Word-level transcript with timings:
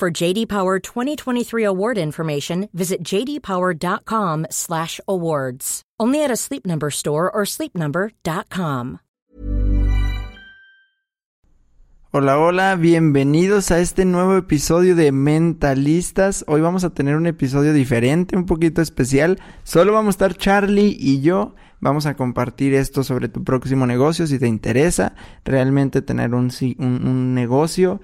For 0.00 0.10
JD 0.10 0.48
Power 0.48 0.80
2023 0.80 1.62
award 1.62 1.98
information, 1.98 2.70
visit 2.72 3.04
jdpower.com/awards. 3.04 5.82
Only 6.00 6.24
at 6.24 6.30
a 6.30 6.36
Sleep 6.36 6.66
Number 6.66 6.90
store 6.90 7.30
or 7.30 7.44
sleepnumber.com. 7.44 9.00
Hola, 12.12 12.38
hola, 12.38 12.74
bienvenidos 12.76 13.70
a 13.70 13.80
este 13.80 14.06
nuevo 14.06 14.38
episodio 14.38 14.96
de 14.96 15.12
Mentalistas. 15.12 16.46
Hoy 16.48 16.62
vamos 16.62 16.84
a 16.84 16.94
tener 16.94 17.16
un 17.16 17.26
episodio 17.26 17.74
diferente, 17.74 18.38
un 18.38 18.46
poquito 18.46 18.80
especial. 18.80 19.38
Solo 19.64 19.92
vamos 19.92 20.14
a 20.14 20.16
estar 20.16 20.34
Charlie 20.34 20.96
y 20.98 21.20
yo. 21.20 21.54
Vamos 21.80 22.06
a 22.06 22.16
compartir 22.16 22.72
esto 22.72 23.04
sobre 23.04 23.28
tu 23.28 23.44
próximo 23.44 23.86
negocio 23.86 24.26
si 24.26 24.38
te 24.38 24.48
interesa 24.48 25.14
realmente 25.44 26.00
tener 26.00 26.34
un, 26.34 26.50
un, 26.78 27.06
un 27.06 27.34
negocio 27.34 28.00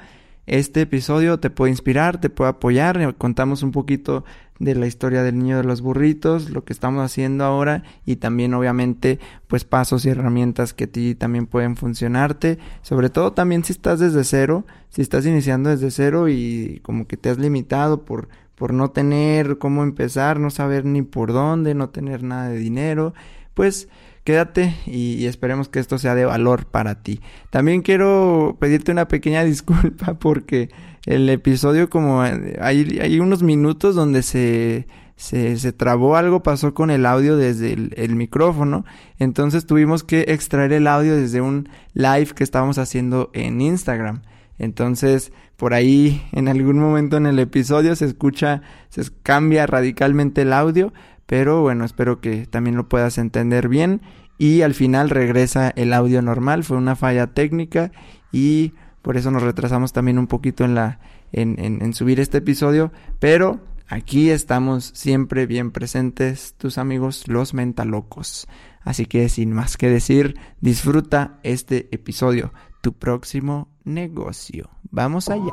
este 0.47 0.83
episodio 0.83 1.39
te 1.41 1.51
puede 1.51 1.73
inspirar, 1.73 2.21
te 2.21 2.31
puede 2.31 2.51
apoyar. 2.51 3.17
Contamos 3.17 3.63
un 3.63 3.73
poquito 3.73 4.25
de 4.59 4.75
la 4.75 4.87
historia 4.87 5.23
del 5.23 5.39
niño 5.39 5.59
de 5.59 5.65
los 5.65 5.83
burritos, 5.83 6.51
lo 6.51 6.65
que 6.65 6.73
estamos 6.73 7.05
haciendo 7.05 7.45
ahora 7.45 7.83
y 8.07 8.17
también 8.17 8.55
obviamente 8.55 9.19
pues 9.49 9.65
pasos 9.65 10.07
y 10.07 10.09
herramientas 10.09 10.73
que 10.73 10.85
a 10.85 10.87
ti 10.87 11.15
también 11.15 11.47
pueden 11.47 11.77
funcionarte. 11.77 12.59
Sobre 12.83 13.11
todo 13.11 13.33
también 13.33 13.65
si 13.65 13.73
estás 13.73 13.99
desde 13.99 14.25
cero, 14.25 14.65
si 14.89 15.03
estás 15.03 15.27
iniciando 15.27 15.71
desde 15.71 15.91
cero 15.91 16.29
y 16.29 16.81
como 16.83 17.07
que 17.07 17.17
te 17.17 17.29
has 17.29 17.39
limitado 17.39 18.05
por 18.05 18.29
por 18.55 18.73
no 18.73 18.91
tener 18.91 19.59
cómo 19.59 19.83
empezar, 19.83 20.41
no 20.41 20.49
saber 20.49 20.87
ni 20.87 21.03
por 21.03 21.33
dónde, 21.33 21.75
no 21.75 21.91
tener 21.91 22.23
nada 22.23 22.49
de 22.49 22.57
dinero, 22.57 23.13
pues 23.53 23.89
quédate 24.27 24.75
y, 24.87 25.25
esperemos 25.27 25.69
que 25.69 25.79
esto 25.79 25.99
sea 25.99 26.17
de 26.17 26.25
valor 26.25 26.67
para 26.67 26.97
ti. 27.03 27.21
También 27.51 27.81
quiero 27.81 28.57
pedirte 28.59 28.91
una 28.91 29.07
pequeña 29.07 29.45
disculpa 29.55 30.15
porque 30.15 30.69
el 31.07 31.29
episodio 31.31 31.89
como 31.89 32.21
hay, 32.21 32.99
hay 33.01 33.21
unos 33.21 33.45
minutos 33.45 33.95
donde 33.95 34.25
se, 34.25 34.89
se, 35.15 35.57
se, 35.59 35.73
trabó 35.73 36.17
algo, 36.17 36.43
pasó 36.43 36.75
con 36.75 36.91
el 36.91 37.07
audio 37.07 37.37
desde 37.37 37.73
el, 37.73 38.17
micrófono. 38.17 38.85
Entonces 39.21 39.65
tuvimos 39.65 40.03
que 40.03 40.25
extraer 40.29 40.73
el 40.73 40.89
audio 40.89 41.17
desde 41.17 41.41
un 41.41 41.69
live 41.95 42.31
que 42.35 42.43
estábamos 42.43 42.79
haciendo 42.79 43.31
en 43.33 43.61
Instagram. 43.61 44.23
Entonces, 44.59 45.33
por 45.57 45.73
ahí, 45.73 46.27
en 46.33 46.49
algún 46.49 46.81
momento 46.81 47.17
en 47.17 47.27
el 47.27 47.39
episodio 47.39 47.95
se 47.95 48.07
escucha, 48.07 48.63
se 48.89 49.03
cambia 49.23 49.67
radicalmente 49.67 50.43
el 50.43 50.53
audio, 50.53 50.93
pero 51.27 51.63
bueno, 51.63 51.85
espero 51.85 52.21
que 52.21 52.47
también 52.47 52.77
lo 52.77 52.89
puedas 52.89 53.19
entender 53.19 53.69
bien 53.69 54.01
y 54.39 54.63
al 54.63 54.75
final 54.75 55.11
regresa 55.11 55.71
el 55.77 55.93
audio 55.93 56.23
normal, 56.23 56.65
fue 56.65 56.77
una 56.77 56.97
falla 56.97 57.29
técnica 57.29 57.93
y 58.33 58.75
por 59.03 59.17
eso 59.17 59.31
nos 59.31 59.43
retrasamos 59.43 59.93
también 59.93 60.19
un 60.19 60.27
poquito 60.27 60.65
en 60.65 60.75
la 60.75 61.01
en, 61.33 61.59
en, 61.59 61.93
subir 61.93 62.21
este 62.21 62.39
episodio, 62.39 62.93
pero 63.19 63.61
aquí 63.89 64.31
estamos 64.31 64.91
siempre 64.95 65.47
bien 65.47 65.71
presentes 65.71 66.55
tus 66.57 66.79
amigos 66.79 67.25
los 67.27 67.55
mentalocos. 67.55 68.49
Así 68.83 69.07
que 69.07 69.29
sin 69.29 69.53
más 69.53 69.77
que 69.77 69.91
decir, 69.91 70.39
disfruta 70.61 71.41
este 71.43 71.89
episodio, 71.91 72.53
tu 72.81 72.93
próximo 72.95 73.69
negocio. 73.85 74.71
Vamos 74.91 75.29
allá. 75.29 75.53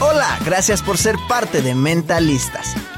Hola, 0.00 0.38
gracias 0.44 0.82
por 0.82 0.98
ser 0.98 1.16
parte 1.28 1.62
de 1.62 1.74
Mentalistas. 1.74 2.74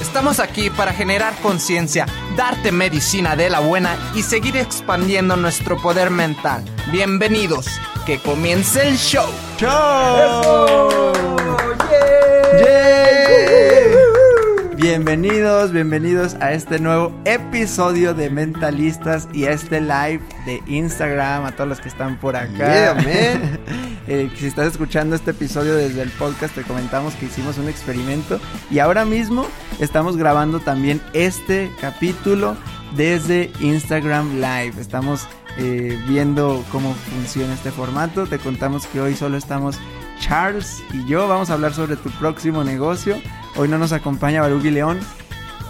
Estamos 0.00 0.40
aquí 0.40 0.70
para 0.70 0.92
generar 0.92 1.34
conciencia, 1.42 2.06
darte 2.34 2.72
medicina 2.72 3.36
de 3.36 3.50
la 3.50 3.60
buena 3.60 3.96
y 4.14 4.22
seguir 4.22 4.56
expandiendo 4.56 5.36
nuestro 5.36 5.76
poder 5.80 6.10
mental. 6.10 6.64
Bienvenidos, 6.90 7.66
que 8.06 8.18
comience 8.18 8.88
el 8.88 8.96
show. 8.96 9.28
¡Show! 9.58 11.10
Bienvenidos, 14.90 15.70
bienvenidos 15.70 16.34
a 16.40 16.52
este 16.52 16.80
nuevo 16.80 17.12
episodio 17.24 18.12
de 18.12 18.28
Mentalistas 18.28 19.28
y 19.32 19.44
a 19.44 19.52
este 19.52 19.80
live 19.80 20.20
de 20.46 20.60
Instagram, 20.66 21.44
a 21.44 21.52
todos 21.52 21.68
los 21.68 21.80
que 21.80 21.88
están 21.88 22.18
por 22.18 22.34
acá. 22.34 22.96
Eh, 24.08 24.28
si 24.34 24.46
estás 24.46 24.66
escuchando 24.66 25.14
este 25.14 25.30
episodio 25.30 25.76
desde 25.76 26.02
el 26.02 26.10
podcast, 26.10 26.56
te 26.56 26.62
comentamos 26.62 27.14
que 27.14 27.26
hicimos 27.26 27.58
un 27.58 27.68
experimento 27.68 28.40
y 28.68 28.80
ahora 28.80 29.04
mismo 29.04 29.46
estamos 29.78 30.16
grabando 30.16 30.58
también 30.58 31.00
este 31.12 31.70
capítulo 31.80 32.56
desde 32.96 33.52
Instagram 33.60 34.40
Live. 34.40 34.72
Estamos 34.80 35.28
eh, 35.58 35.96
viendo 36.08 36.64
cómo 36.72 36.92
funciona 36.94 37.54
este 37.54 37.70
formato. 37.70 38.26
Te 38.26 38.40
contamos 38.40 38.86
que 38.86 39.00
hoy 39.00 39.14
solo 39.14 39.36
estamos 39.36 39.78
Charles 40.18 40.82
y 40.92 41.06
yo. 41.06 41.28
Vamos 41.28 41.50
a 41.50 41.52
hablar 41.52 41.72
sobre 41.72 41.94
tu 41.94 42.10
próximo 42.10 42.64
negocio. 42.64 43.16
Hoy 43.56 43.68
no 43.68 43.78
nos 43.78 43.92
acompaña 43.92 44.42
Baruch 44.42 44.64
y 44.64 44.70
León. 44.70 45.00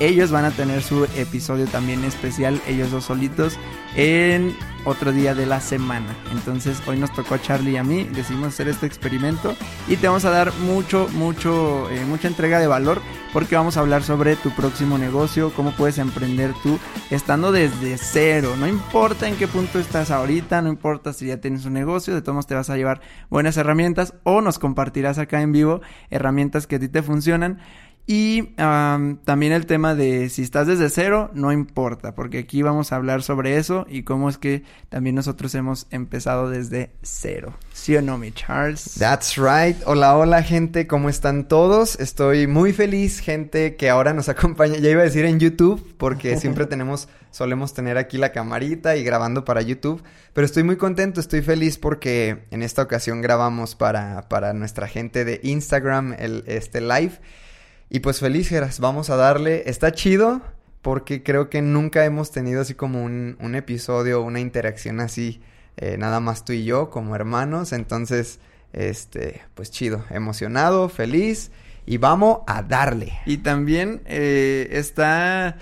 Ellos 0.01 0.31
van 0.31 0.45
a 0.45 0.51
tener 0.51 0.83
su 0.83 1.05
episodio 1.17 1.67
también 1.67 2.05
especial, 2.05 2.61
ellos 2.67 2.91
dos 2.91 3.05
solitos, 3.05 3.59
en 3.97 4.57
otro 4.85 5.13
día 5.13 5.35
de 5.35 5.47
la 5.47 5.61
semana. 5.61 6.17
Entonces 6.33 6.83
hoy 6.87 6.99
nos 6.99 7.13
tocó 7.13 7.35
a 7.35 7.43
Charlie 7.43 7.73
y 7.73 7.77
a 7.77 7.85
mí, 7.85 8.05
decidimos 8.05 8.49
hacer 8.49 8.69
este 8.69 8.87
experimento 8.87 9.55
y 9.89 9.97
te 9.97 10.07
vamos 10.07 10.25
a 10.25 10.31
dar 10.31 10.53
mucho, 10.65 11.09
mucho, 11.13 11.89
eh, 11.91 12.05
mucha 12.05 12.29
entrega 12.29 12.59
de 12.59 12.67
valor 12.67 13.01
porque 13.33 13.57
vamos 13.57 13.77
a 13.77 13.81
hablar 13.81 14.03
sobre 14.03 14.37
tu 14.37 14.51
próximo 14.51 14.99
negocio, 14.99 15.53
cómo 15.55 15.73
puedes 15.73 15.99
emprender 15.99 16.53
tú 16.63 16.79
estando 17.11 17.53
desde 17.53 17.97
cero. 17.99 18.55
No 18.59 18.67
importa 18.67 19.29
en 19.29 19.37
qué 19.37 19.47
punto 19.47 19.79
estás 19.79 20.11
ahorita, 20.11 20.63
no 20.63 20.69
importa 20.69 21.13
si 21.13 21.27
ya 21.27 21.41
tienes 21.41 21.65
un 21.65 21.75
negocio, 21.75 22.15
de 22.15 22.23
todos 22.23 22.35
modos 22.35 22.47
te 22.47 22.55
vas 22.55 22.71
a 22.71 22.77
llevar 22.77 23.01
buenas 23.29 23.57
herramientas 23.57 24.15
o 24.25 24.41
nos 24.41 24.59
compartirás 24.59 25.19
acá 25.19 25.43
en 25.43 25.53
vivo 25.53 25.81
herramientas 26.11 26.67
que 26.67 26.77
a 26.77 26.81
ti 26.81 26.89
te 26.89 27.03
funcionan. 27.03 27.59
Y 28.07 28.43
también 28.57 29.53
el 29.53 29.67
tema 29.67 29.95
de 29.95 30.31
si 30.31 30.43
estás 30.43 30.67
desde 30.67 30.91
cero, 30.91 31.31
no 31.33 31.53
importa, 31.53 32.15
porque 32.15 32.39
aquí 32.39 32.61
vamos 32.61 32.91
a 32.91 32.97
hablar 32.97 33.23
sobre 33.23 33.57
eso 33.57 33.87
y 33.89 34.03
cómo 34.03 34.29
es 34.29 34.37
que 34.37 34.65
también 34.89 35.15
nosotros 35.15 35.55
hemos 35.55 35.87
empezado 35.91 36.51
desde 36.51 36.91
cero. 37.03 37.55
¿Sí 37.73 37.95
o 37.97 38.03
no, 38.03 38.19
mi 38.19 38.33
Charles? 38.33 38.97
That's 38.99 39.37
right. 39.37 39.77
Hola, 39.87 40.17
hola, 40.17 40.43
gente, 40.43 40.89
¿cómo 40.89 41.09
están 41.09 41.47
todos? 41.47 42.01
Estoy 42.01 42.49
muy 42.49 42.73
feliz, 42.73 43.21
gente, 43.21 43.77
que 43.77 43.89
ahora 43.89 44.13
nos 44.13 44.29
acompaña. 44.29 44.77
Ya 44.79 44.91
iba 44.91 45.03
a 45.03 45.05
decir 45.05 45.25
en 45.25 45.39
YouTube, 45.39 45.95
porque 45.97 46.37
siempre 46.41 46.67
tenemos, 46.67 47.09
solemos 47.31 47.75
tener 47.75 47.97
aquí 47.97 48.19
la 48.19 48.33
camarita 48.33 48.97
y 48.97 49.05
grabando 49.05 49.45
para 49.45 49.63
YouTube. 49.63 50.03
Pero 50.33 50.45
estoy 50.45 50.65
muy 50.65 50.77
contento, 50.77 51.21
estoy 51.21 51.43
feliz 51.43 51.79
porque 51.79 52.45
en 52.51 52.63
esta 52.63 52.83
ocasión 52.83 53.23
grabamos 53.23 53.77
para, 53.77 54.29
para 54.29 54.53
nuestra 54.53 54.89
gente 54.89 55.25
de 55.25 55.41
Instagram 55.45 56.17
el, 56.19 56.43
este 56.47 56.81
live. 56.81 57.13
Y 57.91 58.01
pues 58.01 58.21
feliz, 58.21 58.49
Geras, 58.49 58.81
vamos 58.81 59.11
a 59.11 59.17
darle. 59.17 59.69
Está 59.69 59.93
chido 59.93 60.41
porque 60.81 61.23
creo 61.23 61.51
que 61.51 61.61
nunca 61.61 62.05
hemos 62.05 62.31
tenido 62.31 62.63
así 62.63 62.75
como 62.75 63.05
un, 63.05 63.37
un 63.41 63.55
episodio, 63.55 64.23
una 64.23 64.41
interacción 64.41 65.01
así, 65.01 65.43
eh, 65.77 65.97
nada 65.99 66.21
más 66.21 66.45
tú 66.45 66.53
y 66.53 66.65
yo 66.65 66.89
como 66.89 67.15
hermanos. 67.15 67.73
Entonces, 67.73 68.39
Este, 68.73 69.43
pues 69.55 69.71
chido, 69.73 70.05
emocionado, 70.11 70.89
feliz 70.89 71.51
y 71.87 71.99
vamos 71.99 72.41
a 72.47 72.63
darle. 72.63 73.13
Y 73.27 73.39
también 73.39 74.01
eh, 74.07 74.69
está 74.71 75.57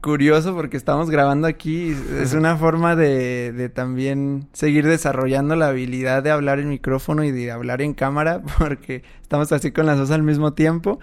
curioso 0.00 0.54
porque 0.54 0.76
estamos 0.76 1.08
grabando 1.08 1.46
aquí. 1.46 1.96
Es 2.20 2.34
una 2.34 2.56
forma 2.56 2.96
de, 2.96 3.52
de, 3.52 3.68
también 3.68 4.48
seguir 4.52 4.86
desarrollando 4.88 5.54
la 5.54 5.68
habilidad 5.68 6.24
de 6.24 6.32
hablar 6.32 6.58
en 6.58 6.68
micrófono 6.68 7.22
y 7.22 7.30
de 7.30 7.52
hablar 7.52 7.80
en 7.82 7.94
cámara 7.94 8.42
porque 8.58 9.04
estamos 9.22 9.52
así 9.52 9.70
con 9.70 9.86
las 9.86 9.98
dos 9.98 10.10
al 10.10 10.24
mismo 10.24 10.54
tiempo. 10.54 10.98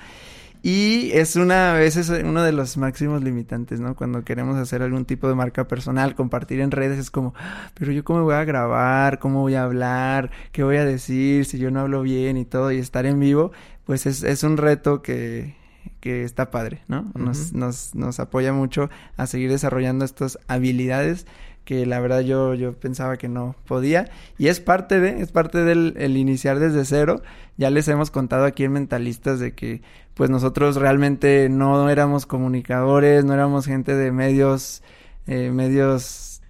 Y 0.61 1.11
es 1.13 1.37
una 1.37 1.73
vez 1.73 1.95
es 1.95 2.09
uno 2.09 2.43
de 2.43 2.51
los 2.51 2.75
máximos 2.77 3.23
limitantes, 3.23 3.79
¿no? 3.79 3.95
Cuando 3.95 4.25
queremos 4.25 4.57
hacer 4.57 4.81
algún 4.81 5.05
tipo 5.05 5.29
de 5.29 5.35
marca 5.35 5.67
personal, 5.67 6.15
compartir 6.15 6.59
en 6.59 6.71
redes, 6.71 6.99
es 6.99 7.11
como, 7.11 7.33
ah, 7.37 7.71
pero 7.75 7.91
yo 7.93 8.03
cómo 8.03 8.23
voy 8.23 8.35
a 8.35 8.43
grabar, 8.43 9.19
cómo 9.19 9.41
voy 9.41 9.55
a 9.55 9.63
hablar, 9.63 10.31
qué 10.51 10.63
voy 10.63 10.77
a 10.77 10.85
decir, 10.85 11.45
si 11.45 11.59
yo 11.59 11.71
no 11.71 11.79
hablo 11.79 12.01
bien 12.01 12.35
y 12.35 12.45
todo, 12.45 12.71
y 12.71 12.77
estar 12.77 13.05
en 13.05 13.19
vivo, 13.19 13.51
pues 13.85 14.05
es, 14.05 14.23
es 14.23 14.43
un 14.43 14.57
reto 14.57 15.01
que, 15.01 15.55
que 16.01 16.23
está 16.23 16.51
padre, 16.51 16.81
¿no? 16.87 17.11
Nos, 17.15 17.53
nos, 17.53 17.95
nos 17.95 18.19
apoya 18.19 18.51
mucho 18.51 18.89
a 19.15 19.27
seguir 19.27 19.49
desarrollando 19.49 20.03
estas 20.03 20.39
habilidades 20.47 21.25
que 21.69 21.85
la 21.85 21.99
verdad 21.99 22.21
yo, 22.21 22.55
yo 22.55 22.73
pensaba 22.73 23.17
que 23.17 23.29
no 23.29 23.55
podía. 23.67 24.09
Y 24.39 24.47
es 24.47 24.59
parte 24.59 24.99
de, 24.99 25.21
es 25.21 25.31
parte 25.31 25.59
del 25.59 25.93
el 25.97 26.17
iniciar 26.17 26.57
desde 26.57 26.83
cero. 26.83 27.21
Ya 27.57 27.69
les 27.69 27.87
hemos 27.89 28.09
contado 28.09 28.45
aquí 28.45 28.63
en 28.63 28.71
Mentalistas 28.71 29.39
de 29.39 29.53
que 29.53 29.83
pues 30.15 30.31
nosotros 30.31 30.77
realmente 30.77 31.47
no 31.47 31.87
éramos 31.91 32.25
comunicadores, 32.25 33.23
no 33.23 33.35
éramos 33.35 33.67
gente 33.67 33.93
de 33.93 34.11
medios, 34.11 34.81
eh, 35.27 35.51
medios, 35.51 36.41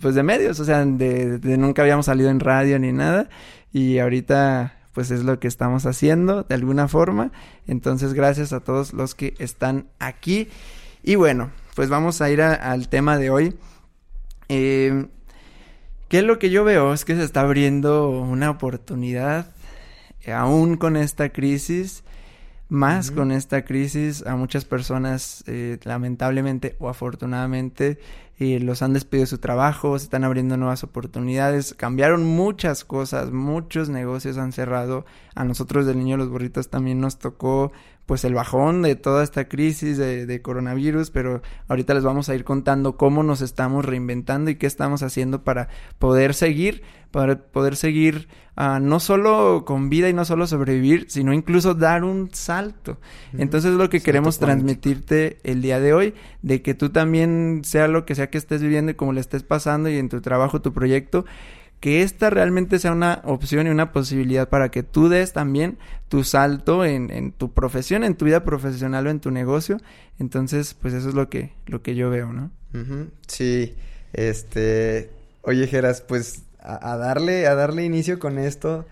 pues 0.00 0.14
de 0.14 0.22
medios, 0.22 0.58
o 0.58 0.64
sea, 0.64 0.82
de, 0.86 1.38
de 1.38 1.58
nunca 1.58 1.82
habíamos 1.82 2.06
salido 2.06 2.30
en 2.30 2.40
radio 2.40 2.78
ni 2.78 2.92
nada. 2.92 3.28
Y 3.74 3.98
ahorita 3.98 4.72
pues 4.94 5.10
es 5.10 5.22
lo 5.22 5.38
que 5.38 5.48
estamos 5.48 5.84
haciendo 5.84 6.44
de 6.44 6.54
alguna 6.54 6.88
forma. 6.88 7.30
Entonces, 7.66 8.14
gracias 8.14 8.54
a 8.54 8.60
todos 8.60 8.94
los 8.94 9.14
que 9.14 9.34
están 9.38 9.88
aquí. 9.98 10.48
Y 11.02 11.16
bueno, 11.16 11.50
pues 11.74 11.90
vamos 11.90 12.22
a 12.22 12.30
ir 12.30 12.40
al 12.40 12.88
tema 12.88 13.18
de 13.18 13.28
hoy. 13.28 13.54
Eh, 14.48 15.06
¿Qué 16.08 16.18
es 16.18 16.24
lo 16.24 16.38
que 16.38 16.50
yo 16.50 16.62
veo? 16.62 16.92
Es 16.92 17.04
que 17.04 17.16
se 17.16 17.24
está 17.24 17.40
abriendo 17.40 18.10
una 18.10 18.50
oportunidad, 18.50 19.50
eh, 20.22 20.32
aún 20.32 20.76
con 20.76 20.96
esta 20.96 21.30
crisis, 21.30 22.04
más 22.68 23.10
con 23.10 23.32
esta 23.32 23.64
crisis, 23.64 24.24
a 24.24 24.36
muchas 24.36 24.64
personas, 24.64 25.42
eh, 25.48 25.78
lamentablemente 25.82 26.76
o 26.78 26.88
afortunadamente, 26.88 27.98
eh, 28.38 28.60
los 28.60 28.82
han 28.82 28.92
despedido 28.92 29.22
de 29.22 29.28
su 29.28 29.38
trabajo, 29.38 29.98
se 29.98 30.04
están 30.04 30.22
abriendo 30.22 30.56
nuevas 30.56 30.84
oportunidades, 30.84 31.74
cambiaron 31.74 32.24
muchas 32.24 32.84
cosas, 32.84 33.32
muchos 33.32 33.88
negocios 33.88 34.38
han 34.38 34.52
cerrado. 34.52 35.06
A 35.34 35.44
nosotros 35.44 35.86
del 35.86 35.98
Niño 35.98 36.12
de 36.12 36.24
los 36.24 36.28
Burritos 36.28 36.68
también 36.70 37.00
nos 37.00 37.18
tocó 37.18 37.72
pues 38.06 38.24
el 38.24 38.34
bajón 38.34 38.82
de 38.82 38.94
toda 38.94 39.24
esta 39.24 39.48
crisis 39.48 39.98
de, 39.98 40.26
de, 40.26 40.42
coronavirus, 40.42 41.10
pero 41.10 41.42
ahorita 41.68 41.92
les 41.92 42.04
vamos 42.04 42.28
a 42.28 42.34
ir 42.34 42.44
contando 42.44 42.96
cómo 42.96 43.24
nos 43.24 43.40
estamos 43.40 43.84
reinventando 43.84 44.50
y 44.50 44.54
qué 44.54 44.66
estamos 44.66 45.02
haciendo 45.02 45.42
para 45.42 45.68
poder 45.98 46.32
seguir, 46.32 46.82
para 47.10 47.36
poder 47.36 47.74
seguir 47.76 48.28
uh, 48.56 48.78
no 48.80 49.00
solo 49.00 49.64
con 49.64 49.88
vida 49.88 50.08
y 50.08 50.12
no 50.12 50.24
solo 50.24 50.46
sobrevivir, 50.46 51.06
sino 51.08 51.32
incluso 51.32 51.74
dar 51.74 52.04
un 52.04 52.30
salto. 52.32 52.98
Entonces 53.36 53.72
es 53.72 53.76
lo 53.76 53.90
que 53.90 53.98
salto 53.98 54.06
queremos 54.06 54.38
cuántico. 54.38 54.58
transmitirte 54.58 55.38
el 55.42 55.60
día 55.60 55.80
de 55.80 55.92
hoy, 55.92 56.14
de 56.42 56.62
que 56.62 56.74
tú 56.74 56.90
también, 56.90 57.62
sea 57.64 57.88
lo 57.88 58.04
que 58.06 58.14
sea 58.14 58.30
que 58.30 58.38
estés 58.38 58.62
viviendo 58.62 58.92
y 58.92 58.94
como 58.94 59.12
le 59.12 59.20
estés 59.20 59.42
pasando 59.42 59.88
y 59.88 59.96
en 59.96 60.08
tu 60.08 60.20
trabajo, 60.20 60.62
tu 60.62 60.72
proyecto, 60.72 61.24
que 61.86 62.02
esta 62.02 62.30
realmente 62.30 62.80
sea 62.80 62.90
una 62.90 63.20
opción 63.22 63.68
y 63.68 63.70
una 63.70 63.92
posibilidad 63.92 64.48
para 64.48 64.72
que 64.72 64.82
tú 64.82 65.08
des 65.08 65.32
también 65.32 65.78
tu 66.08 66.24
salto 66.24 66.84
en, 66.84 67.12
en, 67.12 67.30
tu 67.30 67.52
profesión, 67.52 68.02
en 68.02 68.16
tu 68.16 68.24
vida 68.24 68.42
profesional 68.42 69.06
o 69.06 69.10
en 69.10 69.20
tu 69.20 69.30
negocio. 69.30 69.78
Entonces, 70.18 70.74
pues 70.74 70.94
eso 70.94 71.10
es 71.10 71.14
lo 71.14 71.28
que, 71.28 71.52
lo 71.66 71.82
que 71.82 71.94
yo 71.94 72.10
veo, 72.10 72.32
¿no? 72.32 72.50
Uh 72.74 72.78
-huh. 72.78 73.10
Sí, 73.28 73.76
este, 74.14 75.10
oye 75.42 75.68
Geras, 75.68 76.00
pues 76.00 76.42
a, 76.58 76.92
a, 76.92 76.96
darle, 76.96 77.46
a 77.46 77.54
darle 77.54 77.84
inicio 77.84 78.18
con 78.18 78.40
esto. 78.40 78.84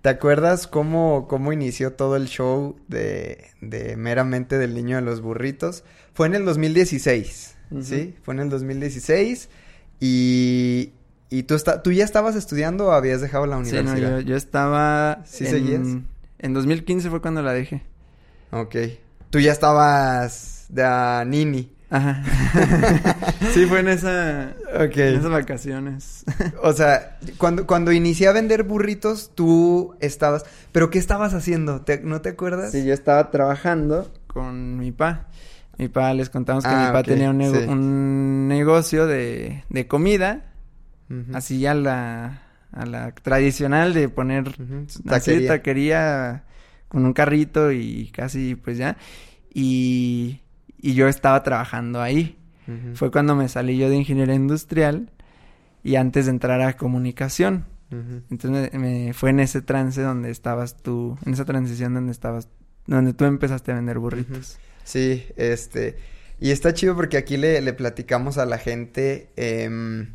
¿Te 0.00 0.08
acuerdas 0.08 0.66
cómo, 0.66 1.28
cómo 1.28 1.52
inició 1.52 1.92
todo 1.92 2.16
el 2.16 2.26
show 2.26 2.74
de, 2.88 3.48
de 3.60 3.98
meramente 3.98 4.56
del 4.56 4.72
niño 4.72 4.96
de 4.96 5.02
los 5.02 5.20
burritos? 5.20 5.84
Fue 6.14 6.26
en 6.26 6.34
el 6.36 6.46
2016, 6.46 7.56
uh 7.70 7.74
-huh. 7.74 7.82
¿sí? 7.82 8.14
Fue 8.22 8.32
en 8.32 8.40
el 8.40 8.48
2016 8.48 9.50
y, 10.00 10.94
¿Y 11.30 11.44
tú, 11.44 11.54
está, 11.54 11.80
tú 11.82 11.92
ya 11.92 12.04
estabas 12.04 12.34
estudiando 12.34 12.88
o 12.88 12.90
habías 12.90 13.20
dejado 13.20 13.46
la 13.46 13.56
universidad? 13.56 13.94
Sí, 13.94 14.02
no, 14.02 14.18
yo, 14.18 14.20
yo 14.20 14.36
estaba... 14.36 15.20
¿Sí 15.24 15.46
en, 15.46 15.50
seguías? 15.50 15.88
En 16.40 16.54
2015 16.54 17.08
fue 17.08 17.22
cuando 17.22 17.40
la 17.40 17.52
dejé. 17.52 17.84
Ok. 18.50 18.74
Tú 19.30 19.38
ya 19.38 19.52
estabas 19.52 20.66
de 20.70 20.82
a 20.82 21.24
nini. 21.24 21.72
Ajá. 21.88 22.24
sí, 23.54 23.64
fue 23.66 23.78
en 23.78 23.88
esa... 23.88 24.54
En 24.74 24.98
esas 24.98 25.30
vacaciones. 25.30 26.24
o 26.62 26.72
sea, 26.72 27.16
cuando, 27.38 27.64
cuando 27.64 27.92
inicié 27.92 28.26
a 28.26 28.32
vender 28.32 28.64
burritos, 28.64 29.30
tú 29.32 29.94
estabas... 30.00 30.44
¿Pero 30.72 30.90
qué 30.90 30.98
estabas 30.98 31.32
haciendo? 31.32 31.82
¿Te, 31.82 32.00
¿No 32.00 32.22
te 32.22 32.30
acuerdas? 32.30 32.72
Sí, 32.72 32.84
yo 32.84 32.92
estaba 32.92 33.30
trabajando 33.30 34.10
con 34.26 34.78
mi 34.78 34.90
pa. 34.90 35.28
Mi 35.78 35.86
pa, 35.86 36.12
les 36.12 36.28
contamos 36.28 36.64
que 36.64 36.70
ah, 36.70 36.86
mi 36.86 36.92
pa 36.92 37.00
okay. 37.00 37.14
tenía 37.14 37.30
un, 37.30 37.38
nego 37.38 37.54
sí. 37.54 37.66
un 37.68 38.48
negocio 38.48 39.06
de, 39.06 39.62
de 39.68 39.86
comida 39.86 40.49
Uh 41.10 41.14
-huh. 41.14 41.36
Así 41.36 41.66
a 41.66 41.74
la, 41.74 42.42
a 42.72 42.86
la 42.86 43.12
tradicional 43.12 43.92
de 43.92 44.08
poner 44.08 44.48
uh 44.48 44.52
-huh. 44.52 44.86
así 44.86 45.02
taquería. 45.02 45.48
taquería 45.48 46.44
con 46.88 47.04
un 47.04 47.12
carrito 47.12 47.72
y 47.72 48.10
casi 48.12 48.54
pues 48.54 48.78
ya. 48.78 48.96
Y, 49.52 50.40
y 50.80 50.94
yo 50.94 51.08
estaba 51.08 51.42
trabajando 51.42 52.00
ahí. 52.00 52.38
Uh 52.66 52.70
-huh. 52.70 52.94
Fue 52.94 53.10
cuando 53.10 53.34
me 53.34 53.48
salí 53.48 53.76
yo 53.76 53.88
de 53.88 53.96
ingeniería 53.96 54.34
industrial 54.34 55.10
y 55.82 55.96
antes 55.96 56.26
de 56.26 56.32
entrar 56.32 56.60
a 56.62 56.76
comunicación. 56.76 57.64
Entonces 58.30 58.72
me, 58.72 58.78
me, 58.78 59.12
fue 59.14 59.30
en 59.30 59.40
ese 59.40 59.62
trance 59.62 60.00
donde 60.00 60.30
estabas 60.30 60.76
tú, 60.80 61.18
en 61.26 61.32
esa 61.32 61.44
transición 61.44 61.92
donde 61.92 62.12
estabas, 62.12 62.48
donde 62.86 63.14
tú 63.14 63.24
empezaste 63.24 63.72
a 63.72 63.74
vender 63.74 63.98
burritos. 63.98 64.60
Sí, 64.84 65.26
este, 65.36 65.96
y 66.38 66.52
está 66.52 66.72
chido 66.72 66.94
porque 66.94 67.16
aquí 67.16 67.36
le, 67.36 67.60
le 67.60 67.72
platicamos 67.72 68.38
a 68.38 68.46
la 68.46 68.58
gente, 68.58 69.30
eh, 69.36 70.06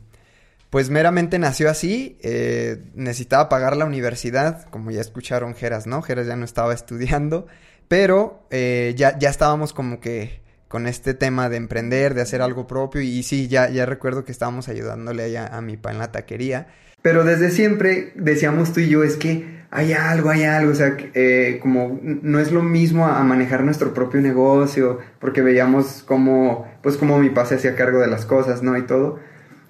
pues 0.75 0.89
meramente 0.89 1.39
nació 1.39 1.69
así, 1.69 2.17
eh, 2.21 2.83
necesitaba 2.95 3.47
pagar 3.47 3.77
la 3.77 3.85
universidad, 3.85 4.65
como 4.71 4.91
ya 4.91 4.99
escucharon 4.99 5.55
Geras, 5.55 5.87
¿no? 5.87 6.01
Geras 6.01 6.27
ya 6.27 6.35
no 6.35 6.43
estaba 6.43 6.73
estudiando, 6.73 7.47
pero 7.87 8.45
eh, 8.49 8.93
ya, 8.97 9.17
ya 9.17 9.29
estábamos 9.29 9.71
como 9.71 10.01
que 10.01 10.41
con 10.67 10.85
este 10.85 11.13
tema 11.13 11.47
de 11.47 11.55
emprender, 11.55 12.13
de 12.13 12.23
hacer 12.23 12.41
algo 12.41 12.67
propio, 12.67 12.99
y, 12.99 13.23
sí, 13.23 13.47
ya, 13.47 13.69
ya 13.69 13.85
recuerdo 13.85 14.25
que 14.25 14.33
estábamos 14.33 14.67
ayudándole 14.67 15.23
allá 15.23 15.47
a 15.47 15.61
mi 15.61 15.77
pa 15.77 15.91
en 15.91 15.97
la 15.97 16.11
taquería. 16.11 16.67
Pero 17.01 17.23
desde 17.23 17.51
siempre 17.51 18.11
decíamos 18.15 18.73
tú 18.73 18.81
y 18.81 18.89
yo, 18.89 19.05
es 19.05 19.15
que 19.15 19.45
hay 19.71 19.93
algo, 19.93 20.29
hay 20.29 20.43
algo, 20.43 20.73
o 20.73 20.75
sea, 20.75 20.97
eh, 21.13 21.57
como 21.61 21.97
no 22.01 22.37
es 22.37 22.51
lo 22.51 22.63
mismo 22.63 23.07
a, 23.07 23.23
manejar 23.23 23.63
nuestro 23.63 23.93
propio 23.93 24.19
negocio, 24.19 24.99
porque 25.21 25.41
veíamos 25.41 26.03
cómo, 26.05 26.69
pues 26.83 26.97
como 26.97 27.17
mi 27.17 27.29
pa 27.29 27.45
se 27.45 27.55
hacía 27.55 27.77
cargo 27.77 27.99
de 28.01 28.07
las 28.07 28.25
cosas, 28.25 28.61
¿no? 28.61 28.77
Y 28.77 28.81
todo. 28.81 29.21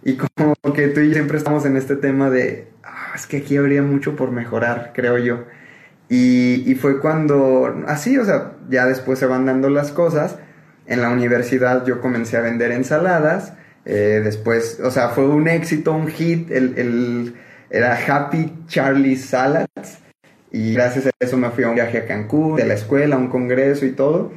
Y 0.05 0.17
como 0.17 0.53
que 0.75 0.89
tú 0.89 1.01
y 1.01 1.07
yo 1.07 1.15
siempre 1.15 1.39
estamos 1.39 1.65
en 1.65 1.77
este 1.77 1.95
tema 1.95 2.29
de, 2.29 2.67
ah, 2.83 3.13
es 3.15 3.25
que 3.25 3.38
aquí 3.38 3.57
habría 3.57 3.81
mucho 3.81 4.15
por 4.15 4.29
mejorar, 4.29 4.91
creo 4.93 5.17
yo. 5.17 5.45
Y, 6.09 6.63
y, 6.71 6.75
fue 6.75 7.01
cuando, 7.01 7.83
así, 7.88 8.15
o 8.19 8.24
sea, 8.24 8.51
ya 8.69 8.85
después 8.85 9.17
se 9.17 9.25
van 9.25 9.47
dando 9.47 9.71
las 9.71 9.91
cosas. 9.91 10.38
En 10.85 11.01
la 11.01 11.09
universidad 11.09 11.83
yo 11.88 12.01
comencé 12.01 12.38
a 12.38 12.41
vender 12.41 12.71
ensaladas. 12.71 13.53
Eh, 13.85 14.21
después, 14.24 14.79
o 14.83 14.91
sea, 14.91 15.09
fue 15.09 15.27
un 15.27 15.47
éxito, 15.47 15.93
un 15.93 16.07
hit. 16.07 16.51
El, 16.51 16.77
el, 16.77 17.35
era 17.71 17.97
Happy 17.97 18.53
Charlie 18.67 19.17
Salads. 19.17 19.97
Y 20.51 20.75
gracias 20.75 21.07
a 21.07 21.12
eso 21.19 21.35
me 21.35 21.50
fui 21.50 21.63
a 21.63 21.69
un 21.69 21.75
viaje 21.75 21.97
a 21.97 22.05
Cancún, 22.05 22.57
de 22.57 22.65
la 22.65 22.75
escuela, 22.75 23.15
a 23.15 23.19
un 23.19 23.29
congreso 23.29 23.88
y 23.88 23.93
todo. 23.93 24.31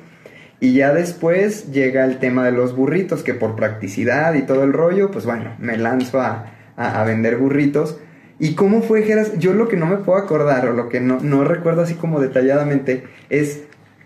Y 0.61 0.75
ya 0.75 0.93
después 0.93 1.71
llega 1.71 2.05
el 2.05 2.19
tema 2.19 2.45
de 2.45 2.53
los 2.53 2.75
burritos, 2.75 3.23
que 3.23 3.35
por 3.35 3.55
practicidad 3.55 4.35
y 4.35 4.43
todo 4.43 4.65
el 4.65 4.73
rollo, 4.73 5.11
pues 5.11 5.25
bueno, 5.25 5.55
me 5.59 5.77
lanzo 5.77 6.21
a, 6.21 6.53
a, 6.77 7.05
vender 7.05 7.37
burritos. 7.37 7.99
¿Y 8.41 8.55
cómo 8.55 8.83
fue, 8.83 9.03
Geras? 9.03 9.39
Yo 9.39 9.53
lo 9.55 9.69
que 9.69 9.77
no 9.77 9.87
me 9.87 9.99
puedo 9.99 10.19
acordar, 10.19 10.69
o 10.69 10.73
lo 10.73 10.89
que 10.89 11.01
no, 11.01 11.21
no 11.21 11.45
recuerdo 11.45 11.83
así 11.83 11.95
como 11.95 12.21
detalladamente, 12.21 13.05
es 13.31 13.63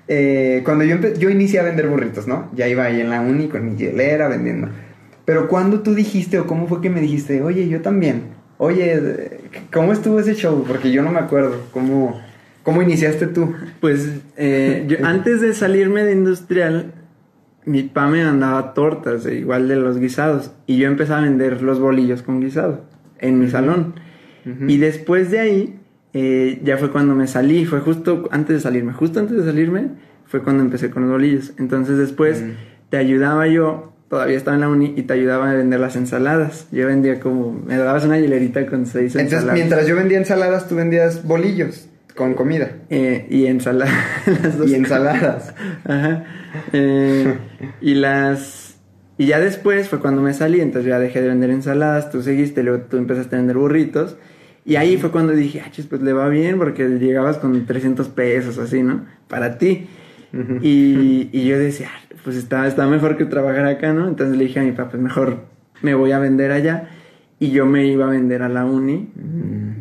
eh, 0.09 0.61
cuando 0.65 0.85
yo, 0.85 0.97
yo 1.15 1.31
inicié 1.31 1.61
a 1.61 1.63
vender 1.63 1.89
burritos, 1.89 2.27
¿no? 2.27 2.51
Ya 2.55 2.69
iba 2.69 2.85
ahí 2.85 3.01
en 3.01 3.09
la 3.09 3.21
uni 3.21 3.49
con 3.49 3.65
mi 3.65 3.77
hielera 3.77 4.29
vendiendo. 4.29 4.69
Pero 5.25 5.49
cuando 5.49 5.81
tú 5.81 5.95
dijiste, 5.95 6.39
o 6.39 6.47
cómo 6.47 6.67
fue 6.67 6.81
que 6.81 6.91
me 6.91 7.01
dijiste, 7.01 7.43
oye, 7.43 7.69
yo 7.69 7.81
también, 7.81 8.25
oye, 8.59 9.41
¿cómo 9.73 9.93
estuvo 9.93 10.19
ese 10.19 10.35
show? 10.35 10.65
Porque 10.67 10.91
yo 10.91 11.03
no 11.03 11.13
me 11.13 11.21
acuerdo, 11.21 11.63
¿cómo, 11.73 12.21
¿Cómo 12.63 12.83
iniciaste 12.83 13.27
tú? 13.27 13.55
Pues 13.81 14.09
eh, 14.37 14.85
yo 14.89 14.99
antes 15.05 15.41
de 15.41 15.53
salirme 15.55 16.05
de 16.05 16.13
industrial, 16.13 16.93
mi 17.65 17.83
papá 17.83 18.09
me 18.09 18.25
mandaba 18.25 18.75
tortas, 18.75 19.27
eh, 19.27 19.37
igual 19.37 19.69
de 19.69 19.77
los 19.77 19.99
guisados, 19.99 20.53
y 20.67 20.79
yo 20.79 20.89
empezaba 20.89 21.21
a 21.21 21.23
vender 21.23 21.63
los 21.63 21.81
bolillos 21.81 22.23
con 22.23 22.41
guisado 22.41 22.85
en 23.19 23.39
mi 23.39 23.49
salón. 23.49 23.95
Uh 24.45 24.49
-huh. 24.49 24.71
Y 24.71 24.79
después 24.79 25.31
de 25.31 25.39
ahí, 25.41 25.79
eh, 26.13 26.61
ya 26.65 26.77
fue 26.79 26.91
cuando 26.91 27.15
me 27.15 27.27
salí, 27.27 27.65
fue 27.65 27.81
justo 27.81 28.29
antes 28.31 28.57
de 28.57 28.61
salirme, 28.61 28.93
justo 28.93 29.21
antes 29.21 29.37
de 29.39 29.45
salirme 29.45 29.89
fue 30.27 30.43
cuando 30.43 30.63
empecé 30.63 30.91
con 30.91 31.03
los 31.03 31.13
bolillos. 31.13 31.53
Entonces 31.59 31.99
después 31.99 32.43
te 32.91 32.97
ayudaba 32.97 33.47
yo, 33.49 33.93
todavía 34.09 34.37
estaba 34.37 34.55
en 34.55 34.61
la 34.63 34.69
uni 34.69 34.95
y 34.97 35.03
te 35.03 35.13
ayudaba 35.15 35.51
a 35.51 35.55
vender 35.55 35.79
las 35.81 35.95
ensaladas. 35.97 36.69
Yo 36.73 36.87
vendía 36.87 37.21
como, 37.21 37.53
me 37.53 37.77
dabas 37.77 38.05
una 38.05 38.19
hilerita 38.19 38.67
con 38.67 38.87
seis 38.87 39.15
Entonces, 39.15 39.33
ensaladas. 39.33 39.55
mientras 39.55 39.87
yo 39.87 39.95
vendía 39.95 40.19
ensaladas, 40.19 40.69
tú 40.69 40.77
vendías 40.77 41.27
bolillos 41.27 41.89
con 42.15 42.35
comida. 42.35 42.73
Eh, 42.91 43.27
y 43.31 43.47
ensaladas. 43.47 43.95
Y 44.67 44.75
ensaladas. 44.75 45.55
Ajá. 45.85 46.25
Eh, 46.73 47.37
y 47.81 47.95
las. 47.95 48.77
Y 49.19 49.27
ya 49.27 49.39
después 49.41 49.89
fue 49.89 50.01
cuando 50.01 50.23
me 50.23 50.35
salí, 50.35 50.61
entonces 50.61 50.89
ya 50.89 50.99
dejé 50.99 51.21
de 51.23 51.29
vender 51.29 51.51
ensaladas, 51.51 52.11
tú 52.11 52.23
seguiste, 52.23 52.63
luego 52.63 52.85
tú 52.85 52.97
empezaste 52.97 53.37
a 53.37 53.39
vender 53.39 53.57
burritos. 53.57 54.17
Y 54.65 54.77
ahí 54.77 54.97
fue 54.97 55.11
cuando 55.11 55.33
dije, 55.33 55.61
ah, 55.65 55.71
chis, 55.71 55.87
pues 55.87 56.03
le 56.03 56.13
va 56.13 56.29
bien 56.29 56.57
porque 56.59 56.89
llegabas 56.89 57.37
con 57.39 57.67
300 57.67 58.09
pesos, 58.09 58.59
así, 58.59 58.83
¿no? 58.83 59.05
Para 59.29 59.59
ti. 59.59 59.89
y, 60.63 61.29
y 61.33 61.45
yo 61.45 61.59
decía, 61.59 61.89
"Ah, 61.95 62.15
pues 62.25 62.37
está, 62.37 62.67
está 62.67 62.87
mejor 62.87 63.17
que 63.17 63.25
trabajar 63.27 63.67
acá, 63.67 63.93
¿no? 63.93 64.09
Entonces 64.09 64.37
le 64.37 64.45
dije 64.45 64.61
a 64.61 64.63
mi 64.63 64.73
papá, 64.73 64.91
pues 64.93 65.03
mejor 65.03 65.45
me 65.83 65.95
voy 65.95 66.13
a 66.13 66.19
vender 66.19 66.53
allá. 66.53 66.89
Y 67.39 67.51
yo 67.51 67.67
me 67.67 67.87
iba 67.87 68.07
a 68.07 68.11
vender 68.11 68.43
a 68.43 68.49
la 68.49 68.65
uni 68.65 69.11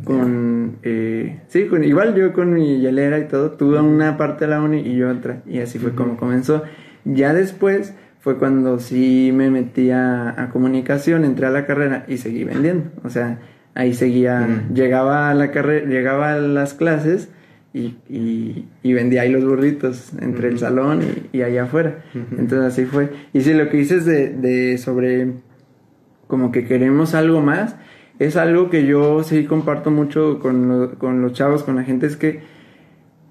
con... 0.03 0.77
eh, 0.83 1.41
sí, 1.47 1.65
con, 1.67 1.83
igual 1.83 2.15
yo 2.15 2.33
con 2.33 2.53
mi 2.53 2.79
hielera 2.79 3.19
y 3.19 3.27
todo. 3.27 3.51
Tuve 3.51 3.79
una 3.79 4.17
parte 4.17 4.45
de 4.45 4.51
la 4.51 4.61
uni 4.61 4.79
y 4.79 4.95
yo 4.95 5.09
otra. 5.09 5.41
Y 5.45 5.59
así 5.59 5.79
fue 5.79 5.93
como 5.93 6.17
comenzó. 6.17 6.63
Ya 7.05 7.33
después 7.33 7.95
fue 8.19 8.37
cuando 8.37 8.79
sí 8.79 9.31
me 9.33 9.49
metí 9.49 9.89
a, 9.91 10.29
a 10.41 10.49
comunicación, 10.49 11.25
entré 11.25 11.47
a 11.47 11.49
la 11.49 11.65
carrera 11.65 12.05
y 12.07 12.17
seguí 12.17 12.43
vendiendo. 12.43 12.91
O 13.03 13.09
sea, 13.09 13.39
ahí 13.73 13.93
seguía, 13.93 14.65
llegaba 14.73 15.29
a 15.31 15.33
la 15.33 15.51
carrera, 15.51 15.87
llegaba 15.87 16.33
a 16.33 16.37
las 16.37 16.73
clases 16.73 17.29
y, 17.73 17.95
y, 18.09 18.67
y 18.83 18.93
vendía 18.93 19.21
ahí 19.21 19.31
los 19.31 19.43
burritos 19.45 20.11
entre 20.19 20.49
el 20.49 20.59
salón 20.59 21.01
y, 21.31 21.37
y 21.37 21.41
allá 21.41 21.63
afuera. 21.63 22.03
Entonces 22.13 22.73
así 22.73 22.85
fue. 22.85 23.09
Y 23.33 23.41
sí, 23.41 23.53
lo 23.53 23.69
que 23.69 23.77
dices 23.77 24.05
de, 24.05 24.29
de 24.29 24.77
sobre 24.77 25.31
como 26.27 26.51
que 26.51 26.65
queremos 26.65 27.15
algo 27.15 27.41
más, 27.41 27.75
es 28.25 28.37
algo 28.37 28.69
que 28.69 28.85
yo 28.85 29.23
sí 29.23 29.45
comparto 29.45 29.89
mucho 29.91 30.39
con, 30.39 30.67
lo- 30.67 30.93
con 30.99 31.21
los 31.21 31.33
chavos, 31.33 31.63
con 31.63 31.75
la 31.75 31.83
gente, 31.83 32.05
es 32.07 32.17
que 32.17 32.41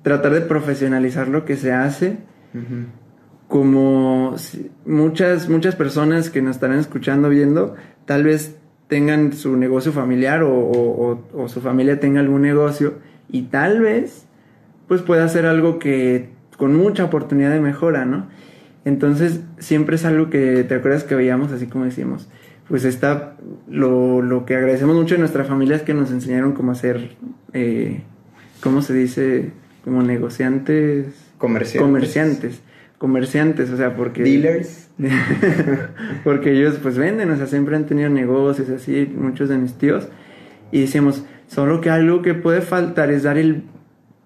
tratar 0.02 0.32
de 0.32 0.40
profesionalizar 0.40 1.28
lo 1.28 1.44
que 1.44 1.56
se 1.56 1.72
hace, 1.72 2.18
como 3.48 4.34
muchas, 4.86 5.48
muchas 5.48 5.74
personas 5.76 6.30
que 6.30 6.42
nos 6.42 6.56
estarán 6.56 6.78
escuchando, 6.78 7.28
viendo, 7.28 7.74
tal 8.04 8.24
vez 8.24 8.56
tengan 8.88 9.32
su 9.32 9.56
negocio 9.56 9.92
familiar 9.92 10.42
o, 10.42 10.52
o- 10.52 11.12
o- 11.34 11.42
o 11.42 11.48
su 11.48 11.60
familia 11.60 12.00
tenga 12.00 12.20
algún 12.20 12.42
negocio 12.42 12.94
y 13.28 13.42
tal 13.42 13.80
vez 13.80 14.26
pues 14.88 15.02
pueda 15.02 15.24
hacer 15.24 15.46
algo 15.46 15.78
que 15.78 16.30
con 16.56 16.74
mucha 16.76 17.04
oportunidad 17.04 17.50
de 17.52 17.60
mejora, 17.60 18.04
¿no? 18.04 18.26
Entonces 18.84 19.40
siempre 19.58 19.96
es 19.96 20.04
algo 20.04 20.30
que 20.30 20.64
te 20.64 20.74
acuerdas 20.74 21.04
que 21.04 21.14
veíamos 21.14 21.52
así 21.52 21.66
como 21.66 21.84
decimos, 21.84 22.28
pues 22.70 22.84
está 22.84 23.34
lo, 23.68 24.22
lo 24.22 24.46
que 24.46 24.54
agradecemos 24.54 24.94
mucho 24.94 25.16
de 25.16 25.18
nuestra 25.18 25.44
familia 25.44 25.74
es 25.74 25.82
que 25.82 25.92
nos 25.92 26.12
enseñaron 26.12 26.52
cómo 26.52 26.70
hacer, 26.70 27.16
eh, 27.52 28.02
¿cómo 28.62 28.80
se 28.80 28.94
dice? 28.94 29.50
Como 29.82 30.04
negociantes, 30.04 31.06
Comerciantes. 31.36 31.82
comerciantes, 31.82 32.60
comerciantes, 32.96 33.70
o 33.70 33.76
sea, 33.76 33.96
porque 33.96 34.22
Dealers. 34.22 34.88
porque 36.24 36.52
ellos 36.52 36.78
pues 36.80 36.96
venden, 36.96 37.32
o 37.32 37.36
sea, 37.36 37.48
siempre 37.48 37.74
han 37.74 37.86
tenido 37.86 38.08
negocios 38.08 38.70
así, 38.70 39.12
muchos 39.16 39.48
de 39.48 39.58
mis 39.58 39.74
tíos. 39.74 40.06
Y 40.70 40.82
decíamos, 40.82 41.24
solo 41.48 41.80
que 41.80 41.90
algo 41.90 42.22
que 42.22 42.34
puede 42.34 42.60
faltar 42.60 43.10
es 43.10 43.24
dar 43.24 43.36
el 43.36 43.64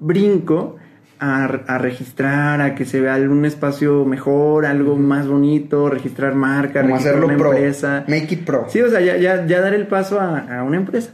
brinco 0.01 0.77
a, 1.25 1.45
a 1.45 1.79
registrar, 1.79 2.61
a 2.61 2.75
que 2.75 2.85
se 2.85 3.01
vea 3.01 3.15
algún 3.15 3.45
espacio 3.45 4.05
mejor, 4.05 4.67
algo 4.67 4.97
más 4.97 5.27
bonito, 5.27 5.89
registrar 5.89 6.35
marca, 6.35 6.81
Como 6.83 6.95
registrar 6.95 7.15
hacerlo 7.15 7.27
una 7.29 7.37
pro. 7.39 7.53
empresa. 7.53 8.05
Make 8.09 8.35
it 8.35 8.45
pro. 8.45 8.67
Sí, 8.69 8.81
o 8.81 8.91
sea, 8.91 9.01
ya, 9.01 9.17
ya, 9.17 9.47
ya 9.47 9.61
dar 9.61 9.75
el 9.75 9.87
paso 9.87 10.21
a, 10.21 10.39
a 10.59 10.63
una 10.63 10.77
empresa. 10.77 11.11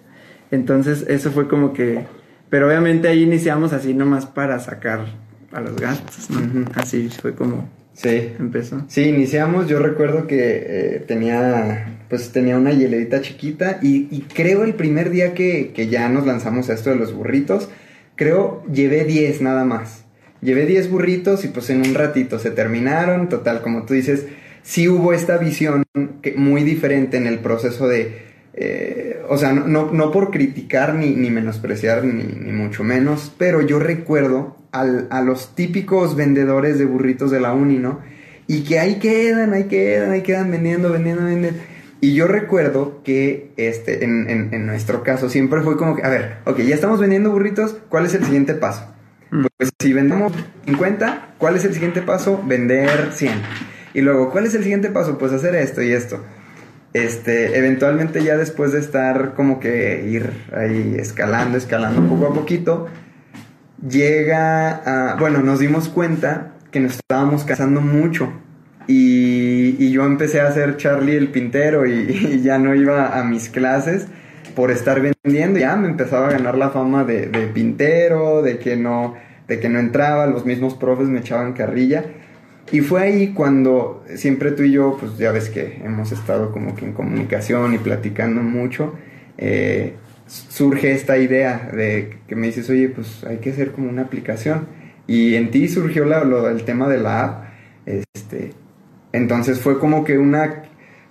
Entonces, 0.51 1.05
eso 1.09 1.31
fue 1.31 1.49
como 1.49 1.73
que... 1.73 2.05
Pero 2.49 2.67
obviamente 2.67 3.07
ahí 3.07 3.23
iniciamos 3.23 3.73
así 3.73 3.95
nomás 3.95 4.27
para 4.27 4.59
sacar 4.59 5.07
a 5.53 5.61
los 5.61 5.77
gastos, 5.77 6.29
¿no? 6.31 6.65
Así 6.75 7.09
fue 7.09 7.35
como 7.35 7.69
Sí. 7.93 8.33
empezó. 8.39 8.83
Sí, 8.89 9.03
iniciamos, 9.03 9.69
yo 9.69 9.79
recuerdo 9.79 10.27
que 10.27 10.39
eh, 10.67 11.05
tenía, 11.07 11.99
pues 12.09 12.33
tenía 12.33 12.57
una 12.57 12.73
hielerita 12.73 13.21
chiquita 13.21 13.79
y, 13.83 14.09
y 14.11 14.23
creo 14.33 14.65
el 14.65 14.75
primer 14.75 15.11
día 15.11 15.35
que, 15.35 15.73
que 15.75 15.89
ya 15.89 16.09
nos 16.09 16.27
lanzamos 16.27 16.71
a 16.71 16.75
esto 16.75 16.91
de 16.91 16.97
los 16.97 17.13
burritos, 17.13 17.69
creo 18.21 18.63
llevé 18.71 19.05
10 19.05 19.41
nada 19.41 19.65
más. 19.65 20.05
Llevé 20.43 20.67
10 20.67 20.91
burritos 20.91 21.43
y 21.47 21.49
pues 21.49 21.71
en 21.71 21.79
un 21.79 21.95
ratito 21.95 22.39
se 22.39 22.51
terminaron, 22.51 23.31
total, 23.31 23.63
como 23.63 23.85
tú 23.87 23.95
dices, 23.95 24.27
sí 24.63 24.89
hubo 24.89 25.15
esta 25.15 25.39
visión 25.39 25.85
que, 26.21 26.35
muy 26.35 26.63
diferente 26.63 27.17
en 27.17 27.27
el 27.27 27.39
proceso 27.39 27.89
de, 27.89 28.19
eh, 28.53 29.23
o 29.31 29.39
sea, 29.39 29.55
no, 29.55 29.91
no, 29.91 30.11
por 30.11 30.31
criticar 30.31 30.95
ni, 30.95 31.13
ni 31.13 31.31
menospreciar, 31.31 32.05
ni, 32.05 32.25
ni 32.25 32.53
mucho 32.53 32.85
menos, 32.85 33.33
pero 33.39 33.63
yo 33.63 33.79
recuerdo 33.79 34.57
al- 34.71 35.07
a 35.11 35.23
los 35.23 35.55
típicos 35.55 36.15
vendedores 36.15 36.79
de 36.79 36.85
burritos 36.85 37.31
de 37.31 37.41
la 37.41 37.55
uni, 37.55 37.79
¿no? 37.79 38.01
Y 38.47 38.65
que 38.65 38.79
ahí 38.81 38.97
quedan, 38.97 39.55
ahí 39.55 39.65
quedan, 39.65 40.11
ahí 40.11 40.21
quedan 40.23 40.51
vendiendo, 40.51 40.91
vendiendo, 40.93 41.25
vendiendo. 41.25 41.59
Y 42.01 42.15
yo 42.15 42.27
recuerdo 42.27 43.03
que 43.05 43.53
este, 43.57 44.05
en, 44.05 44.29
en- 44.31 44.55
en 44.55 44.67
nuestro 44.67 45.03
caso 45.03 45.29
siempre 45.29 45.61
fue 45.61 45.77
como 45.77 45.97
que, 45.97 46.03
a 46.03 46.09
ver, 46.09 46.37
ok, 46.47 46.59
ya 46.61 46.75
estamos 46.75 46.99
vendiendo 46.99 47.31
burritos, 47.31 47.77
¿cuál 47.89 48.07
es 48.07 48.15
el 48.15 48.25
siguiente 48.25 48.55
paso? 48.55 48.87
Pues 49.59 49.71
si 49.79 49.93
vendemos 49.93 50.33
50, 50.65 51.35
¿cuál 51.39 51.57
es 51.57 51.65
el 51.65 51.73
siguiente 51.75 52.03
paso? 52.03 52.43
Vender 52.47 53.13
100. 53.13 53.33
Y 53.95 54.01
luego, 54.01 54.31
¿cuál 54.31 54.47
es 54.47 54.55
el 54.55 54.63
siguiente 54.63 54.89
paso? 54.91 55.19
Pues 55.19 55.33
hacer 55.33 55.55
esto 55.55 55.83
y 55.83 55.93
esto. 55.93 56.25
Este, 56.95 57.57
eventualmente 57.59 58.25
ya 58.25 58.37
después 58.37 58.73
de 58.73 58.81
estar 58.81 59.35
como 59.35 59.61
que 59.61 60.05
ir 60.09 60.31
ahí 60.57 60.97
escalando, 60.99 61.57
escalando 61.59 62.03
poco 62.09 62.27
a 62.27 62.35
poquito, 62.35 62.89
llega 63.87 65.13
a, 65.13 65.17
bueno, 65.17 65.41
nos 65.41 65.59
dimos 65.61 65.89
cuenta 65.89 66.53
que 66.71 66.81
nos 66.81 66.95
estábamos 66.95 67.45
casando 67.45 67.81
mucho. 67.81 68.33
Y, 68.87 69.77
y 69.79 69.91
yo 69.93 70.05
empecé 70.05 70.41
a 70.41 70.51
ser 70.53 70.77
Charlie 70.77 71.17
el 71.17 71.29
pintero 71.29 71.87
y, 71.87 72.41
ya 72.43 72.59
no 72.59 72.75
iba 72.75 73.19
a 73.19 73.25
mis 73.25 73.49
clases 73.49 74.07
por 74.55 74.71
estar 74.71 75.01
vendiendo. 75.01 75.59
Ya 75.59 75.77
me 75.77 75.89
empezaba 75.89 76.29
a 76.29 76.33
ganar 76.33 76.57
la 76.57 76.71
fama 76.71 77.05
de, 77.05 77.27
de 77.27 77.47
pintero, 77.49 78.43
de 78.43 78.59
que 78.59 78.77
no, 78.77 79.15
de 79.47 79.61
que 79.61 79.69
no 79.69 79.79
entraba, 79.79 80.27
los 80.27 80.45
mismos 80.45 80.75
profes 80.75 81.09
me 81.09 81.21
echaban 81.21 81.53
carrilla. 81.53 82.05
Y 82.73 82.81
fue 82.81 83.03
ahí 83.03 83.33
cuando 83.33 84.05
siempre 84.15 84.53
tú 84.53 84.63
y 84.63 84.73
yo, 84.73 84.97
pues 84.99 85.19
ya 85.19 85.33
ves 85.33 85.49
que 85.51 85.81
hemos 85.85 86.13
estado 86.13 86.53
como 86.53 86.75
que 86.75 86.85
en 86.85 86.93
comunicación 86.93 87.75
y 87.75 87.79
platicando 87.79 88.43
mucho, 88.43 88.95
eh, 89.39 89.95
surge 90.27 90.93
esta 90.93 91.19
idea 91.19 91.71
de 91.75 92.19
que 92.29 92.37
me 92.37 92.47
dices, 92.47 92.71
oye, 92.71 92.89
pues 92.89 93.25
hay 93.25 93.39
que 93.39 93.51
hacer 93.51 93.73
como 93.73 93.89
una 93.89 94.03
aplicación. 94.03 94.69
Y 95.09 95.35
en 95.35 95.51
ti 95.51 95.67
surgió 95.69 96.05
el 96.05 96.65
tema 96.65 96.89
de 96.89 96.99
la 96.99 97.25
app. 97.25 97.45
Este, 97.87 98.53
entonces 99.13 99.61
fue 99.61 99.79
como 99.79 100.05
que 100.05 100.19
una, 100.19 100.65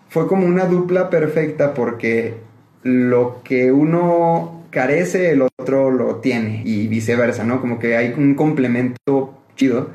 fue 0.07 0.27
como 0.27 0.45
una 0.45 0.65
dupla 0.65 1.09
perfecta 1.09 1.73
porque 1.73 2.35
lo 2.83 3.41
que 3.43 3.71
uno 3.71 4.65
carece, 4.69 5.31
el 5.31 5.41
otro 5.41 5.91
lo 5.91 6.17
tiene 6.17 6.61
y 6.65 6.87
viceversa, 6.87 7.43
¿no? 7.43 7.61
Como 7.61 7.79
que 7.79 7.97
hay 7.97 8.13
un 8.15 8.35
complemento 8.35 9.43
chido. 9.55 9.89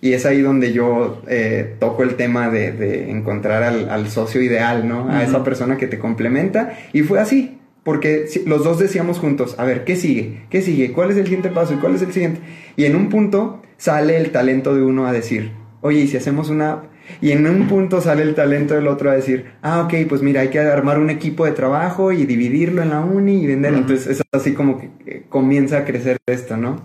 Y 0.00 0.12
es 0.12 0.26
ahí 0.26 0.42
donde 0.42 0.72
yo 0.72 1.22
eh, 1.26 1.74
toco 1.80 2.04
el 2.04 2.14
tema 2.14 2.50
de, 2.50 2.70
de 2.70 3.10
encontrar 3.10 3.64
al, 3.64 3.90
al 3.90 4.08
socio 4.08 4.40
ideal, 4.40 4.86
¿no? 4.86 5.10
A 5.10 5.24
esa 5.24 5.42
persona 5.42 5.76
que 5.76 5.88
te 5.88 5.98
complementa. 5.98 6.78
Y 6.92 7.02
fue 7.02 7.18
así, 7.18 7.58
porque 7.82 8.26
los 8.46 8.62
dos 8.62 8.78
decíamos 8.78 9.18
juntos, 9.18 9.56
a 9.58 9.64
ver, 9.64 9.84
¿qué 9.84 9.96
sigue? 9.96 10.42
¿Qué 10.50 10.62
sigue? 10.62 10.92
¿Cuál 10.92 11.10
es 11.10 11.16
el 11.16 11.24
siguiente 11.24 11.48
paso? 11.48 11.74
¿Y 11.74 11.78
cuál 11.78 11.96
es 11.96 12.02
el 12.02 12.12
siguiente? 12.12 12.40
Y 12.76 12.84
en 12.84 12.94
un 12.94 13.08
punto 13.08 13.60
sale 13.76 14.18
el 14.18 14.30
talento 14.30 14.72
de 14.76 14.82
uno 14.82 15.06
a 15.08 15.12
decir, 15.12 15.50
oye, 15.80 16.00
¿y 16.00 16.06
si 16.06 16.16
hacemos 16.16 16.48
una? 16.48 16.82
Y 17.20 17.32
en 17.32 17.46
un 17.46 17.68
punto 17.68 18.00
sale 18.00 18.22
el 18.22 18.34
talento 18.34 18.74
del 18.74 18.86
otro 18.86 19.10
a 19.10 19.14
decir, 19.14 19.46
ah, 19.62 19.82
ok, 19.82 20.08
pues 20.08 20.22
mira, 20.22 20.42
hay 20.42 20.48
que 20.48 20.60
armar 20.60 20.98
un 20.98 21.10
equipo 21.10 21.44
de 21.44 21.52
trabajo 21.52 22.12
y 22.12 22.26
dividirlo 22.26 22.82
en 22.82 22.90
la 22.90 23.00
uni 23.00 23.42
y 23.42 23.46
venderlo. 23.46 23.78
Entonces 23.78 24.06
es 24.06 24.22
así 24.32 24.54
como 24.54 24.78
que 24.78 25.24
comienza 25.28 25.78
a 25.78 25.84
crecer 25.84 26.18
esto, 26.26 26.56
¿no? 26.56 26.82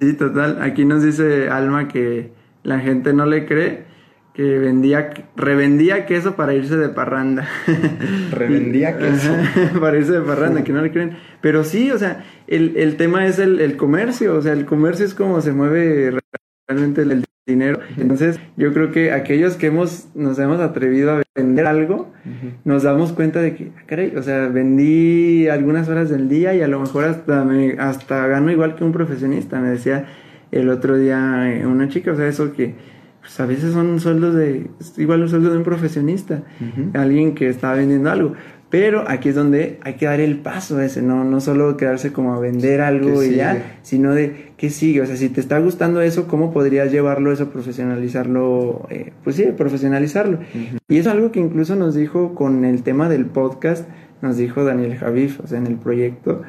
Sí, 0.00 0.12
total. 0.14 0.58
Aquí 0.62 0.84
nos 0.84 1.02
dice 1.02 1.48
Alma 1.48 1.88
que 1.88 2.32
la 2.62 2.80
gente 2.80 3.12
no 3.12 3.26
le 3.26 3.46
cree 3.46 3.94
que 4.34 4.58
vendía, 4.58 5.10
revendía 5.36 6.06
queso 6.06 6.34
para 6.34 6.54
irse 6.54 6.76
de 6.76 6.88
parranda. 6.88 7.48
Revendía 8.32 8.98
queso. 8.98 9.32
Ajá, 9.32 9.80
para 9.80 9.96
irse 9.96 10.12
de 10.12 10.22
parranda, 10.22 10.64
que 10.64 10.72
no 10.72 10.82
le 10.82 10.90
creen. 10.90 11.16
Pero 11.40 11.62
sí, 11.62 11.92
o 11.92 11.98
sea, 11.98 12.24
el, 12.48 12.76
el 12.76 12.96
tema 12.96 13.26
es 13.26 13.38
el, 13.38 13.60
el 13.60 13.76
comercio. 13.76 14.34
O 14.34 14.42
sea, 14.42 14.52
el 14.52 14.66
comercio 14.66 15.06
es 15.06 15.14
como 15.14 15.40
se 15.40 15.52
mueve 15.52 16.18
realmente 16.66 17.02
el 17.02 17.24
dinero. 17.46 17.80
Entonces, 17.98 18.40
yo 18.56 18.72
creo 18.72 18.90
que 18.90 19.12
aquellos 19.12 19.56
que 19.56 19.66
hemos, 19.66 20.08
nos 20.14 20.38
hemos 20.38 20.60
atrevido 20.60 21.12
a 21.12 21.22
vender 21.34 21.66
algo, 21.66 22.12
nos 22.64 22.84
damos 22.84 23.12
cuenta 23.12 23.40
de 23.40 23.54
que, 23.54 23.72
ah, 23.90 24.18
o 24.18 24.22
sea, 24.22 24.48
vendí 24.48 25.48
algunas 25.48 25.88
horas 25.88 26.08
del 26.08 26.28
día 26.28 26.54
y 26.54 26.62
a 26.62 26.68
lo 26.68 26.80
mejor 26.80 27.04
hasta, 27.04 27.44
me, 27.44 27.72
hasta 27.78 28.26
gano 28.26 28.50
igual 28.50 28.76
que 28.76 28.84
un 28.84 28.92
profesionista. 28.92 29.60
Me 29.60 29.68
decía 29.70 30.06
el 30.52 30.70
otro 30.70 30.96
día 30.96 31.52
eh, 31.52 31.66
una 31.66 31.88
chica, 31.88 32.12
o 32.12 32.16
sea, 32.16 32.28
eso 32.28 32.52
que 32.52 32.74
pues 33.20 33.40
a 33.40 33.46
veces 33.46 33.72
son 33.72 34.00
sueldos 34.00 34.34
de, 34.34 34.70
igual 34.98 35.22
un 35.22 35.30
sueldo 35.30 35.50
de 35.50 35.56
un 35.56 35.64
profesionista, 35.64 36.42
alguien 36.92 37.34
que 37.34 37.48
está 37.48 37.72
vendiendo 37.72 38.10
algo. 38.10 38.34
Pero 38.74 39.04
aquí 39.06 39.28
es 39.28 39.36
donde 39.36 39.78
hay 39.82 39.94
que 39.94 40.06
dar 40.06 40.18
el 40.18 40.40
paso 40.40 40.80
ese, 40.80 41.00
no, 41.00 41.22
no 41.22 41.40
solo 41.40 41.76
quedarse 41.76 42.12
como 42.12 42.34
a 42.34 42.40
vender 42.40 42.80
algo 42.80 43.22
y 43.22 43.36
ya, 43.36 43.78
sino 43.82 44.12
de 44.12 44.46
qué 44.56 44.68
sigue. 44.68 45.00
O 45.00 45.06
sea, 45.06 45.16
si 45.16 45.28
te 45.28 45.40
está 45.40 45.60
gustando 45.60 46.00
eso, 46.00 46.26
¿cómo 46.26 46.52
podrías 46.52 46.90
llevarlo 46.90 47.30
eso, 47.30 47.50
profesionalizarlo? 47.50 48.88
Eh, 48.90 49.12
pues 49.22 49.36
sí, 49.36 49.44
profesionalizarlo. 49.56 50.40
Y 50.88 50.98
es 50.98 51.06
algo 51.06 51.30
que 51.30 51.38
incluso 51.38 51.76
nos 51.76 51.94
dijo 51.94 52.34
con 52.34 52.64
el 52.64 52.82
tema 52.82 53.08
del 53.08 53.26
podcast, 53.26 53.88
nos 54.22 54.38
dijo 54.38 54.64
Daniel 54.64 54.96
Javif, 54.96 55.38
o 55.38 55.46
sea, 55.46 55.58
en 55.58 55.68
el 55.68 55.76
proyecto, 55.76 56.42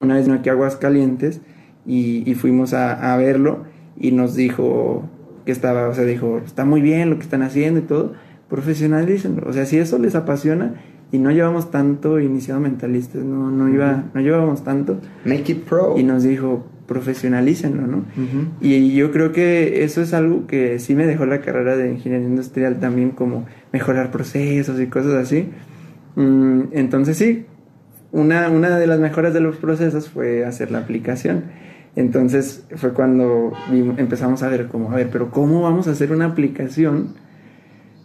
una 0.00 0.14
vez 0.14 0.26
aquí 0.30 0.48
a 0.48 0.52
Aguascalientes, 0.52 1.42
y, 1.84 2.22
y 2.24 2.34
fuimos 2.34 2.72
a, 2.72 3.12
a 3.12 3.18
verlo, 3.18 3.64
y 3.94 4.12
nos 4.12 4.34
dijo 4.34 5.06
que 5.44 5.52
estaba, 5.52 5.88
o 5.88 5.94
sea, 5.94 6.04
dijo, 6.04 6.40
está 6.46 6.64
muy 6.64 6.80
bien 6.80 7.10
lo 7.10 7.16
que 7.16 7.24
están 7.24 7.42
haciendo 7.42 7.80
y 7.80 7.82
todo, 7.82 8.14
profesionalícenlo. 8.48 9.46
O 9.46 9.52
sea, 9.52 9.66
si 9.66 9.76
eso 9.76 9.98
les 9.98 10.14
apasiona, 10.14 10.76
y 11.10 11.18
no 11.18 11.30
llevamos 11.30 11.70
tanto 11.70 12.20
iniciado 12.20 12.60
mentalistas, 12.60 13.22
no, 13.22 13.50
no, 13.50 13.68
iba, 13.68 14.04
no 14.12 14.20
llevábamos 14.20 14.62
tanto. 14.62 15.00
Make 15.24 15.52
it 15.52 15.64
pro. 15.64 15.98
Y 15.98 16.02
nos 16.02 16.22
dijo, 16.22 16.66
profesionalícenlo, 16.86 17.86
¿no? 17.86 18.04
Y 18.60 18.94
yo 18.94 19.10
creo 19.10 19.32
que 19.32 19.84
eso 19.84 20.02
es 20.02 20.12
algo 20.14 20.46
que 20.46 20.78
sí 20.78 20.94
me 20.94 21.06
dejó 21.06 21.26
la 21.26 21.40
carrera 21.40 21.76
de 21.76 21.92
ingeniería 21.92 22.26
industrial 22.26 22.80
también, 22.80 23.10
como 23.10 23.46
mejorar 23.72 24.10
procesos 24.10 24.80
y 24.80 24.86
cosas 24.86 25.12
así. 25.14 25.48
Mm, 26.16 26.62
entonces 26.72 27.16
sí, 27.16 27.46
una, 28.10 28.48
una 28.48 28.78
de 28.78 28.86
las 28.86 28.98
mejoras 29.00 29.34
de 29.34 29.40
los 29.40 29.56
procesos 29.56 30.08
fue 30.08 30.44
hacer 30.44 30.70
la 30.70 30.78
aplicación. 30.78 31.44
Entonces 31.96 32.64
fue 32.76 32.92
cuando 32.92 33.52
empezamos 33.96 34.42
a 34.42 34.48
ver 34.48 34.68
como, 34.68 34.92
a 34.92 34.96
ver, 34.96 35.08
pero 35.10 35.30
¿cómo 35.30 35.62
vamos 35.62 35.88
a 35.88 35.92
hacer 35.92 36.12
una 36.12 36.26
aplicación? 36.26 37.14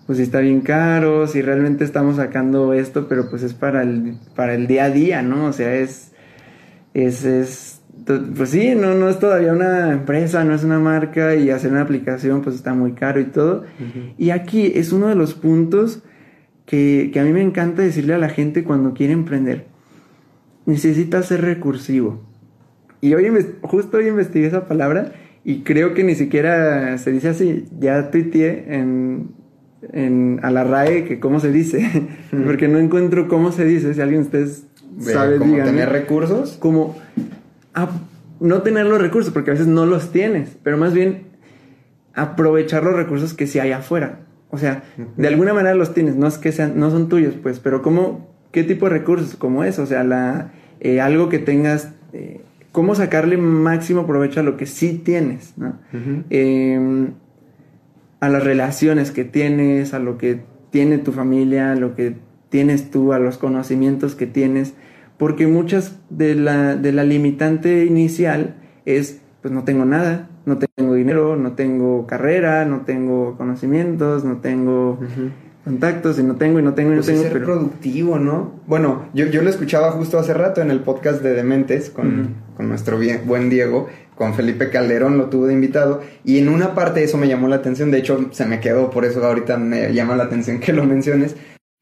Pues 0.05 0.17
si 0.17 0.23
está 0.23 0.39
bien 0.39 0.61
caro, 0.61 1.27
si 1.27 1.41
realmente 1.41 1.83
estamos 1.83 2.17
sacando 2.17 2.73
esto, 2.73 3.07
pero 3.07 3.29
pues 3.29 3.43
es 3.43 3.53
para 3.53 3.83
el, 3.83 4.17
para 4.35 4.53
el 4.53 4.67
día 4.67 4.85
a 4.85 4.89
día, 4.89 5.21
¿no? 5.21 5.45
O 5.45 5.53
sea, 5.53 5.75
es, 5.75 6.11
es, 6.93 7.23
es, 7.23 7.81
pues 8.35 8.49
sí, 8.49 8.75
no, 8.75 8.95
no 8.95 9.07
es 9.07 9.19
todavía 9.19 9.53
una 9.53 9.93
empresa, 9.93 10.43
no 10.43 10.53
es 10.53 10.63
una 10.63 10.79
marca 10.79 11.35
y 11.35 11.49
hacer 11.49 11.71
una 11.71 11.81
aplicación 11.81 12.41
pues 12.41 12.55
está 12.55 12.73
muy 12.73 12.93
caro 12.93 13.21
y 13.21 13.25
todo. 13.25 13.63
Y 14.17 14.31
aquí 14.31 14.73
es 14.75 14.91
uno 14.91 15.07
de 15.07 15.15
los 15.15 15.35
puntos 15.35 16.03
que, 16.65 17.09
que 17.13 17.19
a 17.19 17.23
mí 17.23 17.31
me 17.31 17.41
encanta 17.41 17.81
decirle 17.81 18.13
a 18.13 18.17
la 18.17 18.29
gente 18.29 18.63
cuando 18.63 18.93
quiere 18.93 19.13
emprender. 19.13 19.67
Necesita 20.65 21.23
ser 21.23 21.41
recursivo. 21.41 22.23
Y 22.99 23.13
hoy, 23.13 23.29
justo 23.61 23.97
hoy 23.97 24.07
investigué 24.07 24.47
esa 24.47 24.67
palabra 24.67 25.13
y 25.45 25.61
creo 25.63 25.93
que 25.93 26.03
ni 26.03 26.15
siquiera 26.15 26.97
se 26.97 27.11
dice 27.11 27.29
así. 27.29 27.65
Ya 27.79 28.11
tuiteé 28.11 28.65
en 28.75 29.42
en, 29.91 30.39
a 30.43 30.51
la 30.51 30.63
RAE 30.63 31.05
que 31.05 31.19
cómo 31.19 31.39
se 31.39 31.51
dice, 31.51 32.07
porque 32.45 32.67
no 32.67 32.79
encuentro 32.79 33.27
cómo 33.27 33.51
se 33.51 33.65
dice, 33.65 33.93
si 33.93 34.01
alguien 34.01 34.21
de 34.21 34.25
ustedes 34.25 34.63
sabe, 34.99 35.37
¿Cómo 35.37 35.55
tener 35.55 35.89
recursos? 35.89 36.57
Como 36.59 36.95
no 38.39 38.61
tener 38.61 38.85
los 38.85 39.01
recursos, 39.01 39.33
porque 39.33 39.51
a 39.51 39.53
veces 39.53 39.67
no 39.67 39.85
los 39.85 40.11
tienes, 40.11 40.57
pero 40.63 40.77
más 40.77 40.93
bien 40.93 41.23
aprovechar 42.13 42.83
los 42.83 42.95
recursos 42.95 43.33
que 43.33 43.47
sí 43.47 43.59
hay 43.59 43.71
afuera. 43.71 44.19
O 44.49 44.57
sea, 44.57 44.83
de 45.17 45.27
alguna 45.27 45.53
manera 45.53 45.73
los 45.73 45.95
tienes, 45.95 46.15
no 46.15 46.27
es 46.27 46.37
que 46.37 46.51
sean, 46.51 46.79
no 46.79 46.91
son 46.91 47.09
tuyos, 47.09 47.33
pues, 47.41 47.59
pero 47.59 47.81
¿cómo, 47.81 48.29
qué 48.51 48.63
tipo 48.63 48.85
de 48.85 48.91
recursos? 48.91 49.35
Como 49.35 49.63
es, 49.63 49.79
o 49.79 49.87
sea, 49.87 50.03
la, 50.03 50.51
eh, 50.79 51.01
algo 51.01 51.29
que 51.29 51.39
tengas, 51.39 51.91
eh, 52.11 52.41
cómo 52.71 52.93
sacarle 52.93 53.37
máximo 53.37 54.05
provecho 54.05 54.41
a 54.41 54.43
lo 54.43 54.55
que 54.55 54.67
sí 54.67 55.01
tienes, 55.03 55.53
¿no? 55.57 55.79
A 58.23 58.29
las 58.29 58.41
relaciones 58.41 59.11
que 59.11 59.25
tienes, 59.25 59.93
a 59.93 59.99
lo 59.99 60.17
que 60.17 60.39
tiene 60.69 60.97
tu 60.97 61.11
familia, 61.11 61.73
a 61.73 61.75
lo 61.75 61.93
que 61.93 62.15
tienes 62.47 62.89
tú, 62.89 63.11
a 63.11 63.19
los 63.19 63.37
conocimientos 63.37 64.15
que 64.15 64.27
tienes, 64.27 64.75
porque 65.17 65.45
muchas 65.45 65.99
de 66.09 66.33
la, 66.33 66.77
de 66.77 66.93
la 66.93 67.03
limitante 67.03 67.83
inicial 67.83 68.55
es, 68.85 69.19
pues 69.41 69.53
no 69.53 69.65
tengo 69.65 69.83
nada, 69.83 70.29
no 70.45 70.57
tengo 70.57 70.93
dinero, 70.93 71.35
no 71.35 71.51
tengo 71.51 72.07
carrera, 72.07 72.63
no 72.63 72.83
tengo 72.85 73.35
conocimientos, 73.35 74.23
no 74.23 74.37
tengo 74.37 74.99
contactos 75.65 76.17
y 76.17 76.23
no 76.23 76.37
tengo 76.37 76.59
y 76.59 76.63
no 76.63 76.73
tengo 76.75 76.93
y 76.93 76.95
no 76.95 77.01
pues 77.01 77.07
tengo. 77.07 77.23
ser 77.23 77.43
productivo, 77.43 78.19
¿no? 78.19 78.53
Bueno, 78.67 79.07
yo, 79.13 79.25
yo 79.25 79.41
lo 79.41 79.49
escuchaba 79.49 79.91
justo 79.91 80.17
hace 80.17 80.33
rato 80.33 80.61
en 80.61 80.71
el 80.71 80.79
podcast 80.79 81.21
de 81.21 81.33
Dementes 81.33 81.89
con, 81.89 82.35
con 82.55 82.69
nuestro 82.69 82.97
bien, 82.97 83.23
buen 83.25 83.49
Diego 83.49 83.89
con 84.23 84.35
Felipe 84.35 84.69
Calderón, 84.69 85.17
lo 85.17 85.25
tuvo 85.25 85.47
de 85.47 85.53
invitado, 85.53 86.01
y 86.23 86.37
en 86.37 86.47
una 86.47 86.73
parte 86.73 87.03
eso 87.03 87.17
me 87.17 87.27
llamó 87.27 87.49
la 87.49 87.57
atención, 87.57 87.91
de 87.91 87.97
hecho 87.97 88.29
se 88.31 88.45
me 88.45 88.61
quedó, 88.61 88.89
por 88.89 89.03
eso 89.03 89.21
ahorita 89.21 89.57
me 89.57 89.93
llama 89.93 90.15
la 90.15 90.23
atención 90.23 90.61
que 90.61 90.71
lo 90.71 90.85
menciones, 90.85 91.35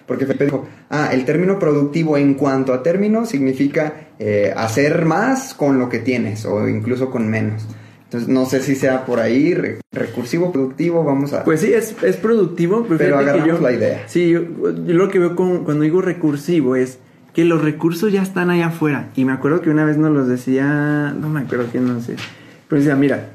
porque 0.08 0.26
Felipe 0.26 0.46
dijo, 0.46 0.68
ah, 0.90 1.12
el 1.14 1.24
término 1.24 1.60
productivo 1.60 2.18
en 2.18 2.34
cuanto 2.34 2.74
a 2.74 2.82
término 2.82 3.28
significa 3.28 4.08
eh, 4.18 4.52
hacer 4.58 5.06
más 5.06 5.54
con 5.54 5.78
lo 5.78 5.88
que 5.88 6.00
tienes 6.00 6.44
o 6.46 6.68
incluso 6.68 7.12
con 7.12 7.30
menos. 7.30 7.68
Entonces, 8.06 8.28
no 8.28 8.48
sé 8.48 8.60
si 8.62 8.74
sea 8.74 9.06
por 9.06 9.20
ahí, 9.20 9.56
recursivo, 9.92 10.52
productivo, 10.52 11.04
vamos 11.04 11.34
a... 11.34 11.44
Pues 11.44 11.62
sí, 11.62 11.72
es, 11.72 11.96
es 12.02 12.18
productivo, 12.18 12.88
pero, 12.90 13.20
agarramos 13.20 13.62
la 13.62 13.72
idea. 13.72 14.04
Sí, 14.08 14.32
yo, 14.32 14.42
lo 14.42 15.10
que 15.10 15.20
veo 15.20 15.36
con, 15.36 15.64
cuando 15.64 15.84
digo 15.84 16.02
recursivo 16.02 16.76
es 16.76 16.98
que 17.34 17.46
los 17.46 17.62
recursos 17.62 18.12
ya 18.12 18.22
están 18.22 18.50
allá 18.50 18.68
afuera. 18.68 19.10
Y 19.16 19.26
me 19.26 19.32
acuerdo 19.32 19.62
que 19.62 19.70
una 19.70 19.86
vez 19.86 19.98
nos 19.98 20.12
los 20.12 20.28
decía, 20.28 21.14
no 21.18 21.30
me 21.30 21.42
acuerdo 21.42 21.68
quién 21.72 21.88
nos 21.88 22.08
decía, 22.08 22.24
pero 22.68 22.82
decía, 22.82 22.96
mira, 22.96 23.30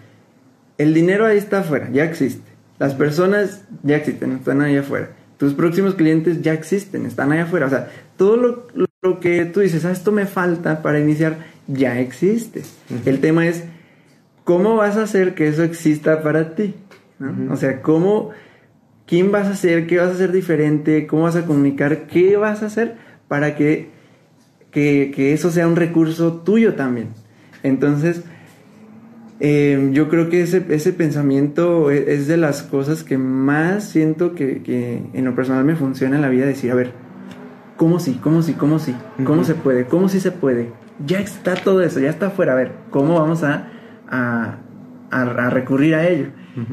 el 0.79 0.95
dinero 0.95 1.27
ahí 1.27 1.39
está 1.39 1.61
afuera, 1.61 1.89
ya 1.93 2.05
existe. 2.05 2.51
Las 2.79 2.95
personas 2.95 3.63
ya 3.83 3.97
existen, 3.97 4.33
están 4.33 4.61
allá 4.61 4.81
afuera. 4.81 5.11
Tus 5.39 5.55
próximos 5.55 5.95
clientes 5.95 6.43
ya 6.43 6.53
existen, 6.53 7.07
están 7.07 7.33
allá 7.33 7.45
afuera. 7.45 7.67
O 7.67 7.71
sea, 7.71 7.91
todo 8.17 8.37
lo, 8.37 8.67
lo 9.03 9.21
que 9.21 9.45
tú 9.47 9.61
dices, 9.61 9.85
ah, 9.85 9.93
esto 9.93 10.13
me 10.13 10.27
falta 10.27 10.83
para 10.83 11.01
iniciar, 11.01 11.39
ya 11.67 11.99
existe. 11.99 12.63
El 13.05 13.21
tema 13.21 13.47
es, 13.47 13.65
¿cómo 14.45 14.77
vas 14.77 14.97
a 14.97 15.05
hacer 15.05 15.35
que 15.35 15.49
eso 15.49 15.63
exista 15.63 16.23
para 16.23 16.55
ti? 16.55 16.75
O 17.51 17.57
sea, 17.57 17.81
¿cómo, 17.81 18.31
quién 19.07 19.33
vas 19.33 19.49
a 19.49 19.57
ser? 19.57 19.87
¿Qué 19.87 19.99
vas 19.99 20.09
a 20.09 20.13
hacer 20.13 20.33
diferente? 20.33 21.07
¿Cómo 21.07 21.23
vas 21.23 21.37
a 21.37 21.47
comunicar? 21.47 22.07
¿Qué 22.07 22.37
vas 22.37 22.63
a 22.63 22.67
hacer? 22.67 22.97
Para 23.29 23.55
que, 23.57 23.91
que, 24.71 25.33
eso 25.33 25.51
sea 25.51 25.67
un 25.67 25.77
recurso 25.77 26.35
tuyo 26.45 26.75
también. 26.75 27.09
Entonces, 27.63 28.23
em, 29.41 29.93
yo 29.93 30.09
creo 30.09 30.29
que 30.29 30.43
ese, 30.43 30.65
ese 30.69 30.93
pensamiento 30.93 31.91
e, 31.91 32.15
es, 32.15 32.27
de 32.27 32.37
las 32.37 32.63
cosas 32.63 33.03
que 33.03 33.19
más 33.19 33.85
siento 33.85 34.35
que, 34.35 34.63
que, 34.63 35.03
en 35.13 35.25
lo 35.25 35.35
personal 35.35 35.65
me 35.65 35.77
funciona 35.77 36.17
en 36.17 36.23
la 36.23 36.29
vida, 36.29 36.47
decir, 36.47 36.71
a 36.71 36.75
ver, 36.75 36.93
¿cómo 37.77 37.99
sí? 37.99 38.19
¿Cómo 38.23 38.43
sí? 38.43 38.55
¿Cómo 38.55 38.79
sí? 38.79 38.95
¿Cómo 39.25 39.45
se 39.45 39.55
puede? 39.55 39.87
¿Cómo 39.87 40.09
sí 40.09 40.21
se 40.21 40.33
puede? 40.33 40.71
Ya 41.07 41.21
está 41.21 41.55
todo 41.55 41.83
eso, 41.83 42.01
ya 42.01 42.11
está 42.11 42.29
afuera, 42.29 42.53
a 42.53 42.57
ver, 42.57 42.73
¿cómo 42.91 43.21
vamos 43.21 43.43
a, 43.43 43.69
a, 44.09 44.59
a, 45.11 45.51
recurrir 45.51 45.95
a 45.95 46.09
ello? 46.09 46.29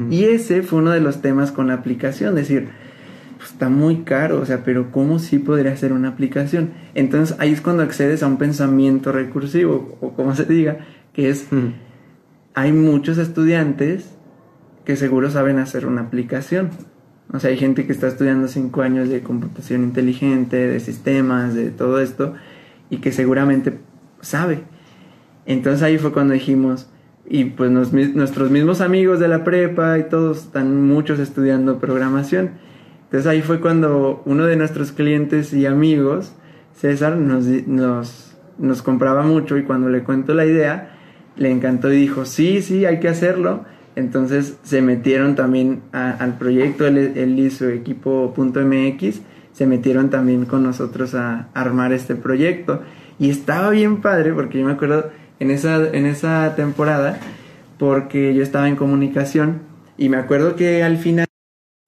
Y 0.08 0.24
ese 0.24 0.62
fue 0.62 0.78
uno 0.78 0.92
de 0.92 1.00
los 1.00 1.20
temas 1.20 1.52
con 1.52 1.66
la 1.66 1.74
aplicación, 1.74 2.34
decir, 2.34 2.70
pues, 3.44 3.52
está 3.52 3.68
muy 3.68 4.04
caro, 4.04 4.40
o 4.40 4.46
sea, 4.46 4.64
pero 4.64 4.90
¿cómo 4.90 5.18
sí 5.18 5.38
podría 5.38 5.76
ser 5.76 5.92
una 5.92 6.08
aplicación? 6.08 6.70
Entonces 6.94 7.36
ahí 7.38 7.52
es 7.52 7.60
cuando 7.60 7.82
accedes 7.82 8.22
a 8.22 8.26
un 8.26 8.38
pensamiento 8.38 9.12
recursivo, 9.12 9.98
o 10.00 10.14
como 10.14 10.34
se 10.34 10.46
diga, 10.46 10.78
que 11.12 11.28
es, 11.28 11.48
hay 12.54 12.72
muchos 12.72 13.18
estudiantes 13.18 14.08
que 14.86 14.96
seguro 14.96 15.30
saben 15.30 15.58
hacer 15.58 15.84
una 15.84 16.00
aplicación. 16.00 16.70
O 17.34 17.38
sea, 17.38 17.50
hay 17.50 17.58
gente 17.58 17.84
que 17.84 17.92
está 17.92 18.08
estudiando 18.08 18.48
cinco 18.48 18.80
años 18.80 19.10
de 19.10 19.20
computación 19.20 19.82
inteligente, 19.82 20.56
de 20.56 20.80
sistemas, 20.80 21.54
de 21.54 21.70
todo 21.70 22.00
esto, 22.00 22.32
y 22.88 22.98
que 22.98 23.12
seguramente 23.12 23.78
sabe. 24.22 24.62
Entonces 25.44 25.82
ahí 25.82 25.98
fue 25.98 26.14
cuando 26.14 26.32
dijimos, 26.32 26.88
y 27.28 27.44
pues 27.44 27.70
nuestros 27.70 28.50
mismos 28.50 28.80
amigos 28.80 29.20
de 29.20 29.28
la 29.28 29.44
prepa 29.44 29.98
y 29.98 30.04
todos 30.04 30.44
están 30.44 30.86
muchos 30.86 31.18
estudiando 31.18 31.78
programación. 31.78 32.64
Entonces 33.14 33.30
ahí 33.30 33.42
fue 33.42 33.60
cuando 33.60 34.22
uno 34.24 34.44
de 34.44 34.56
nuestros 34.56 34.90
clientes 34.90 35.52
y 35.52 35.66
amigos, 35.66 36.32
César, 36.76 37.16
nos, 37.16 37.46
nos, 38.58 38.82
compraba 38.82 39.22
mucho 39.22 39.56
y 39.56 39.62
cuando 39.62 39.88
le 39.88 40.02
cuento 40.02 40.34
la 40.34 40.44
idea, 40.44 40.96
le 41.36 41.52
encantó 41.52 41.92
y 41.92 41.96
dijo, 41.96 42.24
sí, 42.24 42.60
sí, 42.60 42.86
hay 42.86 42.98
que 42.98 43.06
hacerlo. 43.06 43.66
Entonces 43.94 44.58
se 44.64 44.82
metieron 44.82 45.36
también 45.36 45.82
al 45.92 46.38
proyecto, 46.38 46.88
él, 46.88 47.38
hizo 47.38 47.68
equipo.mx, 47.68 49.20
se 49.52 49.64
metieron 49.64 50.10
también 50.10 50.44
con 50.44 50.64
nosotros 50.64 51.14
a, 51.14 51.50
armar 51.54 51.92
este 51.92 52.16
proyecto. 52.16 52.82
Y 53.20 53.30
estaba 53.30 53.70
bien 53.70 54.00
padre, 54.00 54.32
porque 54.32 54.58
yo 54.58 54.66
me 54.66 54.72
acuerdo 54.72 55.12
en 55.38 55.52
esa, 55.52 55.86
en 55.86 56.06
esa 56.06 56.56
temporada, 56.56 57.20
porque 57.78 58.34
yo 58.34 58.42
estaba 58.42 58.68
en 58.68 58.74
comunicación 58.74 59.60
Y 59.96 60.08
me 60.08 60.16
acuerdo 60.16 60.56
que 60.56 60.82
al 60.82 60.96
final, 60.96 61.28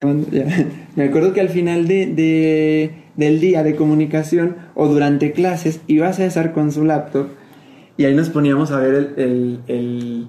me 0.95 1.03
acuerdo 1.05 1.33
que 1.33 1.41
al 1.41 1.49
final 1.49 1.87
de, 1.87 2.05
de- 2.07 3.03
del 3.15 3.39
día 3.39 3.63
de 3.63 3.75
comunicación 3.75 4.55
o 4.75 4.87
durante 4.87 5.31
clases 5.31 5.81
iba 5.87 6.13
César 6.13 6.53
con 6.53 6.71
su 6.71 6.83
laptop 6.85 7.27
y 7.97 8.05
ahí 8.05 8.13
nos 8.13 8.29
poníamos 8.29 8.71
a 8.71 8.79
ver 8.79 9.13
el- 9.17 9.59
el- 9.67 10.27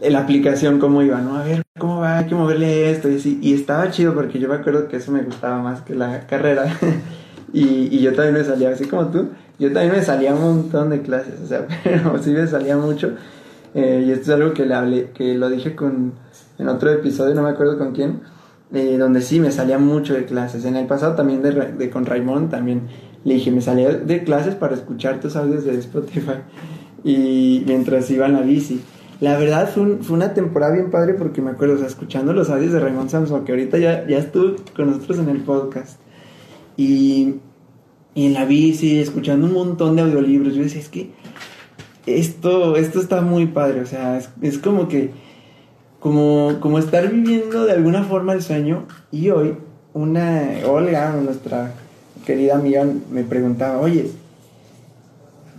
la 0.00 0.20
aplicación 0.20 0.78
cómo 0.78 1.02
iba, 1.02 1.20
¿no? 1.20 1.36
A 1.36 1.44
ver 1.44 1.62
cómo 1.78 2.00
va, 2.00 2.18
hay 2.18 2.26
que 2.26 2.34
moverle 2.34 2.90
esto 2.90 3.10
y 3.10 3.16
así. 3.16 3.38
Y 3.42 3.54
estaba 3.54 3.90
chido 3.90 4.14
porque 4.14 4.38
yo 4.38 4.48
me 4.48 4.56
acuerdo 4.56 4.88
que 4.88 4.96
eso 4.98 5.12
me 5.12 5.22
gustaba 5.22 5.62
más 5.62 5.82
que 5.82 5.94
la 5.94 6.26
carrera. 6.26 6.66
y, 7.52 7.88
y 7.96 8.00
yo 8.00 8.14
también 8.14 8.34
me 8.34 8.44
salía, 8.44 8.70
así 8.70 8.86
como 8.86 9.06
tú, 9.08 9.30
yo 9.58 9.72
también 9.72 9.92
me 9.94 10.02
salía 10.02 10.34
un 10.34 10.42
montón 10.42 10.90
de 10.90 11.02
clases, 11.02 11.40
o 11.42 11.46
sea, 11.46 11.66
pero 11.84 12.22
sí 12.22 12.30
me 12.30 12.46
salía 12.46 12.76
mucho. 12.76 13.12
Eh, 13.74 14.04
y 14.06 14.10
esto 14.12 14.22
es 14.34 14.40
algo 14.40 14.54
que 14.54 14.66
le 14.66 14.74
hablé, 14.74 15.10
que 15.14 15.34
lo 15.34 15.50
dije 15.50 15.74
con, 15.76 16.12
en 16.58 16.68
otro 16.68 16.90
episodio, 16.90 17.34
no 17.34 17.42
me 17.42 17.50
acuerdo 17.50 17.78
con 17.78 17.92
quién, 17.92 18.20
donde 18.70 19.22
sí 19.22 19.40
me 19.40 19.50
salía 19.50 19.78
mucho 19.78 20.14
de 20.14 20.24
clases. 20.24 20.64
En 20.64 20.76
el 20.76 20.86
pasado 20.86 21.14
también 21.14 21.42
de, 21.42 21.90
con 21.90 22.04
Raymond 22.06 22.50
también 22.50 22.82
le 23.24 23.34
dije, 23.34 23.50
me 23.50 23.60
salía 23.60 23.90
de 23.90 24.24
clases 24.24 24.54
para 24.54 24.74
escuchar 24.74 25.20
tus 25.20 25.36
audios 25.36 25.64
de 25.64 25.78
Spotify 25.78 26.38
y 27.04 27.62
mientras 27.66 28.10
iba 28.10 28.26
en 28.26 28.32
la 28.34 28.40
bici. 28.42 28.80
La 29.20 29.38
verdad 29.38 29.70
fue, 29.72 29.82
un- 29.82 29.98
fue 30.02 30.16
una 30.16 30.34
temporada 30.34 30.74
bien 30.74 30.90
padre 30.90 31.14
porque 31.14 31.40
me 31.40 31.50
acuerdo, 31.50 31.74
o 31.74 31.78
sea, 31.78 31.86
escuchando 31.86 32.32
los 32.34 32.50
audios 32.50 32.72
de 32.72 32.80
Raymond 32.80 33.08
Samson, 33.08 33.44
que 33.44 33.52
ahorita 33.52 33.78
ya, 33.78 34.06
ya 34.06 34.18
estuvo 34.18 34.56
con 34.74 34.90
nosotros 34.90 35.18
en 35.20 35.28
el 35.30 35.38
podcast. 35.40 35.98
Y, 36.76 37.36
y 38.14 38.26
en 38.26 38.34
la 38.34 38.44
bici, 38.44 38.98
escuchando 38.98 39.46
un 39.46 39.54
montón 39.54 39.96
de 39.96 40.02
audiolibros, 40.02 40.54
yo 40.54 40.62
decía, 40.62 40.80
es 40.80 40.88
que 40.90 41.12
esto, 42.04 42.76
esto 42.76 43.00
está 43.00 43.20
muy 43.22 43.46
padre, 43.46 43.80
o 43.80 43.86
sea, 43.86 44.20
es 44.42 44.58
como 44.58 44.86
que, 44.88 45.10
como, 46.06 46.60
como 46.60 46.78
estar 46.78 47.10
viviendo 47.10 47.64
de 47.64 47.72
alguna 47.72 48.04
forma 48.04 48.32
el 48.32 48.40
sueño. 48.40 48.84
Y 49.10 49.30
hoy, 49.30 49.56
una, 49.92 50.50
Olga, 50.64 51.10
nuestra 51.20 51.72
querida 52.24 52.54
amiga, 52.54 52.86
me 53.10 53.24
preguntaba, 53.24 53.80
oye, 53.80 54.12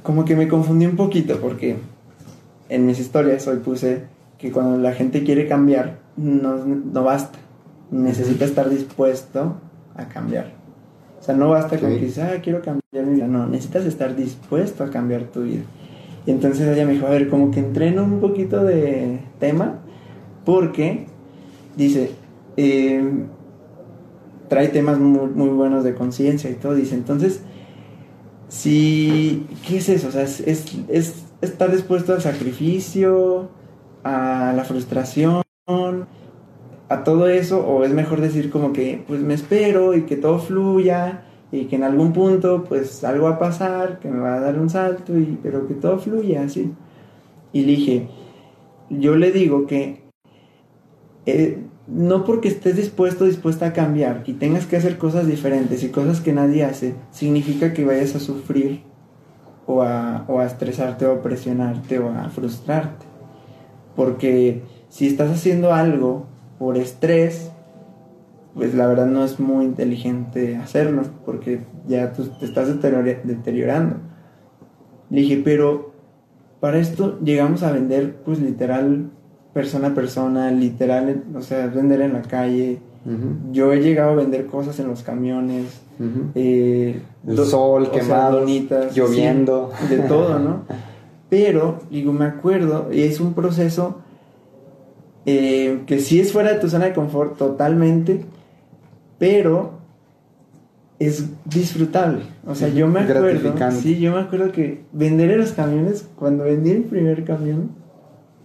como 0.03 0.23
que 0.23 0.38
me 0.38 0.47
confundí 0.47 0.86
un 0.86 0.95
poquito 0.95 1.41
porque 1.41 1.75
en 2.69 2.86
mis 2.86 2.97
historias 2.97 3.45
hoy 3.45 3.57
puse 3.57 4.03
que 4.38 4.53
cuando 4.53 4.77
la 4.77 4.93
gente 4.93 5.25
quiere 5.25 5.49
cambiar, 5.49 5.97
no, 6.15 6.55
no 6.63 7.03
basta, 7.03 7.38
necesita 7.91 8.45
estar 8.45 8.69
dispuesto 8.69 9.57
a 9.97 10.07
cambiar. 10.07 10.53
O 11.19 11.23
sea, 11.23 11.36
no 11.36 11.49
basta 11.49 11.77
con 11.77 11.89
que 11.89 12.05
dices, 12.05 12.23
ah, 12.23 12.39
quiero 12.41 12.62
cambiar 12.62 13.05
mi 13.05 13.15
vida. 13.15 13.27
No, 13.27 13.47
necesitas 13.47 13.83
estar 13.83 14.15
dispuesto 14.15 14.86
a 14.86 14.91
cambiar 14.91 15.23
tu 15.23 15.43
vida. 15.43 15.63
Y 16.25 16.31
entonces 16.31 16.65
ella 16.69 16.86
me 16.86 16.93
dijo, 16.93 17.05
a 17.05 17.10
ver, 17.10 17.27
como 17.27 17.51
que 17.51 17.60
entreno 17.60 18.05
un 18.05 18.21
poquito 18.21 18.63
de 18.63 19.19
tema, 19.39 19.81
porque 20.47 21.07
dice, 21.75 22.12
eh, 22.55 23.03
trae 24.47 24.69
temas 24.69 24.97
muy, 24.97 25.49
buenos 25.49 25.83
de 25.83 25.93
conciencia 25.93 26.49
y 26.49 26.53
todo. 26.53 26.73
Dice, 26.73 26.95
entonces, 26.95 27.41
si, 28.47 29.45
¿qué 29.67 29.79
es 29.79 29.89
eso? 29.89 30.07
O 30.07 30.12
sea, 30.12 30.21
es, 30.21 30.39
es, 30.39 30.73
es 30.88 31.25
estar 31.41 31.69
dispuesto 31.69 32.13
al 32.13 32.21
sacrificio, 32.21 33.49
a 34.05 34.53
la 34.55 34.63
frustración, 34.63 35.43
a 35.67 37.03
todo 37.03 37.27
eso, 37.27 37.67
o 37.67 37.83
es 37.83 37.91
mejor 37.91 38.21
decir 38.21 38.49
como 38.49 38.71
que, 38.71 39.03
pues 39.05 39.19
me 39.19 39.33
espero 39.33 39.95
y 39.95 40.03
que 40.03 40.15
todo 40.15 40.39
fluya 40.39 41.25
y 41.51 41.65
que 41.65 41.75
en 41.75 41.83
algún 41.83 42.13
punto, 42.13 42.63
pues 42.63 43.03
algo 43.03 43.25
va 43.25 43.31
a 43.31 43.39
pasar, 43.39 43.99
que 43.99 44.07
me 44.07 44.21
va 44.21 44.36
a 44.36 44.39
dar 44.39 44.57
un 44.57 44.69
salto, 44.69 45.17
y, 45.19 45.38
pero 45.43 45.67
que 45.67 45.73
todo 45.73 45.99
fluya 45.99 46.43
así. 46.43 46.71
Y 47.51 47.63
dije, 47.63 48.07
yo 48.89 49.17
le 49.17 49.33
digo 49.33 49.67
que 49.67 50.06
eh, 51.27 51.59
no 51.87 52.25
porque 52.25 52.47
estés 52.47 52.75
dispuesto 52.75 53.25
dispuesta 53.25 53.67
a 53.67 53.73
cambiar 53.73 54.23
y 54.25 54.33
tengas 54.33 54.65
que 54.65 54.77
hacer 54.77 54.97
cosas 54.97 55.27
diferentes 55.27 55.83
y 55.83 55.89
cosas 55.89 56.19
que 56.21 56.33
nadie 56.33 56.65
hace, 56.65 56.95
significa 57.11 57.73
que 57.73 57.85
vayas 57.85 58.15
a 58.15 58.19
sufrir 58.19 58.81
o 59.65 59.83
a, 59.83 60.25
o 60.27 60.39
a 60.39 60.45
estresarte 60.45 61.05
o 61.05 61.11
a 61.11 61.21
presionarte 61.21 61.99
o 61.99 62.09
a 62.09 62.29
frustrarte. 62.29 63.05
Porque 63.95 64.63
si 64.89 65.05
estás 65.07 65.29
haciendo 65.29 65.73
algo 65.73 66.25
por 66.59 66.77
estrés, 66.77 67.51
pues 68.55 68.73
la 68.73 68.87
verdad 68.87 69.05
no 69.05 69.23
es 69.23 69.39
muy 69.39 69.65
inteligente 69.65 70.55
hacerlo, 70.57 71.03
porque 71.25 71.61
ya 71.87 72.13
tú 72.13 72.23
te 72.39 72.45
estás 72.45 72.67
deteriora- 72.69 73.21
deteriorando. 73.23 73.97
Le 75.09 75.21
dije, 75.21 75.41
pero 75.43 75.93
para 76.59 76.79
esto 76.79 77.19
llegamos 77.23 77.63
a 77.63 77.71
vender, 77.71 78.15
pues 78.25 78.39
literal, 78.39 79.11
persona 79.57 79.87
a 79.87 79.93
persona, 79.95 80.51
literal, 80.51 81.23
o 81.35 81.41
sea, 81.41 81.65
vender 81.67 82.01
en 82.01 82.13
la 82.13 82.21
calle. 82.21 82.77
Yo 83.51 83.73
he 83.73 83.81
llegado 83.81 84.11
a 84.11 84.15
vender 84.15 84.45
cosas 84.45 84.79
en 84.79 84.87
los 84.87 85.01
camiones. 85.01 85.65
eh, 86.35 87.01
El 87.25 87.37
sol, 87.37 87.83
o 87.83 87.85
sea, 87.85 87.93
quemados, 88.01 88.41
donitas, 88.41 88.95
lloviendo. 88.95 89.71
sí, 89.79 89.95
de 89.95 89.99
todo, 90.03 90.37
¿no? 90.37 90.61
Pero, 91.29 91.79
digo, 91.89 92.13
me 92.13 92.25
acuerdo, 92.25 92.89
y 92.91 93.01
es 93.01 93.19
un 93.19 93.33
proceso 93.33 93.97
eh, 95.25 95.81
que 95.87 95.99
sí 95.99 96.19
es 96.19 96.31
fuera 96.31 96.53
de 96.53 96.59
tu 96.59 96.69
zona 96.69 96.85
de 96.85 96.93
confort 96.93 97.37
totalmente, 97.37 98.23
pero 99.17 99.71
es 100.99 101.25
disfrutable. 101.45 102.21
O 102.45 102.55
sea, 102.55 102.69
yo 102.69 102.87
me 102.87 103.01
acuerdo, 103.01 103.53
sí, 103.81 103.99
yo 103.99 104.11
me 104.13 104.19
acuerdo 104.21 104.51
que 104.51 104.83
vender 104.93 105.31
en 105.31 105.39
los 105.39 105.51
camiones, 105.51 106.07
cuando 106.15 106.43
vendí 106.45 106.71
el 106.71 106.83
primer 106.83 107.23
camión, 107.25 107.71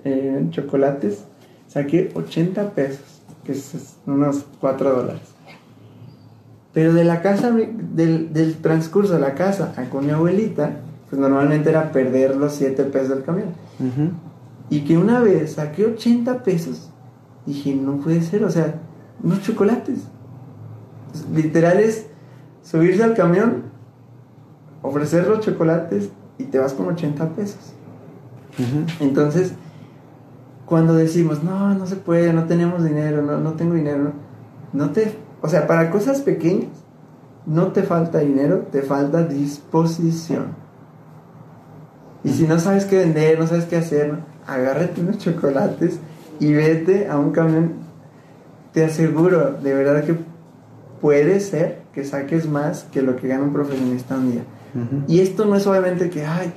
eh, 0.04 0.36
en 0.38 0.50
chocolates, 0.50 1.24
saqué 1.68 2.10
80 2.14 2.70
pesos, 2.70 3.22
que 3.44 3.52
es 3.52 3.96
unos 4.06 4.44
4 4.60 4.96
dólares. 4.96 5.22
Pero 6.72 6.94
de 6.94 7.04
la 7.04 7.20
casa, 7.20 7.50
del, 7.50 8.32
del 8.32 8.56
transcurso 8.56 9.14
de 9.14 9.20
la 9.20 9.34
casa 9.34 9.74
a 9.76 9.84
con 9.90 10.06
mi 10.06 10.12
abuelita, 10.12 10.76
pues 11.10 11.20
normalmente 11.20 11.68
era 11.68 11.92
perder 11.92 12.36
los 12.36 12.54
7 12.54 12.84
pesos 12.84 13.10
del 13.10 13.22
camión. 13.22 13.48
Y 14.70 14.80
que 14.80 14.96
una 14.96 15.20
vez 15.20 15.52
saqué 15.54 15.84
80 15.84 16.42
pesos. 16.42 16.90
Dije, 17.44 17.74
no 17.74 17.98
puede 17.98 18.22
ser, 18.22 18.44
o 18.44 18.50
sea, 18.50 18.76
unos 19.22 19.42
chocolates. 19.42 19.98
Literal 21.34 21.80
es 21.80 22.06
subirse 22.62 23.02
al 23.02 23.12
camión, 23.12 23.64
ofrecer 24.80 25.26
los 25.26 25.40
chocolates 25.40 26.08
y 26.38 26.44
te 26.44 26.58
vas 26.58 26.72
con 26.72 26.88
80 26.88 27.28
pesos. 27.30 27.74
Entonces, 29.00 29.52
cuando 30.72 30.94
decimos, 30.94 31.44
no, 31.44 31.74
no 31.74 31.86
se 31.86 31.96
puede, 31.96 32.32
no 32.32 32.44
tenemos 32.44 32.82
dinero, 32.82 33.20
no, 33.20 33.36
no 33.36 33.52
tengo 33.52 33.74
dinero, 33.74 34.12
no 34.72 34.88
te, 34.88 35.18
o 35.42 35.48
sea, 35.50 35.66
para 35.66 35.90
cosas 35.90 36.22
pequeñas, 36.22 36.70
no 37.44 37.72
te 37.72 37.82
falta 37.82 38.20
dinero, 38.20 38.60
te 38.72 38.80
falta 38.80 39.22
disposición. 39.22 40.46
Y 42.24 42.30
si 42.30 42.46
no 42.46 42.58
sabes 42.58 42.86
qué 42.86 42.96
vender, 42.96 43.38
no 43.38 43.46
sabes 43.46 43.66
qué 43.66 43.76
hacer, 43.76 44.14
agárrate 44.46 45.02
unos 45.02 45.18
chocolates 45.18 45.98
y 46.40 46.54
vete 46.54 47.06
a 47.06 47.18
un 47.18 47.32
camión. 47.32 47.72
Te 48.72 48.82
aseguro, 48.82 49.52
de 49.52 49.74
verdad 49.74 50.02
que 50.04 50.16
puede 51.02 51.40
ser 51.40 51.82
que 51.92 52.02
saques 52.06 52.48
más 52.48 52.84
que 52.84 53.02
lo 53.02 53.16
que 53.16 53.28
gana 53.28 53.44
un 53.44 53.52
profesionista 53.52 54.16
un 54.16 54.32
día. 54.32 54.44
Ujú. 54.74 55.04
Y 55.06 55.20
esto 55.20 55.44
no 55.44 55.54
es 55.54 55.66
obviamente 55.66 56.08
que, 56.08 56.24
ay, 56.24 56.50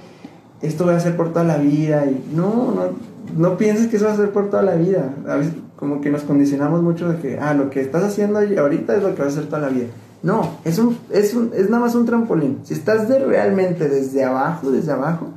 esto 0.62 0.86
voy 0.86 0.94
a 0.94 0.98
hacer 1.00 1.18
por 1.18 1.34
toda 1.34 1.44
la 1.44 1.58
vida. 1.58 2.06
Y 2.06 2.34
no, 2.34 2.72
no, 2.72 3.15
no 3.36 3.58
pienses 3.58 3.88
que 3.88 3.98
eso 3.98 4.06
va 4.06 4.14
a 4.14 4.18
ser 4.18 4.32
por 4.32 4.50
toda 4.50 4.64
la 4.64 4.76
vida. 4.76 5.14
A 5.28 5.36
veces 5.36 5.54
como 5.76 6.02
que 6.02 6.10
nos 6.10 6.24
condicionamos 6.24 6.82
mucho 6.82 7.10
de 7.10 7.18
que, 7.20 7.40
ah, 7.40 7.54
lo 7.54 7.70
que 7.70 7.82
estás 7.82 8.04
haciendo 8.04 8.40
ahorita 8.40 8.96
es 8.96 9.04
lo 9.04 9.16
que 9.16 9.22
vas 9.22 9.36
a 9.36 9.40
hacer 9.40 9.50
toda 9.50 9.62
la 9.62 9.70
vida. 9.70 9.88
No, 10.24 10.58
es, 10.64 10.80
un, 10.80 10.98
es, 11.12 11.36
un, 11.36 11.52
es 11.56 11.70
nada 11.70 11.84
más 11.84 11.96
un 11.96 12.06
trampolín. 12.06 12.60
Si 12.64 12.74
estás 12.74 13.08
de 13.08 13.20
realmente 13.20 13.88
desde 13.90 14.24
abajo, 14.24 14.72
desde 14.72 14.92
abajo, 14.92 15.28